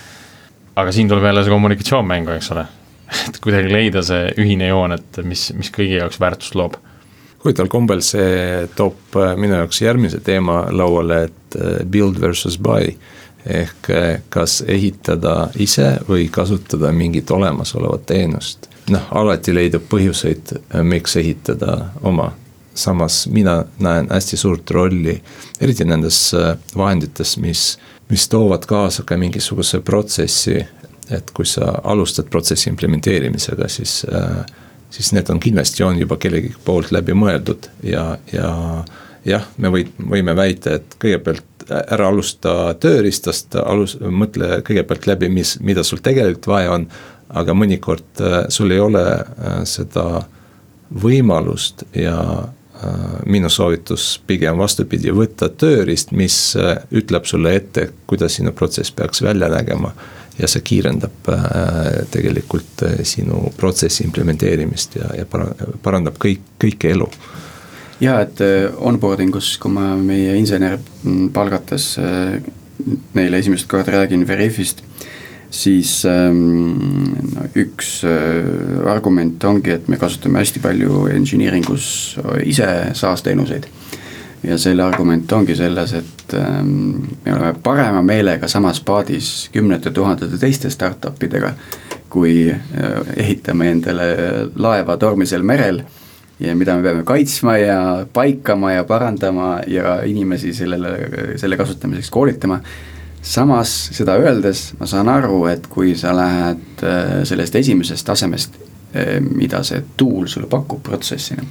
aga 0.77 0.93
siin 0.93 1.09
tuleb 1.09 1.25
jälle 1.25 1.45
see 1.45 1.55
kommunikatsioon 1.55 2.07
mängu, 2.07 2.35
eks 2.35 2.53
ole. 2.55 2.67
et 3.29 3.41
kuidagi 3.43 3.73
leida 3.73 4.03
see 4.05 4.35
ühine 4.43 4.69
joon, 4.69 4.99
et 4.99 5.23
mis, 5.25 5.49
mis 5.57 5.73
kõigi 5.75 6.03
jaoks 6.03 6.21
väärtust 6.21 6.59
loob 6.59 6.77
huvitaval 7.45 7.69
kombel 7.69 8.03
see 8.03 8.67
toob 8.77 9.17
äh, 9.17 9.37
minu 9.39 9.59
jaoks 9.59 9.83
järgmise 9.83 10.21
teema 10.25 10.65
lauale, 10.71 11.23
et 11.29 11.57
äh, 11.57 11.79
build 11.87 12.21
versus 12.21 12.59
buy. 12.59 12.95
ehk 13.47 13.91
äh, 13.91 14.21
kas 14.29 14.65
ehitada 14.67 15.49
ise 15.57 15.99
või 16.09 16.29
kasutada 16.31 16.93
mingit 16.93 17.31
olemasolevat 17.31 18.07
teenust. 18.07 18.69
noh, 18.91 19.07
alati 19.11 19.55
leidub 19.55 19.85
põhjuseid, 19.89 20.53
miks 20.83 21.17
ehitada 21.17 21.91
oma. 22.03 22.33
samas 22.75 23.27
mina 23.27 23.65
näen 23.79 24.07
hästi 24.11 24.37
suurt 24.37 24.71
rolli, 24.71 25.23
eriti 25.61 25.85
nendes 25.85 26.35
vahendites, 26.77 27.37
mis, 27.37 27.79
mis 28.11 28.29
toovad 28.29 28.67
kaasa 28.67 29.03
ka 29.03 29.17
mingisuguse 29.17 29.81
protsessi. 29.81 30.67
et 31.11 31.31
kui 31.31 31.47
sa 31.47 31.73
alustad 31.85 32.25
protsessi 32.31 32.71
implementeerimisega, 32.71 33.69
siis 33.69 34.07
äh, 34.13 34.45
siis 34.91 35.13
need 35.13 35.29
on 35.31 35.41
kindlasti 35.41 35.85
on 35.85 35.99
juba 36.01 36.17
kellegi 36.21 36.55
poolt 36.65 36.93
läbi 36.95 37.17
mõeldud 37.17 37.69
ja, 37.85 38.17
ja 38.33 38.51
jah, 39.29 39.47
me 39.59 39.71
või, 39.73 39.85
võime 39.99 40.35
väita, 40.37 40.79
et 40.79 40.97
kõigepealt 41.01 41.69
ära 41.69 42.09
alusta 42.09 42.75
tööriistast, 42.81 43.57
alus-, 43.61 43.99
mõtle 44.01 44.61
kõigepealt 44.67 45.09
läbi, 45.11 45.31
mis, 45.33 45.57
mida 45.65 45.85
sul 45.85 46.03
tegelikult 46.05 46.53
vaja 46.55 46.75
on. 46.79 46.89
aga 47.29 47.53
mõnikord 47.53 48.21
äh, 48.25 48.47
sul 48.49 48.71
ei 48.73 48.79
ole 48.81 49.05
äh, 49.05 49.59
seda 49.69 50.23
võimalust 51.03 51.85
ja 51.93 52.17
äh, 52.17 53.19
minu 53.27 53.51
soovitus 53.53 54.21
pigem 54.27 54.57
vastupidi, 54.59 55.13
võtta 55.13 55.49
tööriist, 55.49 56.13
mis 56.13 56.57
ütleb 56.91 57.27
sulle 57.29 57.55
ette, 57.55 57.91
kuidas 58.07 58.39
sinu 58.39 58.53
protsess 58.53 58.91
peaks 58.91 59.23
välja 59.23 59.49
nägema 59.53 59.93
ja 60.39 60.49
see 60.51 60.65
kiirendab 60.65 61.31
äh, 61.33 62.07
tegelikult 62.13 62.85
äh, 62.87 63.03
sinu 63.07 63.49
protsessi 63.59 64.05
implementeerimist 64.07 64.99
ja, 65.01 65.11
ja 65.19 65.27
parandab 65.29 66.19
kõik, 66.23 66.45
kõike 66.63 66.93
elu. 66.95 67.09
ja 68.01 68.21
et 68.23 68.41
äh, 68.45 68.69
onboarding 68.79 69.35
us, 69.39 69.57
kui 69.59 69.73
ma 69.75 69.93
meie 69.99 70.37
insener 70.39 70.79
palgates 71.35 71.97
neile 73.15 73.41
esimest 73.43 73.67
korda 73.71 73.97
räägin 73.97 74.23
Veriffist, 74.29 74.85
siis 75.51 76.05
ähm, 76.07 77.09
no, 77.35 77.49
üks 77.59 78.05
argument 78.87 79.43
ongi, 79.45 79.75
et 79.75 79.89
me 79.91 79.99
kasutame 79.99 80.45
hästi 80.45 80.63
palju 80.63 81.09
engineering 81.11 81.67
us 81.75 81.89
ise 82.47 82.69
SaaS 82.95 83.27
teenuseid 83.27 83.67
ja 84.43 84.59
selle 84.59 84.83
argument 84.83 85.33
ongi 85.33 85.57
selles, 85.57 85.93
et 85.93 86.35
ähm, 86.35 86.71
me 87.25 87.35
oleme 87.35 87.55
parema 87.63 88.03
meelega 88.03 88.49
samas 88.49 88.81
paadis 88.81 89.49
kümnete 89.53 89.91
tuhandete 89.91 90.39
teiste 90.39 90.71
startup 90.71 91.23
idega, 91.23 91.53
kui 92.11 92.51
äh, 92.51 93.15
ehitame 93.17 93.71
endale 93.71 94.11
laeva 94.55 94.97
tormisel 94.97 95.43
merel 95.43 95.83
ja 96.41 96.55
mida 96.57 96.77
me 96.77 96.83
peame 96.83 97.03
kaitsma 97.05 97.57
ja 97.59 97.81
paikama 98.13 98.73
ja 98.73 98.85
parandama 98.85 99.59
ja 99.67 99.99
inimesi 100.07 100.55
sellele, 100.55 100.95
selle 101.37 101.57
kasutamiseks 101.57 102.11
koolitama. 102.11 102.61
samas 103.23 103.91
seda 103.93 104.15
öeldes 104.15 104.75
ma 104.81 104.87
saan 104.87 105.09
aru, 105.09 105.47
et 105.47 105.67
kui 105.67 105.97
sa 105.99 106.15
lähed 106.17 106.85
äh, 106.87 107.25
sellest 107.25 107.55
esimesest 107.55 108.07
tasemest, 108.07 108.55
äh, 108.95 109.19
mida 109.21 109.63
see 109.63 109.83
tool 109.97 110.27
sulle 110.27 110.47
pakub 110.47 110.83
protsessina 110.83 111.43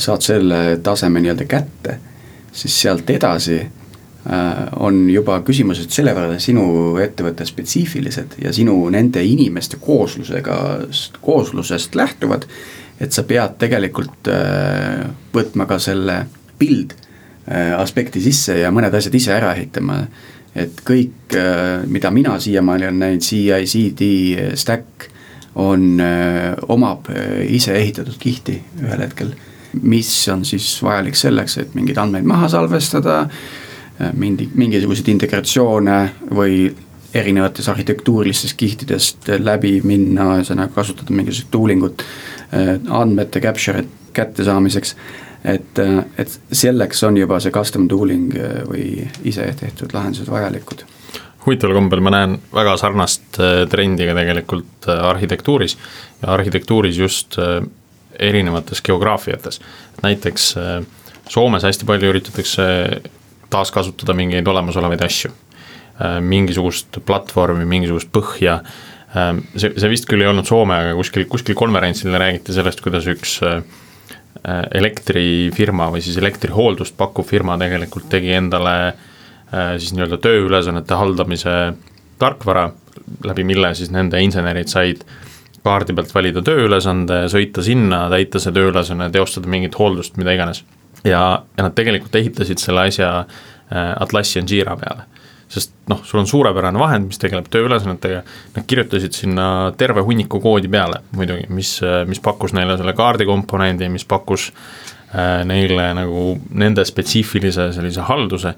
saad 0.00 0.24
selle 0.24 0.78
taseme 0.82 1.20
nii-öelda 1.20 1.44
kätte, 1.44 1.98
siis 2.52 2.80
sealt 2.82 3.10
edasi 3.10 3.58
äh, 3.60 3.68
on 4.76 5.02
juba 5.10 5.40
küsimused 5.46 5.92
selle 5.94 6.14
võrra 6.16 6.38
sinu 6.42 6.96
ettevõtte 7.02 7.46
spetsiifilised 7.48 8.38
ja 8.44 8.52
sinu 8.54 8.76
nende 8.92 9.22
inimeste 9.24 9.80
kooslusega, 9.80 10.56
kooslusest 11.20 11.94
lähtuvad. 11.94 12.46
et 13.00 13.12
sa 13.12 13.22
pead 13.24 13.56
tegelikult 13.58 14.28
äh, 14.28 15.06
võtma 15.34 15.66
ka 15.66 15.78
selle 15.78 16.24
build 16.58 16.96
aspekti 17.50 18.20
sisse 18.22 18.58
ja 18.60 18.68
mõned 18.70 18.94
asjad 18.94 19.14
ise 19.16 19.32
ära 19.34 19.54
ehitama. 19.56 20.04
et 20.54 20.82
kõik, 20.86 21.34
mida 21.86 22.10
mina 22.10 22.38
siiamaani 22.38 22.86
olen 22.86 22.98
näinud, 22.98 23.24
CI-CD 23.24 24.54
stack 24.54 25.08
on, 25.54 25.98
omab 26.68 27.08
ise 27.48 27.74
ehitatud 27.74 28.18
kihti 28.20 28.60
ühel 28.84 29.02
hetkel 29.02 29.32
mis 29.82 30.12
on 30.32 30.44
siis 30.44 30.66
vajalik 30.82 31.16
selleks, 31.18 31.58
et 31.62 31.74
mingeid 31.74 31.98
andmeid 32.00 32.26
maha 32.28 32.48
salvestada, 32.52 33.22
mingi, 34.16 34.48
mingisuguseid 34.54 35.10
integratsioone 35.12 35.98
või 36.34 36.70
erinevatest 37.14 37.68
arhitektuurilistest 37.68 38.56
kihtidest 38.56 39.28
läbi 39.42 39.80
minna, 39.84 40.36
ühesõnaga 40.38 40.72
kasutada 40.74 41.12
mingisugust 41.12 41.50
tooling 41.52 41.84
ut 41.84 42.04
andmete 42.88 43.42
capture 43.42 43.84
kättesaamiseks. 44.16 44.94
et, 45.44 45.78
et 46.18 46.40
selleks 46.52 47.02
on 47.04 47.16
juba 47.16 47.40
see 47.40 47.52
custom 47.52 47.88
tooling 47.88 48.32
või 48.68 49.08
ise 49.24 49.46
tehtud 49.60 49.92
lahendused 49.94 50.28
vajalikud 50.30 50.84
huvitaval 51.46 51.76
kombel 51.78 52.02
ma 52.04 52.12
näen 52.14 52.38
väga 52.54 52.76
sarnast 52.80 53.40
äh, 53.40 53.64
trendi 53.70 54.06
ka 54.08 54.14
tegelikult 54.18 54.88
äh, 54.88 55.04
arhitektuuris 55.10 55.76
ja 56.22 56.34
arhitektuuris 56.36 56.98
just 56.98 57.38
äh, 57.38 57.62
erinevates 58.20 58.82
geograafiates. 58.82 59.60
näiteks 60.02 60.54
äh, 60.56 60.86
Soomes 61.30 61.62
hästi 61.62 61.86
palju 61.86 62.10
üritatakse 62.10 62.64
taaskasutada 63.50 64.14
mingeid 64.18 64.46
olemasolevaid 64.46 65.02
asju. 65.06 65.30
Äh, 66.00 66.18
mingisugust 66.20 66.98
platvormi, 67.06 67.64
mingisugust 67.64 68.10
põhja. 68.12 68.60
Äh, 69.14 69.36
see, 69.56 69.74
see 69.76 69.92
vist 69.92 70.08
küll 70.10 70.24
ei 70.24 70.30
olnud 70.30 70.48
Soome, 70.48 70.78
aga 70.82 70.96
kuskil, 70.98 71.26
kuskil 71.30 71.58
konverentsil 71.58 72.14
räägiti 72.18 72.56
sellest, 72.56 72.82
kuidas 72.84 73.08
üks 73.10 73.40
elektrifirma 74.40 75.88
või 75.92 76.00
siis 76.00 76.16
elektrihooldust 76.16 76.94
pakkuv 76.96 77.26
firma 77.28 77.58
tegelikult 77.60 78.06
tegi 78.08 78.30
endale 78.32 78.94
siis 79.50 79.90
nii-öelda 79.92 80.16
tööülesannete 80.22 80.96
haldamise 80.96 81.56
tarkvara, 82.22 82.70
läbi 83.26 83.44
mille 83.44 83.72
siis 83.76 83.90
nende 83.92 84.22
insenerid 84.22 84.70
said 84.70 85.02
kaardi 85.66 85.94
pealt 85.96 86.12
valida 86.14 86.42
tööülesande, 86.44 87.22
sõita 87.32 87.64
sinna, 87.64 88.04
täita 88.12 88.40
see 88.42 88.54
tööülesanne, 88.56 89.10
teostada 89.14 89.50
mingit 89.50 89.76
hooldust, 89.78 90.16
mida 90.20 90.34
iganes. 90.36 90.64
ja, 91.04 91.22
ja 91.56 91.64
nad 91.64 91.76
tegelikult 91.76 92.14
ehitasid 92.16 92.60
selle 92.62 92.86
asja 92.88 93.10
äh, 93.20 93.94
Atlassian 94.00 94.48
Jira 94.48 94.76
peale. 94.80 95.08
sest 95.50 95.72
noh, 95.90 95.98
sul 96.06 96.20
on 96.20 96.28
suurepärane 96.30 96.78
vahend, 96.78 97.08
mis 97.10 97.18
tegeleb 97.18 97.48
tööülesannetega, 97.50 98.20
nad 98.54 98.66
kirjutasid 98.70 99.16
sinna 99.16 99.46
terve 99.76 100.04
hunniku 100.06 100.38
koodi 100.40 100.70
peale 100.70 101.02
muidugi, 101.16 101.48
mis, 101.50 101.78
äh, 101.82 102.04
mis 102.08 102.22
pakkus 102.22 102.54
neile 102.56 102.78
selle 102.78 102.94
kaardikomponendi, 102.96 103.88
mis 103.90 104.06
pakkus 104.08 104.50
äh, 104.52 105.42
neile 105.44 105.90
nagu 105.98 106.38
nende 106.54 106.86
spetsiifilise 106.86 107.72
sellise 107.76 108.06
halduse 108.08 108.54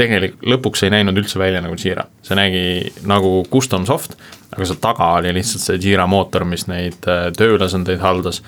tegelikult 0.00 0.48
lõpuks 0.54 0.84
ei 0.86 0.94
näinud 0.94 1.18
üldse 1.20 1.40
välja 1.40 1.60
nagu 1.64 1.76
Jira, 1.78 2.06
see 2.24 2.38
nägi 2.38 2.64
nagu 3.08 3.40
custom 3.52 3.86
soft, 3.88 4.16
aga 4.54 4.66
seal 4.66 4.80
taga 4.82 5.12
oli 5.18 5.34
lihtsalt 5.36 5.66
see 5.66 5.80
Jira 5.84 6.06
mootor, 6.10 6.46
mis 6.48 6.66
neid 6.70 7.06
äh, 7.10 7.28
tööülesandeid 7.36 8.02
haldas 8.02 8.42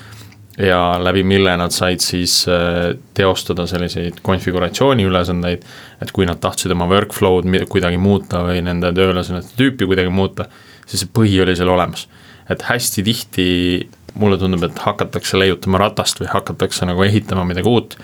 ja 0.59 0.98
läbi 1.00 1.22
mille 1.24 1.55
nad 1.57 1.72
said 1.72 2.03
siis 2.05 2.42
äh, 2.48 2.92
teostada 3.16 3.66
selliseid 3.66 4.20
konfiguratsiooni 4.24 5.07
ülesandeid, 5.09 5.64
et 6.03 6.12
kui 6.12 6.28
nad 6.28 6.40
tahtsid 6.42 6.74
oma 6.74 6.88
workflow'd 6.90 7.48
kuidagi 7.72 8.00
muuta 8.00 8.44
või 8.46 8.61
nende 8.64 8.92
tööülesannete 8.96 9.57
tüüpi 9.59 9.88
kuidagi 9.88 10.12
muuta, 10.12 10.48
siis 10.86 11.05
see 11.05 11.12
põhi 11.14 11.40
oli 11.44 11.57
seal 11.57 11.72
olemas. 11.72 12.09
et 12.50 12.62
hästi 12.62 13.03
tihti 13.07 13.44
mulle 14.18 14.36
tundub, 14.36 14.64
et 14.66 14.78
hakatakse 14.78 15.38
leiutama 15.38 15.78
ratast 15.78 16.18
või 16.20 16.28
hakatakse 16.28 16.84
nagu 16.84 17.03
ehitama 17.03 17.46
midagi 17.48 17.68
uut, 17.68 17.96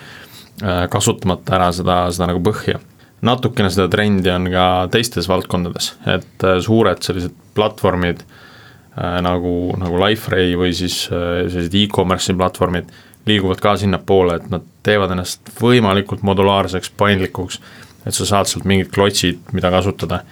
äh, 0.62 0.86
kasutamata 0.90 1.59
ära 1.59 1.72
seda, 1.72 2.07
seda 2.14 2.30
nagu 2.32 2.40
põhja 2.44 2.78
natukene 3.24 3.70
seda 3.72 3.88
trendi 3.90 4.30
on 4.30 4.46
ka 4.52 4.66
teistes 4.92 5.28
valdkondades, 5.30 5.92
et 6.06 6.46
äh, 6.46 6.58
suured 6.64 7.02
sellised 7.02 7.34
platvormid 7.56 8.22
äh, 8.22 9.18
nagu, 9.24 9.54
nagu 9.80 10.02
Liferay 10.04 10.54
või 10.58 10.74
siis 10.76 11.04
äh, 11.10 11.46
sellised 11.48 11.74
e-commerce'i 11.82 12.36
platvormid 12.38 12.92
liiguvad 13.28 13.60
ka 13.60 13.74
sinnapoole, 13.80 14.38
et 14.38 14.52
nad 14.52 14.64
teevad 14.86 15.12
ennast 15.12 15.50
võimalikult 15.58 16.22
modulaarseks, 16.24 16.92
paindlikuks, 16.96 17.58
et 18.06 18.14
sa 18.16 18.28
saad 18.28 18.48
sealt 18.48 18.68
mingid 18.68 18.92
klotsid, 18.94 19.42
mida 19.52 19.72
kasutada 19.74 20.22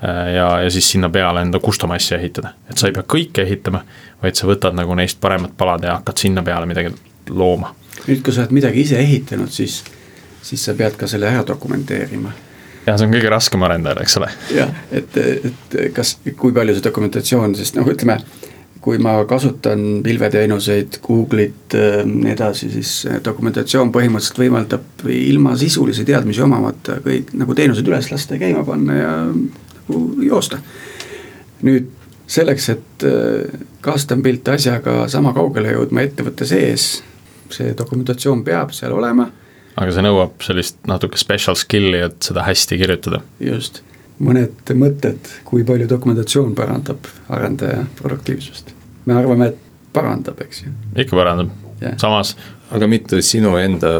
ja, 0.00 0.46
ja 0.64 0.70
siis 0.72 0.88
sinna 0.90 1.10
peale 1.12 1.44
enda 1.44 1.60
custom 1.62 1.92
asja 1.94 2.16
ehitada, 2.18 2.54
et 2.66 2.80
sa 2.80 2.88
ei 2.88 2.94
pea 2.96 3.04
kõike 3.04 3.44
ehitama, 3.44 3.84
vaid 4.22 4.40
sa 4.40 4.48
võtad 4.48 4.74
nagu 4.74 4.96
neist 4.98 5.20
paremad 5.22 5.52
palad 5.60 5.84
ja 5.86 5.98
hakkad 6.00 6.24
sinna 6.24 6.42
peale 6.42 6.66
midagi 6.66 6.90
looma. 7.28 7.74
nüüd, 8.08 8.24
kui 8.24 8.34
sa 8.34 8.42
oled 8.42 8.56
midagi 8.56 8.82
ise 8.82 8.98
ehitanud, 8.98 9.52
siis 9.54 9.82
siis 10.42 10.64
sa 10.64 10.74
pead 10.78 10.96
ka 11.00 11.08
selle 11.10 11.28
ära 11.30 11.42
dokumenteerima. 11.46 12.32
jah, 12.86 12.96
see 12.96 13.06
on 13.06 13.14
kõige 13.14 13.32
raskem 13.32 13.66
arendajal, 13.66 14.02
eks 14.04 14.16
ole. 14.20 14.30
jah, 14.56 14.72
et, 14.92 15.18
et 15.20 15.80
kas, 15.96 16.16
kui 16.36 16.54
palju 16.56 16.76
see 16.76 16.86
dokumentatsioon, 16.86 17.56
sest 17.58 17.78
noh, 17.78 17.88
ütleme 17.90 18.20
kui 18.80 18.96
ma 18.96 19.18
kasutan 19.28 20.00
pilveteenuseid, 20.04 21.00
Google'it 21.04 21.76
äh,, 21.76 22.00
nii 22.08 22.32
edasi, 22.32 22.70
siis 22.72 22.92
dokumentatsioon 23.24 23.92
põhimõtteliselt 23.92 24.40
võimaldab 24.40 25.04
ilma 25.12 25.52
sisulisi 25.60 26.06
teadmisi 26.08 26.40
omamata 26.44 26.96
kõik 27.04 27.34
nagu 27.36 27.56
teenused 27.56 27.88
üles 27.88 28.08
lasta 28.12 28.38
ja 28.38 28.46
käima 28.46 28.64
panna 28.64 28.96
ja 28.96 29.10
nagu 29.28 30.00
joosta. 30.24 30.62
nüüd 31.60 31.90
selleks, 32.30 32.68
et 32.72 33.04
custom 33.82 34.22
built 34.22 34.48
asjaga 34.48 35.04
sama 35.12 35.32
kaugele 35.36 35.74
jõudma 35.74 36.04
ettevõtte 36.06 36.46
sees, 36.48 37.02
see 37.50 37.74
dokumentatsioon 37.76 38.44
peab 38.46 38.74
seal 38.76 38.94
olema. 38.96 39.28
Aga 39.80 39.94
see 39.94 40.04
nõuab 40.04 40.44
sellist 40.44 40.80
natuke 40.88 41.20
special 41.20 41.56
skill'i, 41.58 42.02
et 42.10 42.18
seda 42.24 42.44
hästi 42.46 42.78
kirjutada. 42.80 43.22
just, 43.40 43.82
mõned 44.20 44.74
mõtted, 44.76 45.32
kui 45.48 45.64
palju 45.66 45.88
dokumentatsioon 45.90 46.54
parandab 46.58 47.08
arendaja 47.32 47.84
produktiivsust. 48.00 48.74
me 49.06 49.16
arvame, 49.16 49.52
et 49.52 49.68
parandab, 49.96 50.40
eks 50.44 50.64
ju. 50.64 50.72
ikka 50.96 51.16
parandab 51.16 51.52
yeah., 51.80 51.96
samas. 51.98 52.36
aga 52.70 52.86
mitte 52.86 53.22
sinu 53.26 53.56
enda 53.58 53.94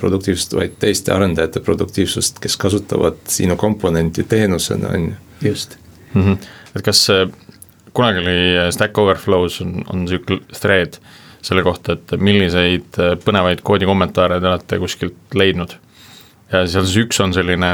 produktiivsust, 0.00 0.56
vaid 0.58 0.78
teiste 0.82 1.12
arendajate 1.14 1.60
produktiivsust, 1.60 2.40
kes 2.42 2.56
kasutavad 2.56 3.20
sinu 3.30 3.56
komponenti 3.60 4.24
teenusena, 4.24 4.94
on 4.94 5.10
ju. 5.10 5.50
just 5.50 5.78
mm. 6.14 6.22
-hmm. 6.22 6.48
et 6.74 6.82
kas 6.82 7.06
kunagi 7.92 8.18
oli 8.18 8.72
Stack 8.72 8.98
Overflow's 8.98 9.62
on, 9.62 9.84
on 9.92 10.04
niisugune 10.04 10.40
thread 10.60 10.98
selle 11.46 11.62
kohta, 11.66 11.94
et 11.96 12.16
milliseid 12.18 12.98
põnevaid 13.22 13.62
koodikommentaare 13.66 14.40
te 14.42 14.50
olete 14.50 14.80
kuskilt 14.82 15.36
leidnud. 15.38 15.76
ja 16.52 16.64
seal 16.66 16.86
siis 16.86 17.04
üks 17.04 17.22
on 17.22 17.34
selline, 17.36 17.72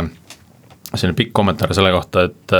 selline 0.94 1.16
pikk 1.16 1.32
kommentaar 1.36 1.74
selle 1.76 1.92
kohta, 1.94 2.28
et 2.28 2.56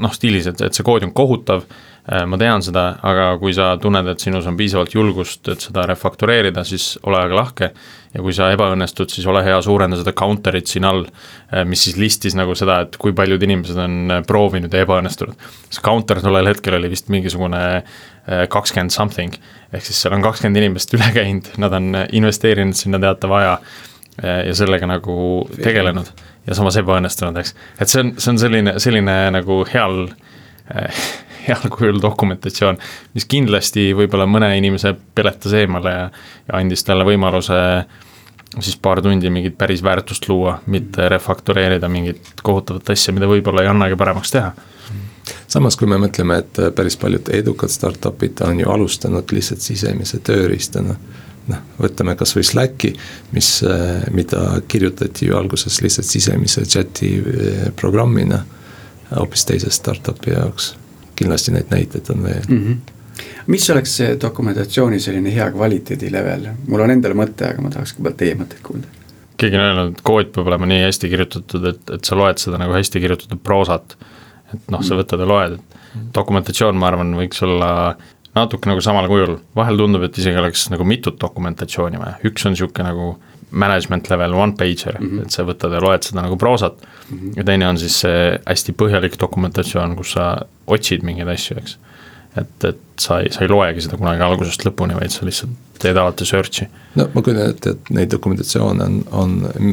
noh, 0.00 0.12
stiilis, 0.16 0.48
et, 0.48 0.60
et 0.64 0.76
see 0.76 0.86
kood 0.86 1.04
on 1.04 1.12
kohutav 1.16 1.66
Äh, 2.08 2.24
ma 2.26 2.38
tean 2.40 2.62
seda, 2.64 2.94
aga 3.06 3.34
kui 3.38 3.52
sa 3.54 3.74
tunned, 3.78 4.08
et 4.08 4.22
sinus 4.22 4.46
on 4.48 4.56
piisavalt 4.58 4.94
julgust, 4.96 5.44
et 5.52 5.62
seda 5.62 5.84
refaktoreerida, 5.86 6.64
siis 6.66 6.94
ole 7.06 7.20
aga 7.20 7.36
lahke. 7.36 7.72
ja 8.10 8.22
kui 8.24 8.32
sa 8.34 8.48
ebaõnnestud, 8.50 9.06
siis 9.12 9.26
ole 9.30 9.44
hea, 9.46 9.60
suurenda 9.62 9.94
seda 9.94 10.10
counter'it 10.18 10.66
siin 10.66 10.88
all, 10.88 11.04
äh, 11.52 11.62
mis 11.68 11.84
siis 11.84 11.98
listis 12.00 12.34
nagu 12.34 12.56
seda, 12.58 12.80
et 12.82 12.96
kui 12.98 13.12
paljud 13.14 13.42
inimesed 13.46 13.78
on 13.78 14.16
äh, 14.16 14.22
proovinud 14.26 14.72
ja 14.74 14.82
ebaõnnestunud. 14.82 15.36
see 15.68 15.84
counter 15.84 16.18
tollel 16.24 16.50
hetkel 16.50 16.74
oli 16.80 16.90
vist 16.90 17.08
mingisugune 17.08 17.84
kakskümmend 18.50 18.92
something, 18.94 19.34
ehk 19.72 19.86
siis 19.86 20.00
seal 20.02 20.16
on 20.16 20.24
kakskümmend 20.24 20.60
inimest 20.62 20.94
üle 20.96 21.10
käinud, 21.14 21.52
nad 21.62 21.74
on 21.76 21.94
investeerinud 22.16 22.78
sinna 22.78 23.00
teatava 23.02 23.38
aja 23.40 23.54
ja 24.20 24.54
sellega 24.58 24.88
nagu 24.90 25.14
tegelenud. 25.62 26.10
Ja 26.48 26.56
samas 26.56 26.76
ebaõnnestunud, 26.80 27.36
eks. 27.36 27.52
et 27.80 27.92
see 27.92 28.00
on, 28.02 28.14
see 28.18 28.30
on 28.32 28.38
selline, 28.40 28.72
selline 28.82 29.16
nagu 29.34 29.60
heal 29.70 30.06
heal 31.46 31.72
kujul 31.72 32.00
dokumentatsioon, 32.02 32.78
mis 33.14 33.26
kindlasti 33.30 33.90
võib-olla 33.96 34.26
mõne 34.28 34.50
inimese 34.58 34.94
peletas 35.14 35.54
eemale 35.56 35.92
ja, 35.94 36.06
ja 36.48 36.60
andis 36.60 36.84
talle 36.86 37.06
võimaluse 37.06 37.60
siis 38.58 38.76
paar 38.82 39.02
tundi 39.04 39.30
mingit 39.30 39.56
päris 39.58 39.82
väärtust 39.84 40.26
luua, 40.28 40.56
mitte 40.66 41.08
refaktoreerida 41.12 41.88
mingit 41.88 42.42
kohutavat 42.42 42.90
asja, 42.96 43.14
mida 43.14 43.28
võib-olla 43.30 43.64
ei 43.64 43.70
annagi 43.70 43.98
paremaks 44.00 44.34
teha 44.34 44.52
samas, 45.48 45.76
kui 45.76 45.88
me 45.90 45.98
mõtleme, 46.00 46.38
et 46.42 46.60
päris 46.76 46.96
paljud 47.00 47.32
edukad 47.34 47.72
startup'id 47.72 48.42
on 48.46 48.60
ju 48.60 48.70
alustanud 48.70 49.32
lihtsalt 49.32 49.64
sisemise 49.64 50.18
tööriistana. 50.18 50.96
noh, 51.50 51.62
võtame 51.80 52.14
kasvõi 52.14 52.44
Slacki, 52.44 52.92
mis, 53.32 53.48
mida 54.12 54.60
kirjutati 54.68 55.26
ju 55.26 55.36
alguses 55.36 55.80
lihtsalt 55.82 56.06
sisemise 56.06 56.62
chat'i 56.68 57.16
eh, 57.18 57.72
programmina 57.76 58.44
hoopis 59.16 59.44
teise 59.48 59.70
startup'i 59.74 60.30
jaoks 60.30 60.74
kindlasti 61.20 61.54
neid 61.54 61.72
näiteid 61.72 62.10
on 62.14 62.22
veel 62.28 62.42
mm. 62.48 62.64
-hmm 62.64 62.96
mis 63.46 63.70
oleks 63.70 63.96
see 63.96 64.16
dokumentatsiooni 64.22 65.00
selline 65.00 65.32
hea 65.34 65.50
kvaliteedi 65.52 66.08
level, 66.12 66.46
mul 66.68 66.80
on 66.84 66.92
endal 66.94 67.12
mõte, 67.18 67.44
aga 67.50 67.60
ma 67.60 67.72
tahaks 67.72 67.92
kõigepealt 67.96 68.16
teie 68.16 68.36
mõtteid 68.38 68.62
kuulda. 68.64 68.86
keegi 69.36 69.58
on 69.58 69.64
öelnud, 69.64 69.90
et 69.92 70.00
kood 70.06 70.30
peab 70.34 70.48
olema 70.48 70.68
nii 70.70 70.84
hästi 70.84 71.10
kirjutatud, 71.12 71.66
et, 71.72 71.82
et 71.96 72.08
sa 72.08 72.16
loed 72.16 72.40
seda 72.40 72.60
nagu 72.62 72.72
hästi 72.72 73.02
kirjutatud 73.02 73.42
proosat. 73.44 73.96
Et 74.54 74.72
noh, 74.72 74.82
sa 74.86 74.98
võtad 74.98 75.20
ja 75.22 75.28
loed, 75.28 75.58
et 75.58 76.14
dokumentatsioon, 76.14 76.78
ma 76.78 76.90
arvan, 76.90 77.14
võiks 77.18 77.42
olla 77.46 77.70
natuke 78.34 78.70
nagu 78.70 78.82
samal 78.84 79.08
kujul, 79.10 79.38
vahel 79.58 79.80
tundub, 79.80 80.04
et 80.06 80.18
isegi 80.18 80.38
oleks 80.38 80.68
nagu 80.70 80.86
mitut 80.86 81.18
dokumentatsiooni 81.20 82.00
vaja, 82.00 82.18
üks 82.28 82.46
on 82.46 82.54
niisugune 82.54 82.86
nagu 82.86 83.10
management 83.50 84.10
level 84.10 84.36
one 84.38 84.54
pager 84.54 84.96
mm, 85.00 85.06
-hmm. 85.08 85.22
et 85.22 85.34
sa 85.34 85.42
võtad 85.42 85.72
ja 85.74 85.80
loed 85.82 86.06
seda 86.06 86.22
nagu 86.22 86.36
proosat 86.38 86.76
mm. 86.78 87.18
-hmm. 87.18 87.32
ja 87.36 87.44
teine 87.44 87.68
on 87.68 87.78
siis 87.78 88.00
see 88.00 88.38
hästi 88.46 88.72
põhjalik 88.72 89.18
dokumentatsioon, 89.20 89.96
kus 89.96 90.12
sa 90.12 90.46
otsid 90.66 91.02
mingeid 91.02 91.28
asju, 91.28 91.58
eks. 91.58 91.78
et, 92.36 92.64
et 92.64 92.78
sa 92.98 93.20
ei, 93.20 93.32
sa 93.34 93.42
ei 93.42 93.50
loegi 93.50 93.80
seda 93.80 93.96
kunagi 93.96 94.22
algusest 94.22 94.66
lõpuni, 94.66 94.94
vaid 94.94 95.10
sa 95.10 95.26
lihtsalt 95.26 95.50
teed 95.82 95.96
alati 95.96 96.24
search'i. 96.24 96.68
no 96.94 97.08
ma 97.14 97.22
kujutan 97.22 97.50
ette, 97.50 97.70
et 97.70 97.90
neid 97.90 98.12
dokumentatsioone 98.12 98.84
on, 98.84 99.02
on, 99.10 99.66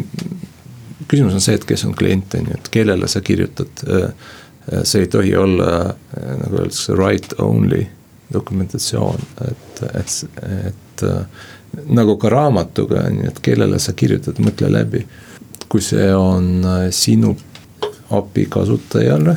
küsimus 1.07 1.37
on 1.37 1.43
see, 1.43 1.55
et 1.55 1.65
kes 1.65 1.85
on 1.85 1.93
klient, 1.93 2.33
on 2.39 2.49
ju, 2.49 2.57
et 2.57 2.69
kellele 2.73 3.07
sa 3.07 3.21
kirjutad. 3.21 3.85
See 4.83 5.01
ei 5.05 5.07
tohi 5.07 5.35
olla, 5.35 5.95
nagu 6.15 6.57
öeldakse, 6.57 6.93
write 6.93 7.35
only 7.39 7.85
dokumentatsioon, 8.33 9.21
et, 9.47 9.83
et, 9.95 10.41
et 10.67 11.03
nagu 11.85 12.17
ka 12.17 12.29
raamatuga, 12.29 13.03
on 13.07 13.21
ju, 13.21 13.31
et 13.31 13.39
kellele 13.43 13.79
sa 13.79 13.93
kirjutad, 13.93 14.41
mõtle 14.43 14.71
läbi. 14.71 15.05
kui 15.67 15.81
see 15.83 16.13
on 16.15 16.63
äh, 16.63 16.85
sinu 16.95 17.33
API 18.15 18.45
kasutajale, 18.49 19.33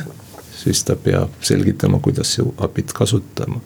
siis 0.55 0.83
ta 0.87 0.95
peab 0.95 1.33
selgitama, 1.43 1.99
kuidas 1.99 2.31
su 2.37 2.53
API-t 2.57 2.93
kasutama. 2.95 3.59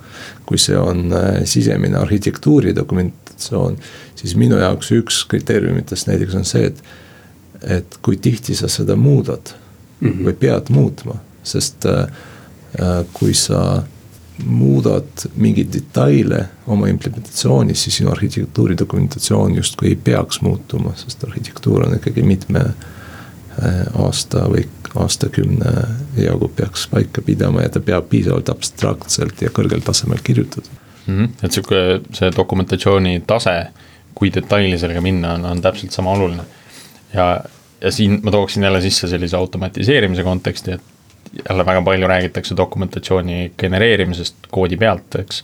kui 0.45 0.57
see 0.57 0.77
on 0.77 1.13
äh, 1.13 1.43
sisemine 1.45 1.97
arhitektuuri 1.97 2.75
dokumentatsioon, 2.75 3.77
siis 4.15 4.35
minu 4.35 4.57
jaoks 4.57 4.91
üks 4.91 5.25
kriteeriumitest 5.29 6.07
näiteks 6.07 6.35
on 6.35 6.45
see, 6.45 6.65
et, 6.65 6.81
et 7.77 7.99
kui 8.01 8.17
tihti 8.17 8.55
sa 8.55 8.67
seda 8.67 8.95
muudad 8.95 9.53
mm 9.99 10.09
-hmm. 10.09 10.25
või 10.25 10.33
pead 10.33 10.69
muutma, 10.69 11.15
sest 11.45 11.85
äh, 11.85 12.07
äh 12.79 13.03
kui 13.13 13.33
sa 13.33 13.83
muudad 14.43 15.27
mingeid 15.35 15.71
detaile 15.73 16.41
oma 16.67 16.89
implementatsioonis, 16.91 17.83
siis 17.83 18.01
sinu 18.01 18.11
arhitektuuri 18.11 18.77
dokumentatsioon 18.77 19.55
justkui 19.55 19.93
ei 19.93 19.95
peaks 19.95 20.41
muutuma, 20.41 20.91
sest 20.99 21.23
arhitektuur 21.23 21.85
on 21.87 21.95
ikkagi 21.95 22.23
mitme 22.23 22.65
äh, 22.65 23.85
aasta 23.93 24.47
või 24.51 24.65
aastakümne 24.95 25.71
jagu 26.17 26.47
peaks 26.55 26.87
paika 26.91 27.21
pidama 27.21 27.65
ja 27.65 27.69
ta 27.69 27.79
peab 27.83 28.07
piisavalt 28.09 28.49
abstraktselt 28.51 29.41
ja 29.43 29.51
kõrgel 29.55 29.83
tasemel 29.83 30.21
kirjutatud 30.23 30.71
mm. 31.05 31.17
-hmm. 31.17 31.29
et 31.43 31.51
sihuke, 31.51 31.81
see 32.13 32.31
dokumentatsiooni 32.35 33.23
tase, 33.27 33.55
kui 34.15 34.31
detaili 34.33 34.79
sellega 34.79 35.01
minna, 35.01 35.33
on, 35.33 35.45
on 35.45 35.61
täpselt 35.61 35.91
sama 35.91 36.11
oluline. 36.11 36.43
ja, 37.13 37.43
ja 37.81 37.91
siin 37.91 38.19
ma 38.23 38.31
tooksin 38.31 38.63
jälle 38.63 38.81
sisse 38.81 39.07
sellise 39.07 39.37
automatiseerimise 39.37 40.23
konteksti, 40.23 40.71
et 40.71 40.94
jälle 41.49 41.65
väga 41.65 41.81
palju 41.81 42.07
räägitakse 42.07 42.57
dokumentatsiooni 42.57 43.51
genereerimisest 43.57 44.35
koodi 44.51 44.77
pealt, 44.77 45.15
eks. 45.19 45.43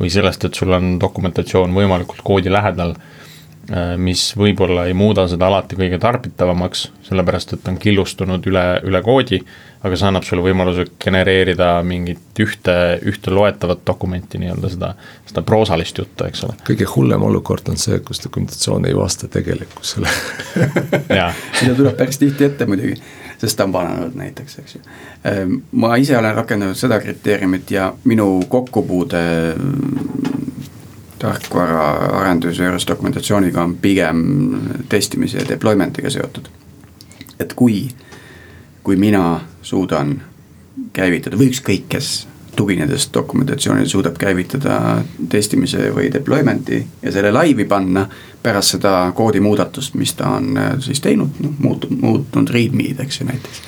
või 0.00 0.10
sellest, 0.10 0.44
et 0.44 0.56
sul 0.56 0.72
on 0.72 0.94
dokumentatsioon 1.00 1.74
võimalikult 1.76 2.22
koodi 2.24 2.52
lähedal, 2.52 2.94
äh, 2.96 3.96
mis 4.00 4.30
võib-olla 4.36 4.86
ei 4.88 4.94
muuda 4.96 5.26
seda 5.28 5.50
alati 5.50 5.76
kõige 5.76 5.98
tarbitavamaks, 6.00 6.86
sellepärast 7.08 7.52
et 7.58 7.68
on 7.68 7.76
killustunud 7.78 8.46
üle, 8.48 8.64
üle 8.88 9.02
koodi, 9.04 9.42
aga 9.84 9.96
see 9.96 10.08
annab 10.08 10.24
sulle 10.24 10.44
võimaluse 10.44 10.86
genereerida 11.04 11.68
mingit 11.84 12.40
ühte, 12.40 12.74
ühte 13.12 13.32
loetavat 13.32 13.84
dokumenti, 13.86 14.40
nii-öelda 14.40 14.72
seda, 14.72 14.94
seda 15.28 15.44
proosalist 15.46 16.00
juttu, 16.00 16.26
eks 16.26 16.44
ole. 16.48 16.56
kõige 16.66 16.88
hullem 16.96 17.28
olukord 17.28 17.68
on 17.72 17.80
see, 17.80 18.00
kus 18.04 18.24
dokumentatsioon 18.24 18.88
ei 18.88 18.96
vasta 18.96 19.28
tegelikkusele 19.28 20.12
seda 21.04 21.74
tuleb 21.82 21.96
päris 22.00 22.20
tihti 22.20 22.48
ette 22.48 22.68
muidugi 22.68 22.96
sest 23.40 23.56
ta 23.56 23.64
on 23.64 23.72
vananenud 23.72 24.14
näiteks, 24.14 24.58
eks 24.58 24.74
ju. 24.74 24.80
Ehm, 25.24 25.54
ma 25.72 25.96
ise 25.96 26.18
olen 26.18 26.34
rakendanud 26.34 26.76
seda 26.76 27.00
kriteeriumit 27.00 27.70
ja 27.70 27.92
minu 28.04 28.42
kokkupuude 28.48 29.22
mm, 29.56 29.98
tarkvaraarenduse 31.18 32.64
juures 32.64 32.86
dokumentatsiooniga 32.88 33.62
on 33.62 33.76
pigem 33.76 34.24
testimise 34.88 35.38
ja 35.38 35.48
deployment'iga 35.48 36.10
seotud. 36.10 36.48
et 37.40 37.54
kui, 37.56 37.88
kui 38.82 38.96
mina 38.96 39.40
suudan 39.62 40.22
käivitada 40.92 41.38
või 41.40 41.48
ükskõik 41.48 41.86
kes 41.88 42.28
tuginedes 42.60 43.08
dokumentatsioonile 43.14 43.88
suudab 43.88 44.18
käivitada 44.20 44.74
testimise 45.32 45.86
või 45.96 46.10
deployment'i 46.12 46.80
ja 47.02 47.12
selle 47.14 47.30
laivi 47.32 47.64
panna 47.64 48.02
pärast 48.42 48.76
seda 48.76 48.92
koodi 49.16 49.40
muudatust, 49.40 49.96
mis 49.96 50.12
ta 50.18 50.34
on 50.36 50.58
äh, 50.60 50.74
siis 50.84 51.00
teinud, 51.00 51.40
noh 51.40 51.54
muutunud, 51.58 52.02
muutunud 52.02 52.52
readme'd, 52.52 53.00
eks 53.00 53.20
ju 53.22 53.26
näiteks. 53.30 53.62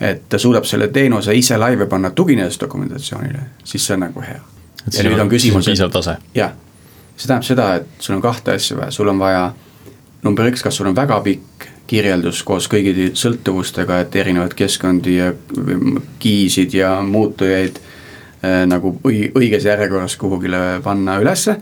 et 0.00 0.24
ta 0.28 0.40
suudab 0.40 0.64
selle 0.64 0.88
teenuse 0.88 1.34
ise 1.36 1.58
laivi 1.60 1.86
panna 1.86 2.10
tuginedes 2.10 2.56
dokumentatsioonile, 2.60 3.44
siis 3.64 3.86
see 3.86 3.98
on 3.98 4.06
nagu 4.06 4.24
hea. 4.24 4.40
ja 4.92 5.04
nüüd 5.04 5.20
on 5.20 5.28
küsimus. 5.28 5.68
piisav 5.68 5.92
tase. 5.92 6.16
jah, 6.34 6.56
see 7.16 7.28
tähendab 7.28 7.48
seda, 7.52 7.70
et 7.82 7.86
sul 7.98 8.16
on 8.16 8.24
kahte 8.24 8.56
asja 8.56 8.80
vaja, 8.80 8.90
sul 8.90 9.12
on 9.12 9.20
vaja 9.20 9.50
number 10.24 10.48
üks, 10.48 10.64
kas 10.64 10.80
sul 10.80 10.88
on 10.88 10.96
väga 10.96 11.20
pikk 11.28 11.68
kirjeldus 11.86 12.40
koos 12.42 12.72
kõigi 12.72 13.10
sõltuvustega, 13.12 14.00
et 14.00 14.16
erinevaid 14.16 14.56
keskkondi 14.56 15.18
ja 15.18 15.34
key'sid 16.24 16.72
ja 16.72 16.96
muutujaid 17.04 17.84
Äh, 18.44 18.64
nagu 18.66 18.96
õiges 19.06 19.64
järjekorras 19.68 20.16
kuhugile 20.20 20.80
panna 20.84 21.20
ülesse. 21.22 21.56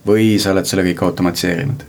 või 0.00 0.38
sa 0.40 0.54
oled 0.54 0.64
selle 0.64 0.80
kõik 0.86 1.02
automatiseerinud 1.04 1.82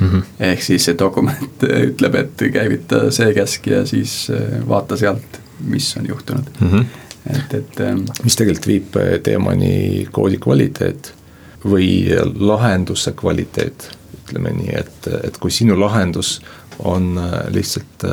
mm. 0.00 0.06
-hmm. 0.08 0.22
ehk 0.48 0.62
siis 0.62 0.84
see 0.88 0.94
dokument 0.98 1.64
ütleb, 1.90 2.14
et 2.14 2.44
käivita 2.52 3.10
see 3.12 3.34
käsk 3.36 3.66
ja 3.66 3.82
siis 3.86 4.30
äh, 4.32 4.56
vaata 4.68 4.96
sealt, 4.96 5.36
mis 5.60 5.90
on 6.00 6.08
juhtunud 6.08 6.48
mm. 6.60 6.70
-hmm. 6.70 6.84
et, 7.36 7.54
et. 7.54 7.80
Ähm, 7.80 8.06
mis 8.24 8.36
tegelikult 8.36 8.66
viib 8.66 8.98
teemani 9.22 10.08
koodi 10.10 10.38
kvaliteet 10.38 11.12
või 11.64 12.08
lahenduse 12.40 13.12
kvaliteet, 13.12 13.90
ütleme 14.22 14.56
nii, 14.56 14.72
et, 14.80 15.08
et 15.24 15.38
kui 15.38 15.50
sinu 15.50 15.80
lahendus 15.80 16.40
on 16.78 17.20
lihtsalt 17.50 18.04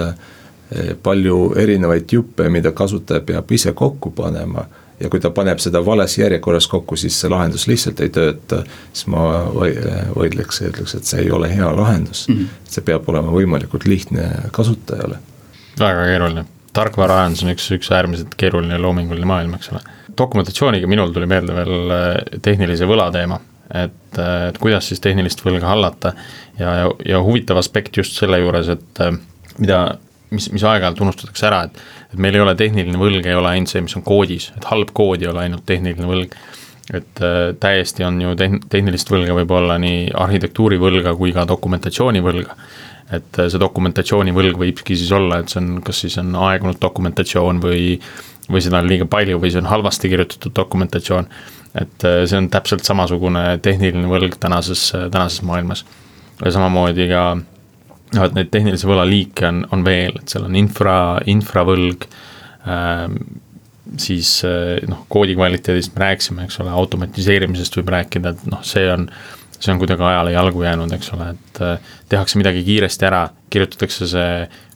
palju 1.03 1.53
erinevaid 1.55 2.11
juppe, 2.11 2.49
mida 2.49 2.71
kasutaja 2.71 3.21
peab 3.21 3.51
ise 3.51 3.71
kokku 3.71 4.11
panema 4.11 4.65
ja 4.99 5.09
kui 5.09 5.21
ta 5.21 5.31
paneb 5.33 5.61
seda 5.61 5.81
vales 5.85 6.17
järjekorras 6.17 6.67
kokku, 6.71 6.97
siis 6.99 7.17
see 7.21 7.31
lahendus 7.31 7.65
lihtsalt 7.69 8.01
ei 8.03 8.11
tööta, 8.13 8.63
siis 8.91 9.07
ma 9.11 9.23
vaidleks 9.53 10.61
ja 10.61 10.71
ütleks, 10.71 10.95
et 10.97 11.09
see 11.09 11.23
ei 11.25 11.31
ole 11.33 11.49
hea 11.51 11.69
lahendus 11.75 12.27
mm. 12.29 12.35
-hmm. 12.35 12.67
see 12.75 12.85
peab 12.85 13.09
olema 13.09 13.33
võimalikult 13.33 13.87
lihtne 13.89 14.29
kasutajale. 14.51 15.17
väga 15.79 16.05
keeruline, 16.11 16.45
tarkvaraarendus 16.73 17.43
on 17.43 17.55
üks, 17.55 17.71
üks 17.77 17.91
äärmiselt 17.91 18.37
keeruline 18.37 18.77
loominguline 18.77 19.25
maailm, 19.25 19.57
eks 19.57 19.73
ole. 19.73 19.81
dokumentatsiooniga 20.17 20.87
minul 20.87 21.11
tuli 21.13 21.25
meelde 21.25 21.55
veel 21.55 21.97
äh, 21.97 22.39
tehnilise 22.41 22.85
võla 22.85 23.09
teema, 23.11 23.39
et, 23.73 24.17
äh, 24.17 24.47
et 24.49 24.57
kuidas 24.57 24.87
siis 24.87 25.01
tehnilist 25.01 25.45
võlga 25.45 25.67
hallata 25.73 26.13
ja, 26.59 26.75
ja, 26.83 26.89
ja 27.05 27.21
huvitav 27.23 27.57
aspekt 27.57 27.97
just 27.97 28.19
selle 28.19 28.39
juures, 28.39 28.69
et 28.69 29.01
äh, 29.01 29.15
mida 29.57 29.85
mis, 30.33 30.49
mis 30.53 30.65
aeg-ajalt 30.65 31.01
unustatakse 31.05 31.47
ära, 31.47 31.63
et 31.67 31.79
et 32.13 32.19
meil 32.21 32.37
ei 32.37 32.43
ole 32.43 32.53
tehniline 32.57 32.99
võlg, 32.99 33.25
ei 33.25 33.37
ole 33.37 33.55
ainult 33.55 33.73
see, 33.73 33.81
mis 33.85 33.95
on 33.97 34.05
koodis, 34.05 34.51
et 34.57 34.67
halb 34.69 34.93
kood 34.95 35.23
ei 35.23 35.29
ole 35.31 35.47
ainult 35.47 35.65
tehniline 35.69 36.09
võlg. 36.09 36.35
et 36.93 37.21
äh, 37.23 37.53
täiesti 37.59 38.03
on 38.03 38.19
ju 38.21 38.33
tehn-, 38.35 38.59
tehnilist 38.69 39.09
võlga 39.09 39.37
võib 39.37 39.51
olla 39.55 39.77
nii 39.79 40.09
arhitektuurivõlga 40.25 41.15
kui 41.15 41.31
ka 41.33 41.47
dokumentatsioonivõlga. 41.47 42.57
et 43.17 43.39
äh, 43.39 43.49
see 43.49 43.61
dokumentatsioonivõlg 43.61 44.59
võibki 44.59 44.97
siis 44.99 45.11
olla, 45.15 45.39
et 45.39 45.49
see 45.49 45.61
on, 45.63 45.79
kas 45.85 46.03
siis 46.05 46.19
on 46.21 46.35
aegunud 46.35 46.81
dokumentatsioon 46.81 47.63
või 47.63 47.97
või 48.51 48.59
seda 48.59 48.81
on 48.83 48.89
liiga 48.91 49.07
palju 49.07 49.39
või 49.39 49.51
see 49.53 49.61
on 49.63 49.71
halvasti 49.71 50.11
kirjutatud 50.11 50.51
dokumentatsioon. 50.55 51.29
et 51.81 52.05
äh, 52.05 52.21
see 52.27 52.37
on 52.37 52.51
täpselt 52.53 52.85
samasugune 52.85 53.57
tehniline 53.63 54.07
võlg 54.11 54.37
tänases, 54.39 54.91
tänases 54.91 55.41
maailmas. 55.41 55.85
ja 56.45 56.51
samamoodi 56.51 57.07
ka 57.09 57.23
noh, 58.17 58.27
et 58.27 58.35
neid 58.37 58.51
tehnilise 58.53 58.89
võla 58.89 59.05
liike 59.07 59.47
on, 59.49 59.63
on 59.75 59.85
veel, 59.85 60.19
et 60.19 60.33
seal 60.33 60.47
on 60.47 60.59
infra, 60.59 60.97
infravõlg 61.33 62.07
ähm,, 62.69 63.17
siis 63.99 64.39
äh, 64.47 64.81
noh, 64.89 65.05
koodi 65.11 65.35
kvaliteedist 65.37 65.95
me 65.95 66.05
rääkisime, 66.07 66.47
eks 66.47 66.59
ole, 66.63 66.73
automatiseerimisest 66.83 67.79
võib 67.79 67.93
rääkida, 67.93 68.33
et 68.33 68.45
noh, 68.51 68.61
see 68.65 68.85
on, 68.91 69.07
see 69.57 69.71
on 69.73 69.81
kuidagi 69.81 70.05
ajale 70.07 70.35
jalgu 70.35 70.63
jäänud, 70.65 70.93
eks 70.97 71.13
ole, 71.17 71.33
et 71.35 71.63
äh, 71.65 71.95
tehakse 72.11 72.39
midagi 72.41 72.63
kiiresti 72.67 73.09
ära, 73.09 73.25
kirjutatakse 73.53 74.07
see 74.09 74.29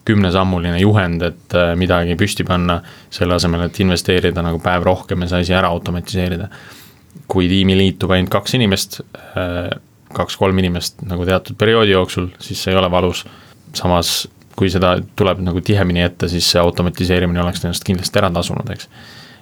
kümnesammuline 0.07 0.79
juhend, 0.79 1.23
et 1.27 1.55
äh, 1.57 1.73
midagi 1.79 2.15
püsti 2.19 2.45
panna, 2.47 2.79
selle 3.13 3.35
asemel, 3.39 3.65
et 3.67 3.79
investeerida 3.83 4.43
nagu 4.45 4.61
päev 4.63 4.85
rohkem 4.87 5.23
ja 5.25 5.31
see 5.31 5.47
asi 5.47 5.57
ära 5.57 5.71
automatiseerida. 5.73 6.51
kui 7.27 7.47
tiimi 7.49 7.75
liitub 7.75 8.11
ainult 8.15 8.31
kaks 8.31 8.53
inimest 8.55 9.01
äh,, 9.35 9.67
kaks-kolm 10.13 10.57
inimest 10.59 11.01
nagu 11.07 11.25
teatud 11.27 11.57
perioodi 11.59 11.91
jooksul, 11.91 12.29
siis 12.39 12.63
see 12.63 12.73
ei 12.73 12.79
ole 12.79 12.91
valus. 12.91 13.25
samas, 13.75 14.27
kui 14.57 14.69
seda 14.73 14.95
tuleb 15.19 15.41
nagu 15.45 15.61
tihemini 15.61 16.01
ette, 16.01 16.29
siis 16.31 16.47
see 16.51 16.61
automatiseerimine 16.61 17.41
oleks 17.43 17.61
ennast 17.65 17.83
kindlasti 17.85 18.21
ära 18.21 18.31
tasunud, 18.33 18.69
eks. 18.73 18.87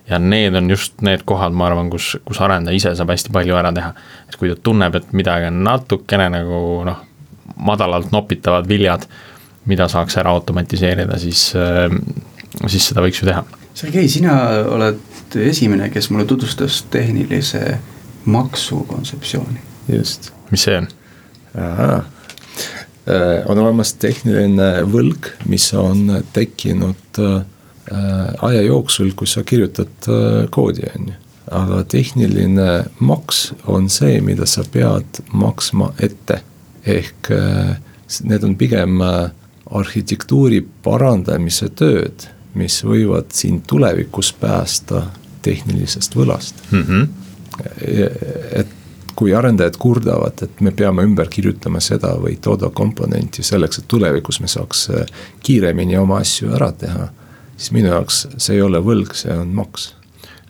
ja 0.10 0.20
need 0.20 0.56
on 0.56 0.70
just 0.70 1.02
need 1.06 1.24
kohad, 1.26 1.54
ma 1.54 1.70
arvan, 1.70 1.90
kus, 1.94 2.16
kus 2.26 2.42
arendaja 2.42 2.76
ise 2.76 2.96
saab 2.98 3.14
hästi 3.14 3.32
palju 3.34 3.56
ära 3.56 3.72
teha. 3.76 3.94
et 4.30 4.36
kui 4.42 4.52
ta 4.52 4.58
tunneb, 4.64 4.96
et 4.96 5.14
midagi 5.14 5.50
on 5.52 5.64
natukene 5.64 6.30
nagu 6.34 6.60
noh, 6.90 7.02
madalalt 7.56 8.12
nopitavad 8.12 8.68
viljad, 8.68 9.08
mida 9.66 9.88
saaks 9.90 10.18
ära 10.22 10.34
automatiseerida, 10.36 11.18
siis, 11.22 11.48
siis 12.68 12.90
seda 12.92 13.06
võiks 13.06 13.22
ju 13.22 13.30
teha. 13.30 13.46
Sergei, 13.76 14.10
sina 14.10 14.36
oled 14.72 15.36
esimene, 15.42 15.90
kes 15.94 16.10
mulle 16.12 16.26
tutvustas 16.26 16.84
tehnilise 16.92 17.78
maksu 18.26 18.84
kontseptsiooni. 18.90 19.60
just 19.88 20.35
mis 20.52 20.66
see 20.68 20.78
on? 20.78 20.88
Äh, 23.08 23.44
on 23.46 23.60
olemas 23.62 23.94
tehniline 24.02 24.82
võlg, 24.90 25.30
mis 25.46 25.68
on 25.78 26.08
tekkinud 26.34 27.20
äh, 27.22 27.44
aja 28.42 28.64
jooksul, 28.66 29.12
kui 29.14 29.30
sa 29.30 29.44
kirjutad 29.46 30.10
äh, 30.10 30.48
koodi, 30.50 30.88
on 30.96 31.12
ju. 31.12 31.20
aga 31.54 31.84
tehniline 31.86 32.70
maks 33.06 33.52
on 33.70 33.86
see, 33.94 34.18
mida 34.26 34.48
sa 34.50 34.64
pead 34.74 35.20
maksma 35.30 35.92
ette. 36.02 36.42
ehk 36.86 37.30
need 38.24 38.44
on 38.44 38.56
pigem 38.58 39.00
arhitektuuri 39.02 40.64
parandamise 40.86 41.70
tööd, 41.70 42.26
mis 42.54 42.80
võivad 42.86 43.30
sind 43.34 43.64
tulevikus 43.70 44.34
päästa 44.34 45.04
tehnilisest 45.46 46.16
võlast 46.16 46.62
mm. 46.72 46.82
-hmm. 46.82 47.08
et 48.52 48.75
kui 49.16 49.34
arendajad 49.36 49.78
kurdavad, 49.80 50.44
et 50.44 50.62
me 50.62 50.72
peame 50.76 51.06
ümber 51.08 51.30
kirjutama 51.32 51.80
seda 51.84 52.14
või 52.20 52.36
toda 52.42 52.70
komponenti 52.76 53.44
selleks, 53.46 53.80
et 53.80 53.88
tulevikus 53.92 54.42
me 54.44 54.50
saaks 54.52 54.88
äh, 54.92 55.06
kiiremini 55.46 55.98
oma 55.98 56.20
asju 56.24 56.52
ära 56.56 56.72
teha. 56.76 57.10
siis 57.58 57.72
minu 57.72 57.88
jaoks 57.88 58.26
see 58.38 58.58
ei 58.58 58.62
ole 58.62 58.82
võlg, 58.84 59.14
see 59.16 59.32
on 59.32 59.54
maks. 59.56 59.94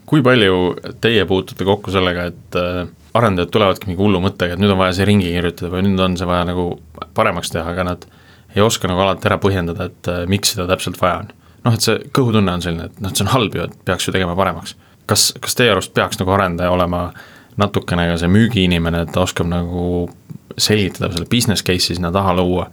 kui 0.06 0.22
palju 0.22 0.76
teie 1.02 1.26
puutute 1.26 1.66
kokku 1.66 1.92
sellega, 1.92 2.26
et 2.34 2.60
äh, 2.60 2.88
arendajad 3.14 3.54
tulevadki 3.54 3.90
mingi 3.92 4.02
hullu 4.02 4.22
mõttega, 4.24 4.54
et 4.54 4.62
nüüd 4.62 4.74
on 4.74 4.82
vaja 4.82 4.98
see 4.98 5.06
ringi 5.06 5.30
kirjutada 5.32 5.72
või 5.72 5.86
nüüd 5.86 6.02
on 6.02 6.18
see 6.18 6.28
vaja 6.28 6.50
nagu 6.50 6.68
paremaks 7.14 7.54
teha, 7.54 7.70
aga 7.72 7.88
nad 7.92 8.10
ei 8.56 8.64
oska 8.66 8.90
nagu 8.90 9.04
alati 9.04 9.30
ära 9.30 9.38
põhjendada, 9.42 9.92
et 9.92 10.12
äh, 10.12 10.26
miks 10.32 10.56
seda 10.56 10.68
täpselt 10.74 10.98
vaja 11.02 11.22
on. 11.22 11.32
noh, 11.68 11.78
et 11.78 11.86
see 11.86 12.02
kõhutunne 12.18 12.58
on 12.58 12.66
selline, 12.66 12.90
et 12.90 13.00
noh, 13.00 13.14
et 13.14 13.22
see 13.22 13.28
on 13.28 13.34
halb 13.36 13.56
ju, 13.56 13.70
et 13.70 13.80
peaks 13.86 14.10
ju 14.10 14.16
tegema 14.16 14.36
paremaks. 14.36 14.76
kas, 15.06 15.34
kas 15.40 15.54
teie 15.54 15.70
arust 15.70 15.94
peaks 15.94 16.18
nagu 16.18 16.34
arendaja 16.34 16.74
olema 16.74 17.06
äh, 17.12 17.32
natukene 17.62 18.08
ka 18.12 18.18
see 18.20 18.32
müügiinimene, 18.32 19.06
et 19.06 19.14
ta 19.16 19.24
oskab 19.24 19.48
nagu 19.52 20.10
selgitada 20.58 21.12
selle 21.14 21.30
business 21.32 21.64
case'i 21.66 21.98
sinna 21.98 22.12
taha 22.16 22.36
luua. 22.36 22.70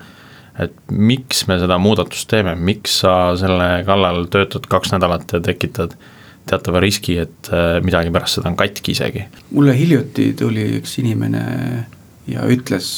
et 0.61 0.75
miks 0.93 1.47
me 1.49 1.57
seda 1.57 1.79
muudatust 1.81 2.29
teeme, 2.29 2.53
miks 2.55 2.99
sa 3.01 3.33
selle 3.41 3.85
kallal 3.89 4.27
töötad 4.29 4.67
kaks 4.69 4.93
nädalat 4.93 5.33
ja 5.33 5.41
tekitad 5.41 5.95
teatava 6.47 6.81
riski, 6.83 7.17
et 7.23 7.49
äh, 7.55 7.79
midagi 7.85 8.11
pärast 8.13 8.37
seda 8.37 8.51
on 8.51 8.57
katki 8.59 8.93
isegi. 8.93 9.25
mulle 9.51 9.77
hiljuti 9.79 10.33
tuli 10.39 10.67
üks 10.81 10.99
inimene 11.01 11.43
ja 12.29 12.45
ütles, 12.51 12.91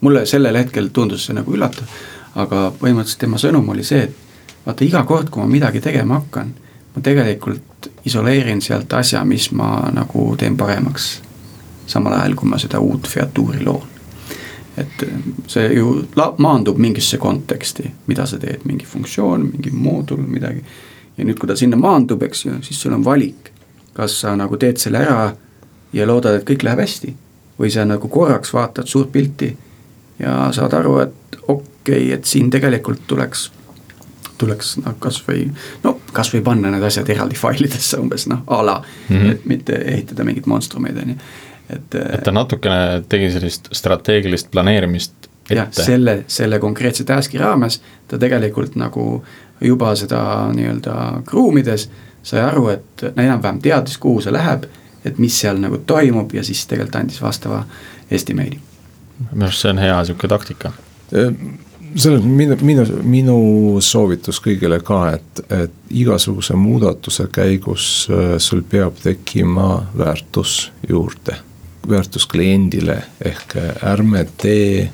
mulle 0.00 0.24
sellel 0.26 0.56
hetkel 0.56 0.88
tundus 0.94 1.26
see 1.28 1.36
nagu 1.36 1.52
üllatav, 1.52 1.90
aga 2.38 2.68
põhimõtteliselt 2.80 3.26
tema 3.26 3.40
sõnum 3.42 3.68
oli 3.74 3.84
see, 3.84 4.06
et 4.08 4.64
vaata 4.66 4.86
iga 4.86 5.04
kord, 5.08 5.30
kui 5.32 5.42
ma 5.42 5.50
midagi 5.50 5.82
tegema 5.84 6.22
hakkan, 6.22 6.54
ma 6.94 7.02
tegelikult 7.02 7.90
isoleerin 8.04 8.62
sealt 8.62 8.92
asja, 8.92 9.24
mis 9.24 9.50
ma 9.52 9.88
nagu 9.92 10.34
teen 10.36 10.56
paremaks. 10.56 11.22
samal 11.86 12.12
ajal, 12.12 12.34
kui 12.36 12.48
ma 12.48 12.58
seda 12.58 12.80
uut 12.84 13.08
featuuri 13.08 13.64
loon. 13.64 13.86
et 14.76 15.02
äh, 15.02 15.14
see 15.46 15.72
ju 15.74 16.08
la-, 16.16 16.34
maandub 16.38 16.78
mingisse 16.78 17.18
konteksti, 17.18 17.90
mida 18.06 18.26
sa 18.26 18.38
teed, 18.38 18.60
mingi 18.64 18.86
funktsioon, 18.86 19.48
mingi 19.52 19.70
moodul, 19.70 20.22
midagi. 20.26 20.64
ja 21.18 21.24
nüüd, 21.24 21.38
kui 21.38 21.48
ta 21.48 21.56
sinna 21.56 21.76
maandub, 21.76 22.22
eks 22.22 22.44
ju, 22.44 22.58
siis 22.62 22.80
sul 22.80 22.92
on 22.92 23.04
valik. 23.04 23.52
kas 23.92 24.20
sa 24.20 24.36
nagu 24.36 24.56
teed 24.56 24.78
selle 24.78 24.98
ära 24.98 25.32
ja 25.92 26.06
loodad, 26.06 26.38
et 26.38 26.50
kõik 26.50 26.64
läheb 26.64 26.84
hästi. 26.84 27.14
või 27.58 27.70
sa 27.74 27.84
nagu 27.84 28.08
korraks 28.08 28.52
vaatad 28.54 28.86
suurt 28.86 29.12
pilti 29.12 29.56
ja 30.18 30.52
saad 30.52 30.74
aru, 30.74 30.98
et 30.98 31.38
okei 31.48 31.62
okay,, 32.02 32.12
et 32.12 32.24
siin 32.24 32.50
tegelikult 32.50 33.06
tuleks 33.06 33.50
tuleks 34.38 34.76
noh, 34.84 34.96
kasvõi 35.02 35.46
no 35.84 35.98
kasvõi 36.12 36.42
panna 36.46 36.72
need 36.72 36.86
asjad 36.88 37.08
eraldi 37.14 37.38
failidesse 37.38 38.00
umbes 38.00 38.26
noh, 38.30 38.44
a 38.46 38.62
la 38.64 38.78
mm, 38.80 39.16
-hmm. 39.16 39.30
et 39.30 39.44
mitte 39.44 39.78
ehitada 39.84 40.24
mingeid 40.24 40.46
monstrumeid, 40.46 40.96
on 41.02 41.14
ju, 41.14 41.16
et. 41.70 41.94
et 41.94 42.22
ta 42.24 42.32
natukene 42.32 43.02
tegi 43.08 43.30
sellist 43.34 43.68
strateegilist 43.72 44.50
planeerimist 44.50 45.28
ette. 45.50 45.54
jah, 45.54 45.68
selle, 45.72 46.24
selle 46.26 46.58
konkreetse 46.58 47.04
task'i 47.04 47.38
raames 47.38 47.80
ta 48.08 48.18
tegelikult 48.18 48.76
nagu 48.76 49.24
juba 49.60 49.94
seda 49.96 50.20
nii-öelda 50.54 51.22
kruumides 51.26 51.88
sai 52.22 52.42
aru, 52.44 52.68
et 52.68 53.04
enam-vähem 53.16 53.60
teadis, 53.62 53.98
kuhu 53.98 54.20
see 54.20 54.32
läheb, 54.32 54.66
et 55.06 55.18
mis 55.18 55.40
seal 55.40 55.60
nagu 55.62 55.78
toimub 55.86 56.34
ja 56.34 56.42
siis 56.44 56.66
tegelikult 56.66 57.00
andis 57.00 57.22
vastava 57.22 57.62
estimate'i. 58.10 58.60
minu 59.32 59.46
arust 59.46 59.64
see 59.64 59.70
on 59.70 59.78
hea 59.78 60.04
sihuke 60.04 60.28
taktika 60.28 60.72
selles 61.96 62.24
minu, 62.24 62.56
minu, 62.62 62.84
minu 63.02 63.36
soovitus 63.84 64.40
kõigile 64.42 64.80
ka, 64.84 65.00
et, 65.16 65.42
et 65.52 65.74
igasuguse 66.00 66.56
muudatuse 66.58 67.28
käigus 67.32 68.08
äh, 68.10 68.36
sul 68.42 68.62
peab 68.62 68.98
tekkima 69.02 69.88
väärtus 69.98 70.70
juurde. 70.88 71.36
väärtus 71.88 72.26
kliendile 72.26 73.02
ehk 73.24 73.56
äh, 73.56 73.92
ärme 73.92 74.26
tee 74.36 74.90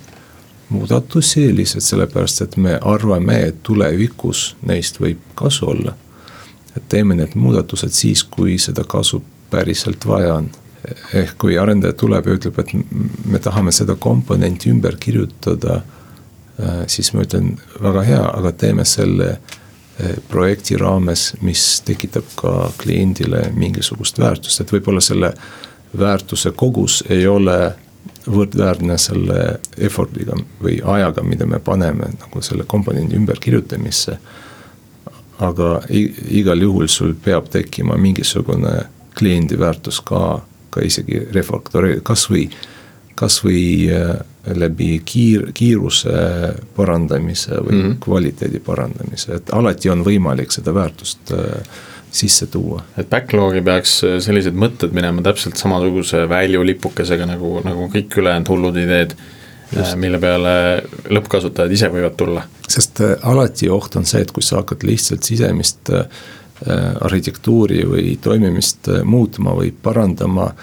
muudatusi 0.69 1.57
lihtsalt 1.57 1.85
sellepärast, 1.85 2.43
et 2.43 2.57
me 2.57 2.79
arvame, 2.83 3.41
et 3.49 3.63
tulevikus 3.63 4.57
neist 4.63 5.01
võib 5.01 5.21
kasu 5.35 5.67
olla. 5.67 5.95
et 6.77 6.83
teeme 6.89 7.15
need 7.15 7.35
muudatused 7.35 7.91
siis, 7.91 8.25
kui 8.25 8.59
seda 8.59 8.85
kasu 8.85 9.23
päriselt 9.51 10.07
vaja 10.07 10.35
on 10.35 10.51
ehk 11.15 11.37
kui 11.39 11.59
arendaja 11.59 11.93
tuleb 11.93 12.27
ja 12.27 12.35
ütleb, 12.39 12.59
et 12.59 12.73
me 13.27 13.39
tahame 13.39 13.73
seda 13.73 13.95
komponenti 13.95 14.71
ümber 14.71 14.97
kirjutada 15.01 15.81
siis 16.87 17.13
ma 17.15 17.25
ütlen, 17.25 17.57
väga 17.83 18.03
hea, 18.07 18.25
aga 18.39 18.53
teeme 18.53 18.85
selle 18.87 19.39
projekti 20.29 20.77
raames, 20.79 21.33
mis 21.43 21.81
tekitab 21.87 22.27
ka 22.39 22.53
kliendile 22.79 23.49
mingisugust 23.55 24.19
väärtust, 24.19 24.61
et 24.61 24.73
võib-olla 24.75 25.03
selle 25.03 25.33
väärtuse 25.99 26.51
kogus 26.59 27.03
ei 27.09 27.27
ole 27.27 27.59
võrdväärne 28.27 28.97
selle 28.99 29.59
effort'iga 29.77 30.37
või 30.63 30.79
ajaga, 30.97 31.23
mida 31.23 31.47
me 31.47 31.61
paneme 31.61 32.09
nagu 32.19 32.43
selle 32.43 32.65
komponendi 32.67 33.17
ümberkirjutamisse. 33.17 34.19
aga 35.39 35.83
igal 36.31 36.61
juhul 36.63 36.87
sul 36.89 37.15
peab 37.15 37.49
tekkima 37.51 37.97
mingisugune 37.97 38.85
kliendi 39.19 39.59
väärtus 39.59 40.01
ka, 40.01 40.41
ka 40.71 40.81
isegi 40.81 41.27
refaktori, 41.33 42.01
kasvõi, 42.03 42.49
kasvõi 43.15 43.91
äh, 43.91 44.21
läbi 44.47 45.03
kiir, 45.05 45.49
kiiruse 45.55 46.13
parandamise 46.77 47.57
või 47.57 47.73
mm 47.73 47.83
-hmm. 47.83 47.97
kvaliteedi 48.01 48.61
parandamise, 48.61 49.35
et 49.35 49.53
alati 49.53 49.91
on 49.91 50.05
võimalik 50.05 50.53
seda 50.53 50.75
väärtust 50.75 51.33
äh, 51.33 51.63
sisse 52.11 52.47
tuua. 52.47 52.83
et 52.99 53.11
backlog'i 53.11 53.63
peaks 53.63 54.05
äh, 54.05 54.19
sellised 54.21 54.55
mõtted 54.55 54.93
minema 54.93 55.23
täpselt 55.23 55.57
samasuguse 55.57 56.29
value 56.29 56.67
lipukesega 56.67 57.27
nagu, 57.27 57.61
nagu 57.65 57.89
kõik 57.89 58.19
ülejäänud 58.19 58.49
hullud 58.49 58.77
ideed, 58.77 59.17
äh, 59.77 59.97
mille 59.97 60.19
peale 60.19 60.85
lõppkasutajad 61.09 61.73
ise 61.73 61.89
võivad 61.89 62.17
tulla. 62.17 62.43
sest 62.69 63.01
alati 63.23 63.69
oht 63.69 63.97
on 63.97 64.05
see, 64.05 64.21
et 64.21 64.33
kui 64.33 64.43
sa 64.43 64.57
hakkad 64.57 64.83
lihtsalt 64.83 65.23
sisemist 65.23 65.91
arhitektuuri 67.01 67.83
või 67.85 68.19
toimimist 68.23 68.89
muutma 69.05 69.53
või 69.53 69.73
parandama, 69.83 70.55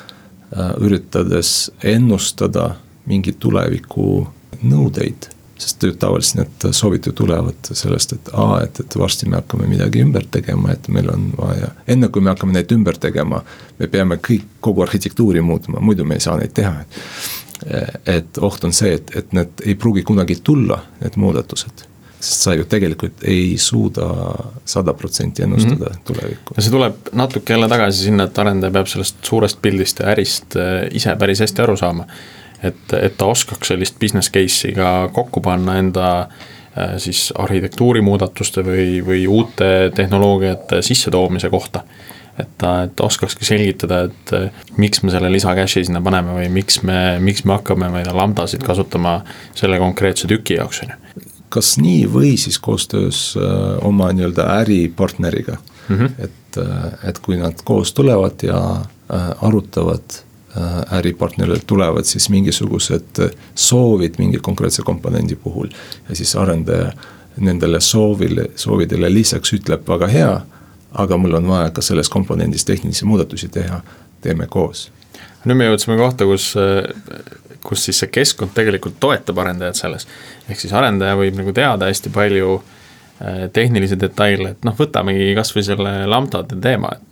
üritades 0.79 1.71
ennustada 1.83 2.75
mingeid 3.05 3.39
tuleviku 3.39 4.27
nõudeid 4.61 5.29
sest 5.61 5.83
tavaliselt 5.99 6.39
need 6.39 6.75
soovid 6.75 7.07
ju 7.07 7.13
tulevad 7.15 7.69
sellest, 7.77 8.15
et 8.17 8.31
aa, 8.33 8.61
et, 8.65 8.79
et 8.81 8.97
varsti 8.97 9.29
me 9.29 9.37
hakkame 9.39 9.67
midagi 9.69 10.01
ümber 10.01 10.25
tegema, 10.33 10.73
et 10.73 10.89
meil 10.93 11.11
on 11.13 11.27
vaja, 11.37 11.71
enne 11.91 12.09
kui 12.09 12.23
me 12.23 12.33
hakkame 12.33 12.55
neid 12.55 12.73
ümber 12.73 12.97
tegema, 13.01 13.43
me 13.79 13.89
peame 13.91 14.17
kõik, 14.25 14.47
kogu 14.63 14.85
arhitektuuri 14.85 15.43
muutma, 15.45 15.83
muidu 15.83 16.07
me 16.07 16.17
ei 16.17 16.25
saa 16.25 16.39
neid 16.39 16.55
teha. 16.57 16.81
et 18.09 18.37
oht 18.41 18.63
on 18.65 18.73
see, 18.73 18.95
et, 18.97 19.11
et 19.15 19.33
need 19.37 19.61
ei 19.65 19.75
pruugi 19.77 20.01
kunagi 20.01 20.39
tulla, 20.43 20.79
need 21.03 21.17
muudatused 21.21 21.85
sest 22.21 22.45
sa 22.45 22.53
ju 22.53 22.65
tegelikult 22.69 23.23
ei 23.25 23.55
suuda 23.57 24.07
sada 24.65 24.93
protsenti 24.93 25.41
ennustada 25.43 25.85
mm 25.85 25.95
-hmm. 25.95 26.03
tulevikku. 26.05 26.53
ja 26.57 26.61
see 26.61 26.71
tuleb 26.71 26.95
natuke 27.11 27.53
jälle 27.53 27.69
tagasi 27.69 28.03
sinna, 28.03 28.23
et 28.23 28.39
arendaja 28.39 28.71
peab 28.71 28.87
sellest 28.87 29.15
suurest 29.25 29.61
pildist 29.61 29.99
ja 29.99 30.11
ärist 30.13 30.55
eh, 30.55 30.89
ise 30.91 31.15
päris 31.15 31.39
hästi 31.39 31.61
aru 31.61 31.77
saama 31.77 32.05
et, 32.63 32.93
et 32.93 33.17
ta 33.17 33.29
oskaks 33.31 33.73
sellist 33.73 33.99
business 33.99 34.31
case'i 34.33 34.73
ka 34.75 35.09
kokku 35.13 35.41
panna 35.41 35.77
enda 35.81 36.07
äh, 36.21 36.95
siis 37.01 37.29
arhitektuuri 37.39 38.01
muudatuste 38.05 38.63
või, 38.65 39.01
või 39.05 39.25
uute 39.27 39.91
tehnoloogiate 39.95 40.81
sissetoomise 40.85 41.49
kohta. 41.49 41.83
et 42.39 42.47
ta, 42.57 42.83
et 42.83 42.95
ta 42.95 43.03
oskakski 43.05 43.45
selgitada, 43.45 44.03
et 44.07 44.33
äh, 44.33 44.63
miks 44.77 45.03
me 45.03 45.11
selle 45.11 45.31
lisa 45.31 45.55
cash'i 45.55 45.83
sinna 45.85 46.01
paneme 46.01 46.37
või 46.37 46.47
miks 46.49 46.81
me, 46.87 47.19
miks 47.19 47.43
me 47.45 47.57
hakkame, 47.57 47.89
ma 47.89 47.99
ei 47.99 48.07
tea, 48.07 48.15
lambdasid 48.15 48.63
kasutama 48.63 49.19
selle 49.55 49.77
konkreetse 49.81 50.29
tüki 50.31 50.57
jaoks, 50.57 50.83
on 50.85 50.95
ju. 50.95 51.27
kas 51.51 51.75
nii 51.81 52.05
või 52.13 52.37
siis 52.39 52.59
koostöös 52.59 53.35
äh, 53.37 53.85
oma 53.87 54.11
nii-öelda 54.15 54.47
äripartneriga 54.61 55.57
mm, 55.57 55.97
-hmm. 55.97 56.09
et, 56.23 56.59
et 57.09 57.19
kui 57.19 57.37
nad 57.37 57.61
koos 57.63 57.93
tulevad 57.93 58.43
ja 58.43 58.59
arutavad 59.41 60.21
äripartnerilt 60.91 61.63
tulevad 61.67 62.03
siis 62.03 62.29
mingisugused 62.29 63.21
soovid 63.55 64.17
mingi 64.19 64.39
konkreetse 64.43 64.83
komponendi 64.83 65.35
puhul. 65.35 65.67
ja 66.09 66.15
siis 66.15 66.35
arendaja 66.35 66.91
nendele 67.37 67.79
soovile, 67.79 68.45
soovidele 68.55 69.13
lisaks 69.13 69.53
ütleb, 69.53 69.85
väga 69.87 70.07
hea, 70.07 70.33
aga 70.91 71.17
mul 71.17 71.37
on 71.39 71.47
vaja 71.47 71.69
ka 71.71 71.81
selles 71.81 72.09
komponendis 72.09 72.65
tehnilisi 72.65 73.05
muudatusi 73.05 73.47
teha, 73.47 73.81
teeme 74.21 74.47
koos. 74.47 74.89
nüüd 75.45 75.57
me 75.57 75.69
jõudsime 75.69 75.97
kohta, 75.97 76.27
kus, 76.29 76.51
kus 77.63 77.85
siis 77.87 78.03
see 78.03 78.11
keskkond 78.11 78.53
tegelikult 78.53 78.99
toetab 78.99 79.39
arendajat 79.41 79.79
selles. 79.79 80.07
ehk 80.49 80.59
siis 80.59 80.73
arendaja 80.73 81.15
võib 81.17 81.39
nagu 81.39 81.53
teada 81.55 81.87
hästi 81.89 82.11
palju 82.13 82.57
äh, 82.57 83.47
tehnilisi 83.53 83.99
detaile, 83.99 84.55
et 84.55 84.67
noh, 84.67 84.75
võtamegi 84.77 85.31
kasvõi 85.37 85.63
selle 85.65 85.95
lambdade 86.11 86.59
teema, 86.61 86.95
et 86.97 87.10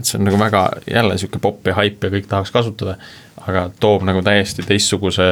et 0.00 0.08
see 0.08 0.18
on 0.18 0.26
nagu 0.28 0.38
väga 0.40 0.64
jälle 0.88 1.18
sihuke 1.20 1.40
popp 1.42 1.68
ja 1.68 1.76
haip 1.78 2.04
ja 2.04 2.10
kõik 2.12 2.28
tahaks 2.30 2.52
kasutada, 2.54 2.96
aga 3.46 3.68
toob 3.80 4.06
nagu 4.08 4.22
täiesti 4.24 4.64
teistsuguse 4.66 5.30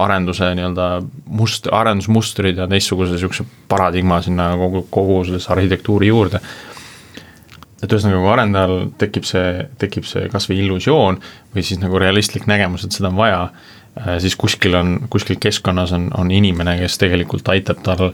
arenduse 0.00 0.52
nii-öelda 0.54 0.88
must-, 1.26 1.68
arendusmustrid 1.72 2.58
ja 2.58 2.68
teistsuguse 2.70 3.18
sihukese 3.18 3.44
paradigma 3.68 4.20
sinna 4.22 4.52
kogu, 4.60 4.86
kogu 4.90 5.22
sellesse 5.28 5.52
arhitektuuri 5.52 6.10
juurde. 6.10 6.40
et 7.80 7.92
ühesõnaga, 7.92 8.18
kui 8.20 8.28
arendajal 8.28 8.74
tekib 9.00 9.24
see, 9.24 9.66
tekib 9.80 10.04
see 10.04 10.26
kasvõi 10.28 10.58
illusioon 10.60 11.16
või 11.54 11.62
siis 11.64 11.80
nagu 11.80 11.98
realistlik 11.98 12.44
nägemus, 12.46 12.84
et 12.84 12.92
seda 12.92 13.08
on 13.08 13.16
vaja, 13.16 13.38
äh, 13.96 14.18
siis 14.20 14.36
kuskil 14.36 14.76
on, 14.76 14.98
kuskil 15.10 15.40
keskkonnas 15.40 15.94
on, 15.96 16.10
on 16.18 16.30
inimene, 16.30 16.76
kes 16.82 16.98
tegelikult 17.00 17.48
aitab 17.48 17.80
tal 17.82 18.10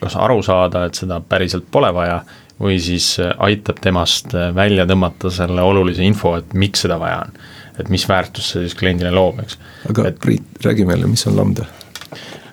kas 0.00 0.16
aru 0.16 0.40
saada, 0.42 0.86
et 0.88 0.98
seda 0.98 1.20
päriselt 1.20 1.68
pole 1.70 1.92
vaja 1.94 2.22
või 2.60 2.78
siis 2.82 3.14
äh, 3.20 3.32
aitab 3.42 3.80
temast 3.82 4.34
äh, 4.34 4.50
välja 4.54 4.86
tõmmata 4.88 5.30
selle 5.32 5.64
olulise 5.64 6.04
info, 6.06 6.34
et 6.38 6.54
miks 6.58 6.84
seda 6.84 6.98
vaja 7.00 7.22
on. 7.26 7.38
et 7.80 7.88
mis 7.88 8.04
väärtust 8.08 8.52
see 8.52 8.66
siis 8.66 8.76
kliendile 8.78 9.10
loob, 9.14 9.40
eks. 9.42 9.56
aga 9.90 10.10
et, 10.10 10.18
Priit, 10.20 10.44
räägi 10.64 10.84
meile, 10.88 11.08
mis 11.10 11.24
on 11.30 11.38
lambda? 11.38 11.66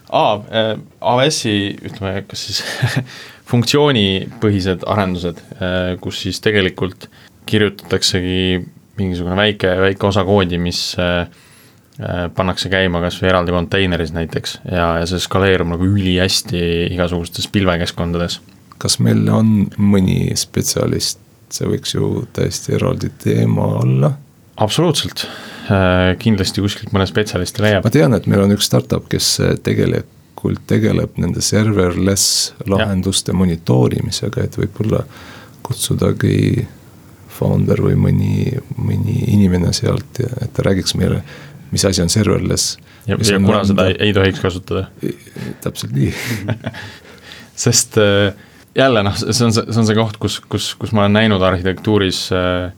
aa, 0.10 0.38
äh, 0.38 0.72
AWS-i 1.02 1.58
ütleme, 1.90 2.24
kas 2.30 2.48
siis 2.48 2.64
funktsioonipõhised 3.50 4.86
arendused, 4.86 5.40
kus 6.04 6.20
siis 6.22 6.38
tegelikult 6.46 7.08
kirjutataksegi 7.50 8.60
mingisugune 9.00 9.34
väike, 9.40 9.72
väike 9.82 10.06
osa 10.06 10.22
koodi, 10.28 10.60
mis 10.62 10.84
pannakse 12.38 12.70
käima 12.70 13.02
kas 13.02 13.18
või 13.24 13.32
eraldi 13.32 13.56
konteineris 13.56 14.14
näiteks 14.14 14.54
ja, 14.70 14.92
ja 15.02 15.08
see 15.10 15.18
skaleerub 15.24 15.72
nagu 15.72 15.88
ülihästi 15.98 16.62
igasugustes 16.94 17.50
pilvekeskkondades 17.50 18.38
kas 18.80 18.98
meil 19.04 19.28
on 19.34 19.68
mõni 19.78 20.32
spetsialist, 20.40 21.22
see 21.54 21.68
võiks 21.70 21.96
ju 21.96 22.24
täiesti 22.36 22.76
eraldi 22.78 23.12
teema 23.22 23.68
olla. 23.82 24.14
absoluutselt, 24.60 25.26
äh, 25.72 26.14
kindlasti 26.20 26.64
kuskilt 26.64 26.94
mõne 26.96 27.08
spetsialisti 27.10 27.64
leiab. 27.66 27.84
ma 27.86 27.94
tean, 27.94 28.16
et 28.16 28.28
meil 28.28 28.46
on 28.46 28.56
üks 28.56 28.70
startup, 28.70 29.10
kes 29.12 29.38
tegelikult 29.64 30.64
tegeleb 30.68 31.18
nende 31.20 31.44
serverless 31.44 32.54
lahenduste 32.68 33.34
ja. 33.34 33.40
monitoorimisega, 33.42 34.48
et 34.48 34.60
võib-olla 34.60 35.04
kutsudagi 35.68 36.68
founder 37.40 37.82
või 37.84 37.96
mõni, 38.00 38.34
mõni 38.76 39.22
inimene 39.36 39.74
sealt, 39.76 40.22
et 40.24 40.52
ta 40.56 40.66
räägiks 40.66 40.96
meile, 41.00 41.22
mis 41.72 41.86
asi 41.86 42.02
on 42.04 42.12
serverless. 42.12 42.78
ja, 43.08 43.18
ja 43.20 43.40
kuna 43.40 43.64
seda 43.68 43.90
ei, 43.92 44.00
ei 44.08 44.16
tohiks 44.16 44.40
kasutada? 44.44 44.88
täpselt 45.64 45.96
nii 45.96 46.14
sest 47.66 47.98
äh, 48.00 48.32
jälle 48.76 49.04
noh, 49.04 49.16
see 49.18 49.46
on 49.46 49.54
see, 49.54 49.66
see 49.66 49.82
on 49.82 49.88
see 49.88 49.98
koht, 49.98 50.20
kus, 50.22 50.40
kus, 50.52 50.74
kus 50.80 50.94
ma 50.94 51.06
olen 51.06 51.18
näinud 51.18 51.44
arhitektuuris 51.46 52.22
äh, 52.36 52.70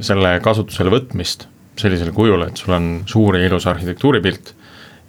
selle 0.00 0.36
kasutusele 0.44 0.92
võtmist 0.92 1.46
sellisel 1.80 2.12
kujul, 2.12 2.44
et 2.44 2.60
sul 2.60 2.74
on 2.76 2.88
suur 3.08 3.38
ja 3.38 3.46
ilus 3.48 3.66
arhitektuuripilt 3.70 4.52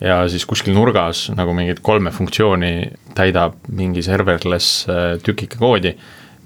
ja 0.02 0.22
siis 0.32 0.46
kuskil 0.50 0.76
nurgas 0.76 1.28
nagu 1.36 1.54
mingit 1.58 1.82
kolme 1.84 2.14
funktsiooni 2.16 2.74
täidab 3.18 3.60
mingi 3.70 4.04
serverless 4.06 4.88
äh, 4.90 5.06
tükike 5.24 5.60
koodi, 5.62 5.96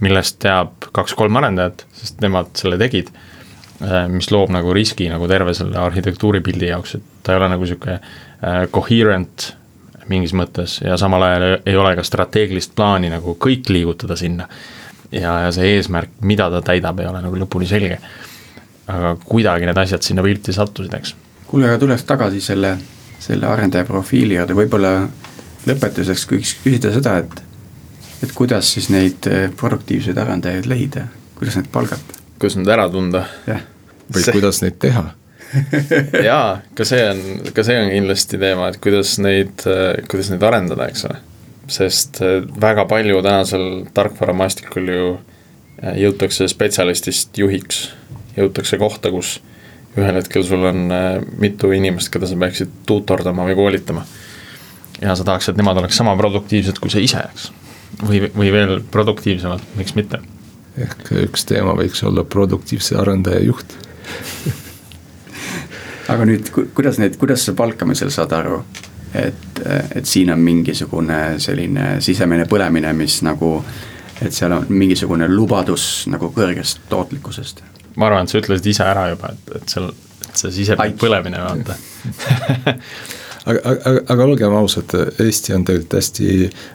millest 0.04 0.42
teab 0.44 0.90
kaks-kolm 0.96 1.38
arendajat, 1.40 1.86
sest 1.96 2.20
nemad 2.26 2.52
selle 2.60 2.80
tegid, 2.82 3.14
äh, 3.86 4.08
mis 4.12 4.32
loob 4.34 4.52
nagu 4.56 4.74
riski 4.76 5.08
nagu 5.12 5.30
terve 5.32 5.54
selle 5.58 5.78
arhitektuuripildi 5.86 6.74
jaoks, 6.74 6.98
et 6.98 7.14
ta 7.24 7.36
ei 7.36 7.44
ole 7.44 7.54
nagu 7.54 7.68
niisugune 7.68 8.00
coherent 8.76 9.54
mingis 10.12 10.34
mõttes 10.38 10.80
ja 10.84 10.98
samal 11.00 11.24
ajal 11.26 11.46
ei 11.66 11.76
ole 11.78 11.96
ka 11.98 12.04
strateegilist 12.06 12.76
plaani 12.76 13.10
nagu 13.14 13.36
kõik 13.42 13.70
liigutada 13.70 14.18
sinna. 14.20 14.48
ja, 15.12 15.40
ja 15.46 15.52
see 15.56 15.76
eesmärk, 15.76 16.18
mida 16.22 16.50
ta 16.52 16.62
täidab, 16.62 17.00
ei 17.00 17.10
ole 17.10 17.22
nagu 17.22 17.40
lõpuni 17.40 17.68
selge. 17.70 18.00
aga 18.88 19.16
kuidagi 19.26 19.66
need 19.66 19.78
asjad 19.78 20.06
sinna 20.06 20.24
pilti 20.24 20.54
sattusid, 20.54 20.94
eks. 20.94 21.16
kuule, 21.48 21.70
aga 21.70 21.80
tuleks 21.82 22.04
tagasi 22.04 22.42
selle, 22.42 22.76
selle 23.20 23.48
arendaja 23.50 23.86
profiili 23.86 24.38
juurde, 24.38 24.58
võib-olla 24.58 24.94
lõpetuseks 25.66 26.28
võiks 26.32 26.56
küsida 26.64 26.94
seda, 26.94 27.18
et 27.24 27.44
et 28.24 28.32
kuidas 28.32 28.70
siis 28.74 28.90
neid 28.90 29.28
eh, 29.30 29.50
produktiivseid 29.58 30.18
arendajaid 30.18 30.70
leida, 30.70 31.08
kuidas 31.36 31.60
neid 31.60 31.70
palgata? 31.72 32.22
kuidas 32.40 32.58
nad 32.62 32.74
ära 32.78 32.90
tunda? 32.90 33.26
või 33.48 34.22
see... 34.22 34.34
kuidas 34.38 34.62
neid 34.62 34.78
teha 34.80 35.10
jaa, 36.30 36.62
ka 36.76 36.88
see 36.88 37.04
on, 37.10 37.22
ka 37.56 37.64
see 37.66 37.78
on 37.80 37.92
kindlasti 37.92 38.40
teema, 38.42 38.70
et 38.72 38.80
kuidas 38.84 39.16
neid, 39.24 39.64
kuidas 40.10 40.32
neid 40.34 40.44
arendada, 40.46 40.90
eks 40.92 41.08
ole. 41.10 41.22
sest 41.72 42.22
äh, 42.22 42.44
väga 42.62 42.86
palju 42.90 43.22
tänasel 43.26 43.68
tarkvaramaastikul 43.98 44.92
ju 44.92 45.08
äh, 45.16 45.96
jõutakse 46.04 46.48
spetsialistist 46.52 47.38
juhiks, 47.42 47.88
jõutakse 48.38 48.78
kohta, 48.82 49.10
kus 49.14 49.40
ühel 49.96 50.20
hetkel 50.20 50.46
sul 50.46 50.66
on 50.70 50.86
äh, 50.94 51.24
mitu 51.42 51.72
inimest, 51.74 52.12
keda 52.14 52.30
sa 52.30 52.38
peaksid 52.40 52.74
tuutordama 52.86 53.48
või 53.48 53.58
koolitama. 53.58 54.06
ja 55.02 55.16
sa 55.16 55.26
tahaks, 55.28 55.50
et 55.50 55.58
nemad 55.58 55.82
oleks 55.82 55.98
sama 55.98 56.16
produktiivsed 56.20 56.80
kui 56.84 56.94
sa 56.94 57.02
ise, 57.02 57.26
eks. 57.32 57.50
või, 58.04 58.26
või 58.36 58.52
veel 58.54 58.80
produktiivsemalt, 58.92 59.76
miks 59.80 59.98
mitte? 59.98 60.22
ehk 60.76 61.08
üks 61.24 61.46
teema 61.48 61.72
võiks 61.78 62.02
olla 62.04 62.26
produktiivse 62.28 62.98
arendaja 63.00 63.40
juht 63.48 63.78
aga 66.12 66.28
nüüd, 66.28 66.52
kuidas 66.76 67.00
neid, 67.02 67.18
kuidas 67.22 67.46
sa 67.48 67.56
palkamisel 67.58 68.12
saad 68.14 68.34
aru, 68.38 68.60
et, 69.16 69.62
et 69.96 70.06
siin 70.06 70.32
on 70.34 70.42
mingisugune 70.44 71.40
selline 71.42 71.96
sisemine 72.06 72.48
põlemine, 72.50 72.94
mis 72.98 73.22
nagu, 73.26 73.58
et 74.22 74.34
seal 74.34 74.56
on 74.56 74.66
mingisugune 74.70 75.30
lubadus 75.32 76.06
nagu 76.12 76.32
kõrgest 76.36 76.86
tootlikkusest? 76.92 77.64
ma 77.96 78.10
arvan, 78.10 78.26
et 78.26 78.34
sa 78.34 78.42
ütlesid 78.42 78.66
ise 78.74 78.84
ära 78.84 79.10
juba, 79.14 79.30
et, 79.32 79.54
et 79.56 79.72
seal, 79.72 79.92
et 80.26 80.42
see 80.42 80.58
sisemine 80.62 80.98
põlemine, 81.00 81.40
vaata. 81.44 81.78
Aga, 83.46 83.60
aga, 83.62 84.00
aga 84.10 84.26
olgem 84.26 84.54
ausad, 84.58 84.90
Eesti 85.22 85.54
on 85.54 85.62
tegelikult 85.68 86.00
hästi, 86.00 86.30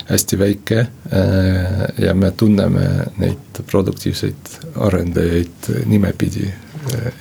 hästi 0.07 0.37
väike 0.39 0.77
äh, 0.79 1.81
ja 1.99 2.13
me 2.15 2.29
tunneme 2.31 2.85
neid 3.19 3.59
produktiivseid 3.67 4.53
arendajaid 4.87 5.67
nimepidi 5.91 6.47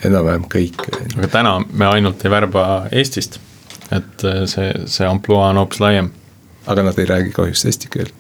enam-vähem 0.07 0.47
kõik. 0.51 0.87
aga 1.17 1.29
täna 1.29 1.59
me 1.73 1.87
ainult 1.87 2.25
ei 2.25 2.33
värba 2.33 2.67
Eestist, 2.93 3.41
et 3.91 4.25
äh, 4.25 4.45
see, 4.51 4.73
see 4.87 5.09
ampluaa 5.09 5.51
on 5.51 5.63
hoopis 5.63 5.81
laiem. 5.81 6.11
aga 6.67 6.83
nad 6.87 6.99
ei 6.99 7.09
räägi 7.09 7.35
kahjuks 7.37 7.65
eesti 7.65 7.89
keelt. 7.91 8.15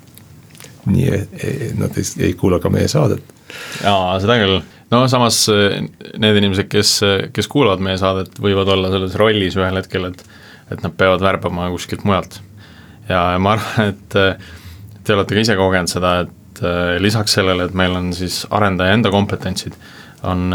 nii, 0.86 1.24
nad 1.78 1.96
ei, 1.96 2.04
ei 2.26 2.34
kuula 2.34 2.58
ka 2.58 2.70
meie 2.70 2.88
saadet. 2.88 3.22
jaa, 3.84 4.20
seda 4.20 4.38
küll 4.40 4.60
no 4.90 5.06
samas 5.08 5.40
eh, 5.52 5.80
need 6.18 6.38
inimesed, 6.40 6.68
kes, 6.70 6.94
kes 7.34 7.48
kuulavad 7.50 7.82
meie 7.84 7.98
saadet, 8.00 8.38
võivad 8.42 8.70
olla 8.74 8.90
selles 8.92 9.16
rollis 9.20 9.58
ühel 9.58 9.80
hetkel, 9.80 10.10
et 10.12 10.24
et 10.70 10.84
nad 10.84 10.92
peavad 10.94 11.18
värbama 11.18 11.64
kuskilt 11.72 12.04
mujalt. 12.06 12.40
ja 13.08 13.38
ma 13.42 13.56
arvan, 13.56 13.88
et 13.90 14.18
eh, 14.18 14.52
te 15.04 15.16
olete 15.16 15.34
ka 15.34 15.42
ise 15.42 15.56
kogenud 15.58 15.90
seda, 15.90 16.12
et 16.26 16.62
eh, 16.62 16.98
lisaks 17.02 17.34
sellele, 17.38 17.66
et 17.66 17.74
meil 17.74 17.96
on 17.98 18.12
siis 18.14 18.44
arendaja 18.50 18.98
enda 18.98 19.10
kompetentsid, 19.10 19.74
on 20.26 20.50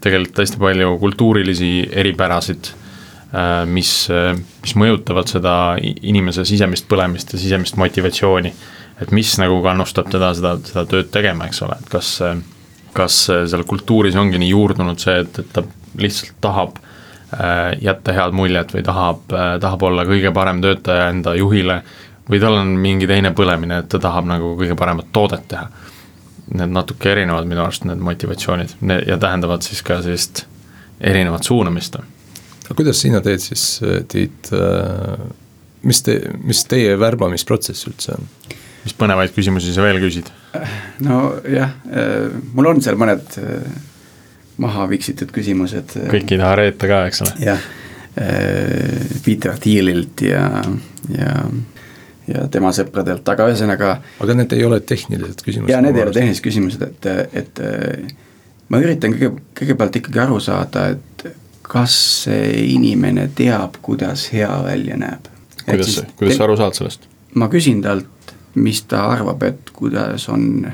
tegelikult 0.00 0.38
hästi 0.40 0.60
palju 0.60 0.94
kultuurilisi 1.02 1.70
eripärasid, 1.92 2.70
mis, 3.68 3.90
mis 4.62 4.74
mõjutavad 4.78 5.28
seda 5.28 5.54
inimese 5.82 6.44
sisemist 6.48 6.86
põlemist 6.88 7.34
ja 7.34 7.40
sisemist 7.42 7.76
motivatsiooni. 7.76 8.52
et 9.02 9.10
mis 9.10 9.32
nagu 9.42 9.58
kannustab 9.62 10.08
teda 10.08 10.30
seda, 10.34 10.54
seda 10.64 10.84
tööd 10.86 11.10
tegema, 11.10 11.48
eks 11.50 11.62
ole, 11.66 11.76
et 11.82 11.88
kas 11.90 12.12
kas 12.94 13.20
seal 13.26 13.64
kultuuris 13.68 14.16
ongi 14.16 14.38
nii 14.40 14.52
juurdunud 14.52 15.00
see, 15.02 15.18
et, 15.24 15.38
et 15.42 15.52
ta 15.52 15.64
lihtsalt 16.00 16.36
tahab 16.44 16.78
äh, 16.78 17.74
jätta 17.82 18.14
head 18.16 18.36
muljet 18.36 18.74
või 18.74 18.84
tahab, 18.86 19.24
äh, 19.34 19.54
tahab 19.62 19.86
olla 19.88 20.06
kõige 20.08 20.32
parem 20.34 20.62
töötaja 20.64 21.10
enda 21.12 21.34
juhile 21.38 21.80
või 22.30 22.40
tal 22.40 22.58
on 22.60 22.74
mingi 22.80 23.08
teine 23.10 23.34
põlemine, 23.36 23.82
et 23.82 23.90
ta 23.92 24.00
tahab 24.00 24.28
nagu 24.30 24.54
kõige 24.60 24.76
paremat 24.80 25.10
toodet 25.12 25.44
teha. 25.50 25.66
Need 26.54 26.70
natuke 26.70 27.10
erinevad 27.10 27.48
minu 27.50 27.64
arust, 27.64 27.86
need 27.88 28.02
motivatsioonid 28.04 28.76
ja 29.08 29.18
tähendavad 29.18 29.66
siis 29.66 29.82
ka 29.82 30.00
sellist 30.04 30.44
erinevat 31.00 31.42
suunamist. 31.42 31.96
aga 31.98 32.76
kuidas 32.78 33.00
sina 33.02 33.20
teed 33.20 33.42
siis, 33.42 33.80
Tiit, 34.08 34.52
äh, 34.54 35.24
mis 35.82 36.02
te, 36.06 36.20
mis 36.44 36.62
teie 36.70 36.94
värbamisprotsess 37.00 37.90
üldse 37.90 38.14
on? 38.14 38.28
mis 38.84 38.94
põnevaid 38.98 39.32
küsimusi 39.34 39.72
sa 39.74 39.84
veel 39.84 40.00
küsid? 40.02 40.28
nojah, 41.04 41.72
äh, 41.90 42.28
mul 42.54 42.70
on 42.74 42.82
seal 42.84 42.98
mõned 43.00 43.38
äh, 43.40 43.64
maha 44.62 44.86
viksitud 44.90 45.32
küsimused. 45.34 45.96
Äh, 45.98 46.10
kõik 46.12 46.34
ei 46.34 46.40
taha 46.40 46.58
reeta 46.60 46.90
ka, 46.90 47.00
eks 47.10 47.24
ole. 47.24 47.34
jah, 47.50 47.70
Peter 49.24 49.56
Thielilt 49.58 50.22
ja, 50.22 50.44
ja, 51.10 51.32
ja 51.32 51.32
tema 52.50 52.72
sõpradelt, 52.72 53.28
aga 53.28 53.48
ühesõnaga. 53.50 53.96
aga 54.24 54.36
need 54.38 54.52
ei 54.56 54.64
ole 54.64 54.80
tehnilised 54.80 55.42
küsimused? 55.44 55.72
jaa, 55.72 55.82
need 55.84 55.96
ei 55.98 56.06
ole 56.06 56.14
tehnilised 56.16 56.44
küsimused, 56.44 56.84
et, 56.86 57.08
et 57.42 57.64
ma 58.72 58.80
üritan 58.80 59.12
kõige, 59.14 59.32
kõigepealt 59.60 59.98
ikkagi 60.00 60.22
aru 60.24 60.40
saada, 60.42 60.86
et 60.94 61.26
kas 61.64 61.96
see 62.24 62.48
inimene 62.74 63.28
teab, 63.36 63.78
kuidas 63.82 64.28
hea 64.32 64.50
välja 64.64 64.96
näeb. 65.00 65.28
kuidas, 65.64 66.00
kuidas 66.16 66.38
sa 66.38 66.48
aru 66.48 66.56
saad 66.60 66.80
sellest? 66.80 67.08
ma 67.34 67.48
küsin 67.52 67.82
talt, 67.82 68.34
mis 68.54 68.84
ta 68.88 69.08
arvab, 69.10 69.42
et 69.42 69.70
kuidas 69.74 70.28
on 70.32 70.68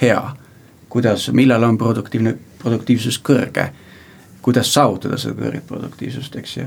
hea, 0.00 0.22
kuidas, 0.88 1.28
millal 1.36 1.66
on 1.68 1.78
produktiivne, 1.78 2.34
produktiivsus 2.62 3.18
kõrge, 3.22 3.68
kuidas 4.42 4.72
saavutada 4.72 5.18
seda 5.20 5.36
kõrget 5.38 5.66
produktiivsust, 5.68 6.36
eks 6.40 6.56
ju 6.56 6.66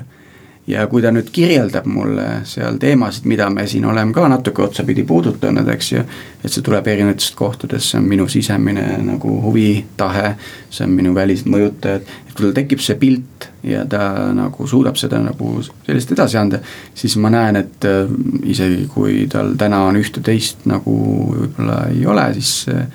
ja 0.70 0.86
kui 0.88 1.02
ta 1.02 1.12
nüüd 1.14 1.32
kirjeldab 1.34 1.88
mulle 1.90 2.26
seal 2.48 2.78
teemasid, 2.82 3.26
mida 3.30 3.50
me 3.50 3.66
siin 3.68 3.88
oleme 3.90 4.14
ka 4.14 4.28
natuke 4.30 4.62
otsapidi 4.68 5.04
puudutanud, 5.08 5.68
eks 5.74 5.92
ju. 5.92 6.04
et 6.44 6.54
see 6.54 6.64
tuleb 6.66 6.88
erinevatest 6.88 7.36
kohtadest, 7.36 7.92
see 7.92 8.00
on 8.00 8.10
minu 8.10 8.28
sisemine 8.30 8.84
nagu 9.04 9.34
huvi, 9.44 9.86
tahe, 9.98 10.36
see 10.70 10.86
on 10.86 10.94
minu 10.96 11.14
välised 11.16 11.50
mõjutajad. 11.50 12.06
et 12.28 12.34
kui 12.34 12.46
tal 12.46 12.56
tekib 12.60 12.84
see 12.86 12.98
pilt 13.02 13.50
ja 13.66 13.86
ta 13.90 14.02
nagu 14.36 14.68
suudab 14.68 15.00
seda 15.00 15.22
nagu 15.24 15.56
sellist 15.64 16.14
edasi 16.16 16.38
anda. 16.38 16.60
siis 16.94 17.18
ma 17.18 17.32
näen, 17.34 17.56
et 17.64 17.86
äh, 17.90 18.12
isegi 18.44 18.86
kui 18.94 19.26
tal 19.32 19.56
täna 19.58 19.84
on 19.88 19.98
ühte-teist 20.00 20.68
nagu 20.70 20.98
võib-olla 21.32 21.88
ei 21.96 22.06
ole, 22.06 22.28
siis 22.38 22.68
äh, 22.70 22.86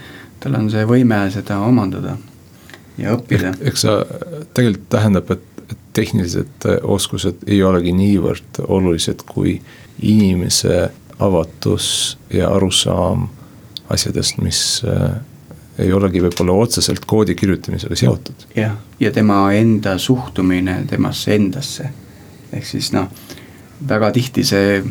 tal 0.41 0.61
on 0.61 0.70
see 0.70 0.87
võime 0.87 1.25
seda 1.35 1.59
omandada 1.66 2.16
ja 2.99 3.16
õppida. 3.16 3.57
eks 3.66 3.83
sa 3.83 3.99
tegelikult 4.55 4.89
tähendab, 4.95 5.35
et 5.35 5.54
tehnilised 5.93 6.66
äh, 6.66 6.79
oskused 6.83 7.47
ei 7.47 7.62
olegi 7.62 7.93
niivõrd 7.93 8.64
olulised, 8.66 9.25
kui 9.29 9.61
inimese 10.03 10.91
avatus 11.18 12.18
ja 12.33 12.51
arusaam 12.51 13.29
asjadest, 13.89 14.39
mis 14.43 14.83
äh, 14.89 15.14
ei 15.79 15.93
olegi 15.93 16.22
võib-olla 16.22 16.57
otseselt 16.64 17.05
koodi 17.07 17.35
kirjutamisega 17.35 17.97
seotud. 17.97 18.47
jah, 18.57 18.77
ja 19.01 19.12
tema 19.12 19.53
enda 19.53 19.99
suhtumine 19.99 20.85
temasse 20.91 21.35
endasse. 21.35 21.91
ehk 22.53 22.66
siis 22.66 22.93
noh, 22.93 23.09
väga 23.89 24.11
tihti 24.14 24.45
see 24.45 24.83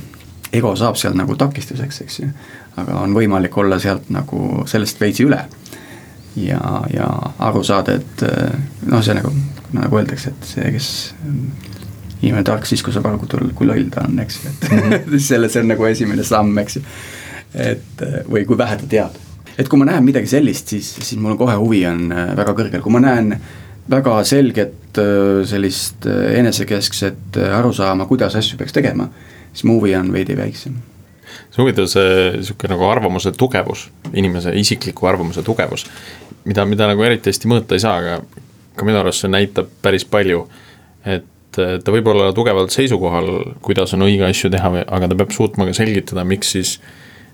ego 0.54 0.76
saab 0.76 1.00
seal 1.00 1.16
nagu 1.18 1.36
takistuseks, 1.36 2.02
eks 2.02 2.20
ju. 2.20 2.30
aga 2.78 3.00
on 3.02 3.16
võimalik 3.16 3.58
olla 3.58 3.80
sealt 3.80 4.10
nagu 4.10 4.64
sellest 4.68 5.00
veitsi 5.02 5.28
üle. 5.28 5.44
ja, 6.36 6.84
ja 6.94 7.10
aru 7.40 7.64
saada, 7.64 7.94
et 8.00 8.24
äh, 8.28 8.60
noh, 8.86 9.04
see 9.04 9.16
nagu 9.18 9.34
nagu 9.78 10.00
öeldakse, 10.00 10.34
et 10.34 10.48
see, 10.48 10.72
kes 10.76 10.90
inimene 12.24 12.46
tark 12.48 12.68
siis, 12.68 12.84
kui 12.84 12.94
saab 12.96 13.10
aru, 13.10 13.50
kui 13.58 13.68
loll 13.68 13.90
ta 13.94 14.06
on, 14.08 14.22
eks 14.24 14.40
ju, 14.40 14.52
et 14.52 14.70
mhm. 14.70 14.96
siis 15.16 15.34
selle, 15.34 15.50
see 15.52 15.64
on 15.64 15.74
nagu 15.74 15.90
esimene 15.90 16.26
samm, 16.28 16.56
eks 16.64 16.80
ju. 16.80 16.86
et 17.64 18.06
või 18.30 18.48
kui 18.50 18.58
vähe 18.60 18.80
ta 18.80 18.90
teab. 18.90 19.20
et 19.58 19.70
kui 19.70 19.82
ma 19.82 19.90
näen 19.90 20.06
midagi 20.06 20.32
sellist, 20.32 20.72
siis, 20.74 20.94
siis 21.02 21.20
mul 21.22 21.38
kohe 21.40 21.58
huvi 21.60 21.84
on 21.90 22.08
äh, 22.12 22.32
väga 22.38 22.56
kõrgel, 22.58 22.82
kui 22.86 22.96
ma 22.96 23.04
näen 23.04 23.36
väga 23.92 24.16
selget 24.26 24.98
äh, 25.02 25.44
sellist 25.50 26.08
äh, 26.10 26.40
enesekeskset 26.40 27.38
arusaama, 27.60 28.08
kuidas 28.10 28.40
asju 28.40 28.58
peaks 28.58 28.74
tegema, 28.74 29.10
siis 29.52 29.68
mu 29.70 29.78
huvi 29.82 29.94
on 30.00 30.10
veidi 30.16 30.38
väiksem 30.40 30.80
see 31.54 31.62
on 31.62 31.68
huvitav, 31.68 31.90
see 31.90 32.42
sihuke 32.42 32.70
nagu 32.72 32.88
arvamuse 32.88 33.34
tugevus, 33.38 33.88
inimese 34.14 34.54
isikliku 34.58 35.06
arvamuse 35.10 35.44
tugevus, 35.46 35.86
mida, 36.48 36.66
mida 36.66 36.88
nagu 36.90 37.06
eriti 37.06 37.30
hästi 37.30 37.52
mõõta 37.52 37.78
ei 37.78 37.84
saa, 37.84 38.00
aga 38.02 38.44
ka 38.78 38.88
minu 38.88 39.00
arust 39.02 39.24
see 39.24 39.32
näitab 39.32 39.70
päris 39.86 40.06
palju, 40.10 40.46
et 41.06 41.30
ta 41.54 41.94
võib 41.94 42.08
olla 42.10 42.32
tugevalt 42.36 42.74
seisukohal, 42.74 43.30
kuidas 43.64 43.94
on 43.94 44.06
õige 44.08 44.26
asju 44.28 44.52
teha, 44.54 44.72
aga 44.84 45.10
ta 45.10 45.18
peab 45.20 45.34
suutma 45.36 45.68
ka 45.70 45.76
selgitada, 45.78 46.26
miks 46.28 46.54
siis, 46.56 46.76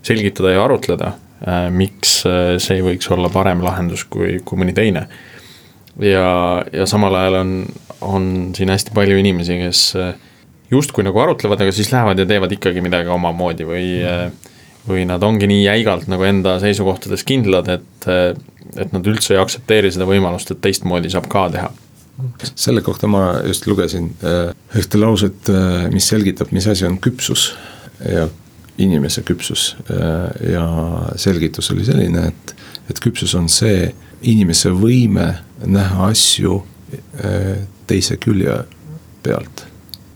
selgitada 0.06 0.54
ja 0.54 0.64
arutleda, 0.64 1.14
äh, 1.46 1.68
miks 1.72 2.20
äh, 2.28 2.56
see 2.62 2.82
võiks 2.84 3.08
olla 3.12 3.30
parem 3.32 3.64
lahendus 3.64 4.04
kui, 4.04 4.38
kui 4.44 4.60
mõni 4.60 4.76
teine. 4.76 5.06
ja, 6.00 6.26
ja 6.72 6.86
samal 6.88 7.16
ajal 7.16 7.40
on, 7.40 7.54
on 8.04 8.26
siin 8.56 8.72
hästi 8.72 8.94
palju 8.96 9.18
inimesi, 9.20 9.58
kes 9.64 9.84
äh, 10.00 10.12
justkui 10.70 11.04
nagu 11.06 11.20
arutlevad, 11.20 11.64
aga 11.64 11.74
siis 11.74 11.92
lähevad 11.92 12.20
ja 12.20 12.28
teevad 12.28 12.52
ikkagi 12.54 12.84
midagi 12.84 13.10
omamoodi 13.10 13.66
või 13.66 13.86
või 14.88 15.04
nad 15.08 15.22
ongi 15.22 15.48
nii 15.50 15.64
jäigalt 15.64 16.08
nagu 16.10 16.24
enda 16.24 16.56
seisukohtades 16.62 17.24
kindlad, 17.28 17.68
et, 17.68 18.08
et 18.10 18.92
nad 18.94 19.06
üldse 19.06 19.34
ei 19.34 19.42
aktsepteeri 19.42 19.92
seda 19.92 20.08
võimalust, 20.08 20.52
et 20.54 20.62
teistmoodi 20.64 21.12
saab 21.12 21.28
ka 21.30 21.46
teha 21.52 21.70
selle 22.54 22.82
kohta 22.84 23.08
ma 23.08 23.40
just 23.46 23.66
lugesin 23.66 24.10
äh, 24.24 24.52
ühte 24.76 25.00
lauset, 25.00 25.48
äh, 25.48 25.88
mis 25.92 26.08
selgitab, 26.08 26.52
mis 26.52 26.66
asi 26.68 26.86
on 26.86 26.98
küpsus 27.00 27.50
ja 28.04 28.26
inimese 28.80 29.22
küpsus. 29.26 29.74
Äh, 29.90 30.52
ja 30.52 30.66
selgitus 31.20 31.70
oli 31.74 31.84
selline, 31.84 32.26
et, 32.28 32.54
et 32.90 33.00
küpsus 33.02 33.34
on 33.38 33.48
see 33.52 33.90
inimese 34.20 34.72
võime 34.76 35.32
näha 35.64 36.10
asju 36.10 36.58
teise 37.86 38.16
külje 38.18 38.56
pealt 39.22 39.62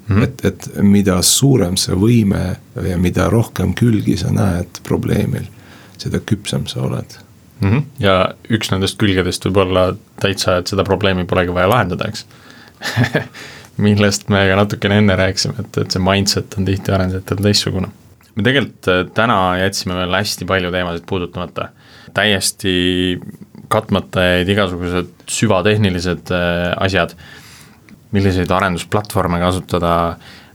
Mm 0.07 0.17
-hmm. 0.17 0.23
et, 0.23 0.45
et 0.45 0.83
mida 0.83 1.23
suurem 1.23 1.77
see 1.81 1.95
võime 1.97 2.57
ja 2.89 2.97
mida 2.99 3.29
rohkem 3.33 3.75
külgi 3.75 4.17
sa 4.21 4.33
näed 4.33 4.83
probleemil, 4.85 5.47
seda 5.99 6.21
küpsem 6.21 6.67
sa 6.67 6.83
oled 6.83 7.17
mm. 7.61 7.71
-hmm. 7.71 7.83
ja 7.99 8.35
üks 8.51 8.71
nendest 8.71 8.99
külgedest 8.99 9.47
võib 9.47 9.57
olla 9.57 9.95
täitsa, 10.21 10.57
et 10.57 10.67
seda 10.67 10.85
probleemi 10.85 11.25
polegi 11.25 11.55
vaja 11.55 11.69
lahendada, 11.69 12.09
eks 12.09 12.27
millest 13.87 14.29
me 14.29 14.45
ka 14.49 14.57
natukene 14.59 14.99
enne 15.03 15.17
rääkisime, 15.19 15.55
et, 15.65 15.79
et 15.83 15.95
see 15.95 16.03
mindset 16.03 16.59
on 16.59 16.69
tihti 16.69 16.93
arendajatel 16.95 17.43
teistsugune. 17.49 17.89
me 18.35 18.43
tegelikult 18.43 18.91
äh, 18.91 19.05
täna 19.15 19.39
jätsime 19.63 19.95
veel 19.95 20.15
hästi 20.15 20.45
palju 20.45 20.71
teemasid 20.75 21.07
puudutamata, 21.07 21.69
täiesti 22.15 22.75
katmata 23.69 24.23
jäid 24.23 24.49
igasugused 24.55 25.11
süvatehnilised 25.31 26.33
äh, 26.35 26.73
asjad, 26.77 27.15
milliseid 28.15 28.51
arendusplatvorme 28.51 29.41
kasutada, 29.43 29.95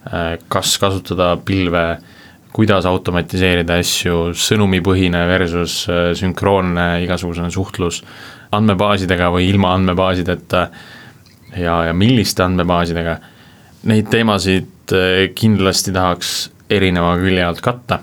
äh, 0.10 0.32
kas 0.52 0.78
kasutada 0.82 1.34
pilve, 1.46 1.86
kuidas 2.56 2.88
automatiseerida 2.90 3.78
asju, 3.80 4.32
sõnumipõhine 4.34 5.22
versus 5.30 5.84
sünkroonne 6.18 6.88
igasugune 7.04 7.52
suhtlus 7.54 8.02
andmebaasidega 8.58 9.28
või 9.30 9.52
ilma 9.52 9.76
andmebaasideta 9.78 10.64
ja, 11.54 11.76
ja 11.86 11.94
milliste 11.94 12.42
andmebaasidega, 12.48 13.20
neid 13.90 14.10
teemasid 14.10 14.96
kindlasti 15.38 15.94
tahaks 15.94 16.50
erineva 16.70 17.14
külje 17.20 17.46
alt 17.46 17.62
katta, 17.66 18.02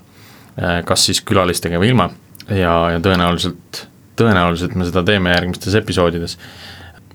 äh, 0.59 0.81
kas 0.87 1.09
siis 1.09 1.23
külalistega 1.27 1.81
või 1.81 1.93
ilma 1.93 2.09
ja, 2.49 2.75
ja 2.95 3.03
tõenäoliselt, 3.03 3.85
tõenäoliselt 4.19 4.77
me 4.79 4.87
seda 4.89 5.05
teeme 5.07 5.35
järgmistes 5.35 5.77
episoodides. 5.79 6.39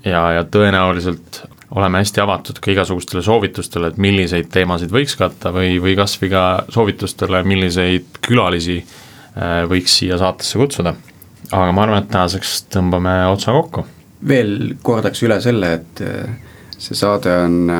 ja, 0.05 0.23
ja 0.37 0.43
tõenäoliselt 0.43 1.43
oleme 1.75 2.01
hästi 2.01 2.21
avatud 2.21 2.59
ka 2.59 2.71
igasugustele 2.71 3.23
soovitustele, 3.23 3.91
et 3.91 3.97
milliseid 3.97 4.49
teemasid 4.51 4.91
võiks 4.91 5.15
katta 5.19 5.53
või, 5.55 5.77
või 5.81 5.95
kas 5.95 6.17
või 6.21 6.31
ka 6.33 6.43
soovitustele, 6.69 7.43
milliseid 7.47 8.21
külalisi 8.27 8.81
äh, 8.81 9.63
võiks 9.69 9.97
siia 10.01 10.19
saatesse 10.21 10.59
kutsuda. 10.59 10.95
aga 11.51 11.71
ma 11.71 11.83
arvan, 11.83 12.03
et 12.03 12.11
tänaseks 12.11 12.65
tõmbame 12.73 13.15
otsa 13.31 13.51
kokku. 13.55 13.85
veel 14.27 14.75
kordaks 14.81 15.23
üle 15.23 15.41
selle, 15.41 15.73
et 15.73 16.01
äh, 16.01 16.35
see 16.77 16.97
saade 16.97 17.37
on 17.45 17.71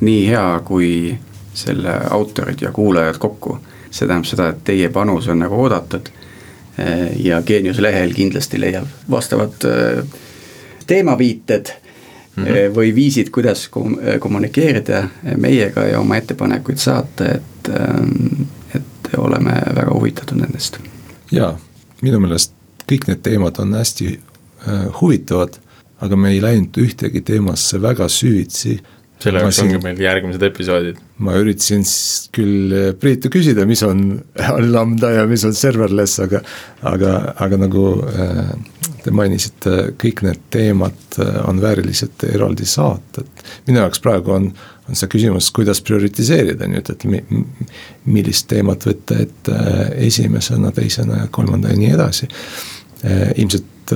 nii 0.00 0.26
hea, 0.28 0.60
kui 0.64 0.90
selle 1.54 2.00
autorid 2.10 2.60
ja 2.60 2.72
kuulajad 2.72 3.18
kokku. 3.18 3.58
see 3.90 4.08
tähendab 4.08 4.26
seda, 4.26 4.48
et 4.48 4.64
teie 4.64 4.88
panus 4.88 5.28
on 5.28 5.38
nagu 5.38 5.54
oodatud. 5.62 6.08
ja 7.16 7.42
Geenius 7.46 7.78
lehel 7.78 8.12
kindlasti 8.14 8.58
leiab 8.60 8.88
vastavad 9.10 9.64
äh, 9.64 10.04
teemaviited 10.86 11.70
mm 12.36 12.44
-hmm. 12.44 12.74
või 12.76 12.94
viisid, 12.94 13.30
kuidas 13.30 13.68
kommunikeerida 14.20 15.08
meiega 15.36 15.86
ja 15.86 16.00
oma 16.00 16.16
ettepanekuid 16.16 16.78
saata, 16.78 17.30
et, 17.34 17.68
äh, 17.68 18.78
et 18.80 19.14
oleme 19.16 19.60
väga 19.74 19.94
huvitatud 19.94 20.38
nendest. 20.38 20.78
jaa, 21.32 21.58
minu 22.02 22.20
meelest 22.20 22.52
kõik 22.92 23.08
need 23.08 23.22
teemad 23.22 23.58
on 23.58 23.74
hästi 23.74 24.20
huvitavad, 25.00 25.58
aga 26.00 26.16
me 26.16 26.30
ei 26.30 26.42
läinud 26.42 26.76
ühtegi 26.80 27.20
teemasse 27.20 27.82
väga 27.82 28.08
süvitsi 28.08 28.80
selle 29.24 29.42
jaoks 29.44 29.60
ongi 29.62 29.80
meil 29.82 30.00
järgmised 30.02 30.42
episoodid. 30.44 30.98
ma 31.24 31.36
üritasin 31.40 31.84
küll 32.34 32.74
eh, 32.74 32.90
Priitu 32.98 33.30
küsida, 33.32 33.66
mis 33.68 33.82
on 33.86 34.04
lambda 34.76 35.12
ja 35.18 35.26
mis 35.30 35.44
on 35.46 35.54
serverless, 35.56 36.20
aga, 36.24 36.42
aga, 36.90 37.14
aga 37.46 37.60
nagu 37.64 37.86
äh, 38.10 38.54
te 39.04 39.12
mainisite, 39.14 39.74
kõik 40.00 40.24
need 40.26 40.40
teemad 40.54 41.18
eh, 41.20 41.36
on 41.48 41.60
väärilised 41.62 42.26
eraldi 42.32 42.66
saated. 42.68 43.44
minu 43.66 43.82
jaoks 43.82 44.02
praegu 44.04 44.34
on, 44.34 44.50
on 44.88 44.98
see 44.98 45.10
küsimus, 45.12 45.50
kuidas 45.54 45.82
prioritiseerida 45.84 46.68
nüüd, 46.70 46.90
et 46.90 47.06
mi, 47.08 47.22
millist 48.04 48.48
teemat 48.52 48.88
võtta 48.88 49.20
ette 49.26 49.60
esimesena, 50.08 50.72
teisena 50.72 51.24
ja 51.24 51.30
kolmanda 51.30 51.72
ja 51.72 51.78
nii 51.78 51.94
edasi. 51.94 52.28
ilmselt 53.36 53.92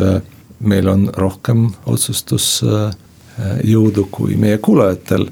meil 0.60 0.88
on 0.88 1.06
rohkem 1.16 1.68
otsustus 1.86 2.58
äh, 2.66 2.90
Äh, 3.38 3.60
jõudu 3.70 4.08
kui 4.10 4.34
meie 4.40 4.58
kuulajatel. 4.58 5.28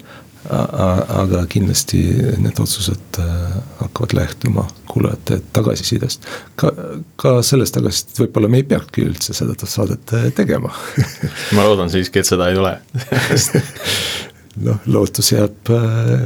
Aga 0.50 1.42
kindlasti 1.50 2.00
need 2.42 2.60
otsused 2.62 3.18
äh, 3.22 3.56
hakkavad 3.80 4.14
lähtuma 4.18 4.66
kuulajate 4.90 5.40
tagasisidest. 5.52 6.26
ka, 6.56 6.72
ka 7.16 7.36
sellest 7.42 7.74
tagasisidet 7.74 8.22
võib-olla 8.24 8.50
me 8.52 8.62
ei 8.62 8.68
peakski 8.68 9.06
üldse 9.06 9.34
seda 9.36 9.56
saadet 9.66 10.14
äh, 10.16 10.30
tegema. 10.36 10.72
Ma 11.56 11.66
loodan 11.66 11.90
siiski, 11.92 12.22
et 12.22 12.30
seda 12.30 12.50
ei 12.50 12.58
tule. 12.58 12.76
Noh, 14.66 14.78
lootus 14.88 15.34
jääb, 15.34 15.68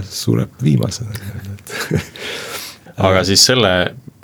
sureb 0.07 0.61
viimasena 0.62 1.11
aga 2.95 3.25
siis 3.27 3.43
selle 3.43 3.73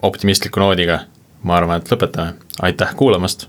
optimistliku 0.07 0.63
noodiga 0.63 1.01
ma 1.47 1.57
arvan, 1.59 1.81
et 1.81 1.91
lõpetame, 1.91 2.37
aitäh 2.67 2.95
kuulamast 2.99 3.47